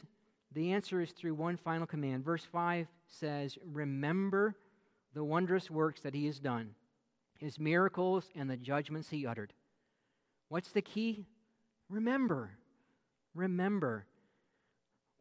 The 0.55 0.73
answer 0.73 1.01
is 1.01 1.13
through 1.13 1.35
one 1.35 1.57
final 1.57 1.87
command. 1.87 2.25
Verse 2.25 2.45
5 2.45 2.87
says, 3.09 3.59
Remember 3.65 4.55
the 5.15 5.25
wondrous 5.25 5.71
works 5.71 6.01
that 6.03 6.15
he 6.15 6.27
has 6.27 6.39
done, 6.39 6.75
his 7.39 7.59
miracles, 7.59 8.31
and 8.35 8.49
the 8.49 8.57
judgments 8.57 9.11
he 9.11 9.27
uttered. 9.27 9.53
What's 10.49 10.71
the 10.71 10.83
key? 10.83 11.27
Remember. 11.89 12.51
Remember. 13.35 14.07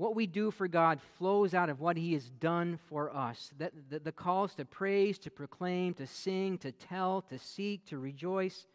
What 0.02 0.16
we 0.16 0.26
do 0.26 0.50
for 0.50 0.68
God 0.68 1.00
flows 1.20 1.54
out 1.54 1.70
of 1.70 1.80
what 1.80 1.96
He 1.96 2.14
has 2.14 2.28
done 2.28 2.80
for 2.90 3.16
us. 3.16 3.52
That, 3.60 3.72
the, 3.88 4.00
the 4.00 4.12
calls 4.12 4.56
to 4.56 4.66
praise, 4.66 5.20
to 5.20 5.30
proclaim, 5.30 5.94
to 5.94 6.08
sing, 6.08 6.58
to 6.58 6.72
tell, 6.72 7.22
to 7.30 7.38
seek, 7.38 7.86
to 7.86 8.00
rejoice, 8.00 8.66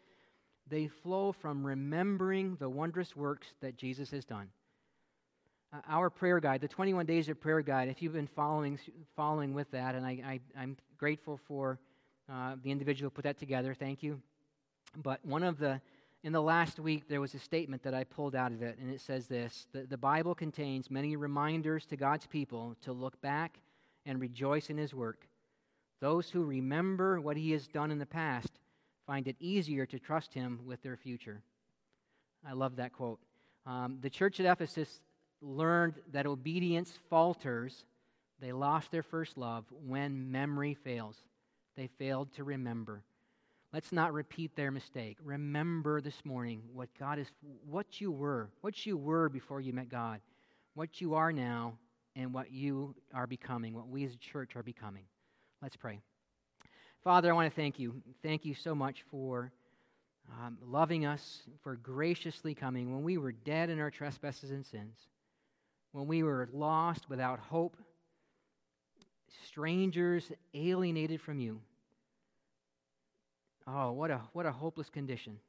they 0.69 0.87
flow 0.87 1.31
from 1.31 1.65
remembering 1.65 2.55
the 2.59 2.69
wondrous 2.69 3.15
works 3.15 3.47
that 3.61 3.77
Jesus 3.77 4.11
has 4.11 4.25
done. 4.25 4.49
uh, 5.73 5.77
our 5.87 6.09
prayer 6.09 6.39
guide, 6.39 6.61
the 6.61 6.67
21 6.67 7.05
Days 7.05 7.29
of 7.29 7.39
Prayer 7.39 7.61
Guide, 7.61 7.89
if 7.89 8.01
you've 8.01 8.13
been 8.13 8.27
following, 8.27 8.79
following 9.15 9.53
with 9.53 9.69
that, 9.71 9.95
and 9.95 10.05
I, 10.05 10.39
am 10.55 10.77
grateful 10.97 11.39
for 11.47 11.79
uh, 12.31 12.55
the 12.63 12.71
individual 12.71 13.07
who 13.07 13.15
put 13.15 13.23
that 13.23 13.37
together, 13.37 13.73
thank 13.73 14.01
you. 14.01 14.21
But 15.03 15.23
one 15.25 15.43
of 15.43 15.59
the, 15.59 15.81
in 16.23 16.31
the 16.31 16.41
last 16.41 16.79
week, 16.79 17.07
there 17.09 17.21
was 17.21 17.33
a 17.33 17.39
statement 17.39 17.83
that 17.83 17.93
I 17.93 18.03
pulled 18.03 18.35
out 18.35 18.51
of 18.51 18.61
it, 18.61 18.77
and 18.79 18.89
it 18.89 19.01
says 19.01 19.27
this 19.27 19.67
the, 19.73 19.83
the 19.83 19.97
Bible 19.97 20.33
contains 20.35 20.89
many 20.89 21.15
reminders 21.15 21.85
to 21.87 21.97
God's 21.97 22.25
people 22.25 22.75
to 22.81 22.93
look 22.93 23.19
back 23.21 23.59
and 24.05 24.21
rejoice 24.21 24.69
in 24.69 24.77
His 24.77 24.93
work. 24.93 25.27
Those 25.99 26.29
who 26.29 26.43
remember 26.43 27.19
what 27.19 27.37
He 27.37 27.51
has 27.51 27.67
done 27.67 27.91
in 27.91 27.99
the 27.99 28.05
past 28.05 28.59
find 29.07 29.27
it 29.27 29.37
easier 29.39 29.85
to 29.87 29.97
trust 29.97 30.33
Him 30.33 30.59
with 30.65 30.81
their 30.83 30.97
future. 30.97 31.41
I 32.47 32.53
love 32.53 32.75
that 32.75 32.93
quote. 32.93 33.19
Um, 33.65 33.97
the 34.01 34.09
church 34.09 34.39
at 34.39 34.45
Ephesus 34.45 35.01
learned 35.41 35.95
that 36.11 36.27
obedience 36.27 36.93
falters. 37.09 37.85
They 38.39 38.51
lost 38.51 38.91
their 38.91 39.03
first 39.03 39.37
love 39.37 39.65
when 39.71 40.31
memory 40.31 40.75
fails. 40.75 41.15
They 41.75 41.87
failed 41.97 42.33
to 42.33 42.43
remember. 42.43 43.01
Let's 43.73 43.91
not 43.91 44.13
repeat 44.13 44.55
their 44.55 44.71
mistake. 44.71 45.17
Remember 45.23 46.01
this 46.01 46.23
morning 46.23 46.61
what 46.73 46.89
God 46.99 47.19
is, 47.19 47.27
what 47.65 47.99
you 47.99 48.11
were, 48.11 48.49
what 48.61 48.85
you 48.85 48.97
were 48.97 49.29
before 49.29 49.59
you 49.59 49.73
met 49.73 49.89
God, 49.89 50.21
what 50.73 51.01
you 51.01 51.15
are 51.15 51.33
now, 51.33 51.77
and 52.15 52.33
what 52.33 52.51
you 52.51 52.95
are 53.13 53.27
becoming, 53.27 53.73
what 53.73 53.87
we 53.87 54.03
as 54.05 54.13
a 54.13 54.17
church 54.17 54.55
are 54.55 54.63
becoming. 54.63 55.03
Let's 55.61 55.75
pray. 55.75 55.99
Father, 57.07 57.31
I 57.31 57.35
want 57.35 57.49
to 57.49 57.55
thank 57.55 57.79
you. 57.79 58.01
Thank 58.21 58.43
you 58.43 58.53
so 58.53 58.75
much 58.75 59.05
for 59.09 59.49
um, 60.41 60.57
loving 60.61 61.05
us, 61.05 61.43
for 61.63 61.77
graciously 61.77 62.53
coming 62.53 62.91
when 62.91 63.01
we 63.01 63.17
were 63.17 63.31
dead 63.31 63.69
in 63.69 63.79
our 63.79 63.89
trespasses 63.89 64.51
and 64.51 64.65
sins, 64.65 64.97
when 65.93 66.05
we 66.05 66.21
were 66.21 66.49
lost 66.51 67.09
without 67.09 67.39
hope, 67.39 67.77
strangers 69.45 70.33
alienated 70.53 71.21
from 71.21 71.39
you. 71.39 71.61
Oh, 73.65 73.93
what 73.93 74.11
a, 74.11 74.19
what 74.33 74.45
a 74.45 74.51
hopeless 74.51 74.89
condition. 74.89 75.39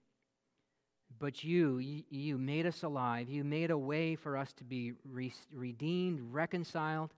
But 1.18 1.42
you, 1.42 1.78
you, 1.78 2.04
you 2.09 2.38
made 2.38 2.66
us 2.66 2.84
alive. 2.84 3.28
You 3.28 3.42
made 3.42 3.72
a 3.72 3.78
way 3.78 4.14
for 4.14 4.36
us 4.36 4.52
to 4.59 4.64
be 4.64 4.92
re- 5.04 5.34
redeemed, 5.52 6.20
reconciled, 6.30 7.11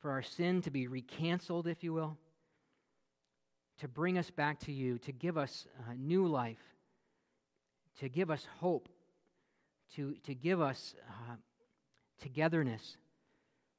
for 0.00 0.12
our 0.12 0.22
sin 0.22 0.62
to 0.62 0.70
be 0.70 0.88
recanceled, 0.88 1.66
if 1.66 1.84
you 1.84 1.92
will 1.92 2.16
to 3.80 3.88
bring 3.88 4.18
us 4.18 4.30
back 4.30 4.60
to 4.60 4.72
you, 4.72 4.98
to 4.98 5.12
give 5.12 5.36
us 5.36 5.66
a 5.90 5.94
new 5.94 6.26
life, 6.26 6.62
to 7.98 8.08
give 8.08 8.30
us 8.30 8.46
hope, 8.58 8.88
to, 9.96 10.14
to 10.24 10.34
give 10.34 10.60
us 10.60 10.94
uh, 11.08 11.36
togetherness. 12.20 12.96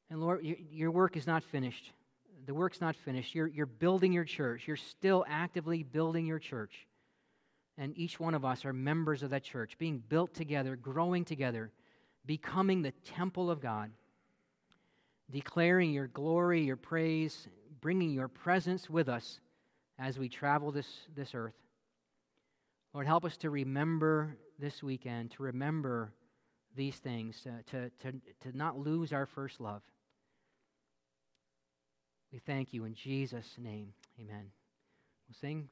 And 0.09 0.21
Lord, 0.21 0.43
your, 0.43 0.57
your 0.71 0.91
work 0.91 1.17
is 1.17 1.27
not 1.27 1.43
finished. 1.43 1.91
The 2.45 2.53
work's 2.53 2.81
not 2.81 2.95
finished. 2.95 3.33
You're, 3.33 3.47
you're 3.47 3.65
building 3.65 4.13
your 4.13 4.23
church. 4.23 4.67
You're 4.67 4.77
still 4.77 5.25
actively 5.27 5.83
building 5.83 6.25
your 6.25 6.39
church. 6.39 6.87
And 7.77 7.97
each 7.97 8.19
one 8.19 8.35
of 8.35 8.45
us 8.45 8.63
are 8.65 8.73
members 8.73 9.23
of 9.23 9.31
that 9.31 9.43
church, 9.43 9.77
being 9.77 10.01
built 10.07 10.33
together, 10.33 10.75
growing 10.75 11.25
together, 11.25 11.71
becoming 12.25 12.81
the 12.81 12.93
temple 13.03 13.51
of 13.51 13.61
God, 13.61 13.91
declaring 15.29 15.91
your 15.91 16.07
glory, 16.07 16.61
your 16.63 16.77
praise, 16.77 17.47
bringing 17.81 18.11
your 18.11 18.27
presence 18.27 18.89
with 18.89 19.09
us 19.09 19.39
as 19.99 20.17
we 20.17 20.29
travel 20.29 20.71
this, 20.71 20.87
this 21.15 21.33
earth. 21.33 21.55
Lord, 22.93 23.07
help 23.07 23.25
us 23.25 23.37
to 23.37 23.49
remember 23.49 24.37
this 24.59 24.81
weekend, 24.81 25.31
to 25.31 25.43
remember 25.43 26.13
these 26.75 26.95
things, 26.95 27.45
uh, 27.45 27.61
to, 27.71 27.89
to, 28.01 28.13
to 28.41 28.57
not 28.57 28.77
lose 28.77 29.13
our 29.13 29.25
first 29.25 29.59
love. 29.59 29.81
We 32.31 32.39
thank 32.39 32.73
you 32.73 32.85
in 32.85 32.95
Jesus' 32.95 33.55
name. 33.57 33.93
Amen. 34.19 34.51
We'll 35.27 35.35
sing 35.39 35.69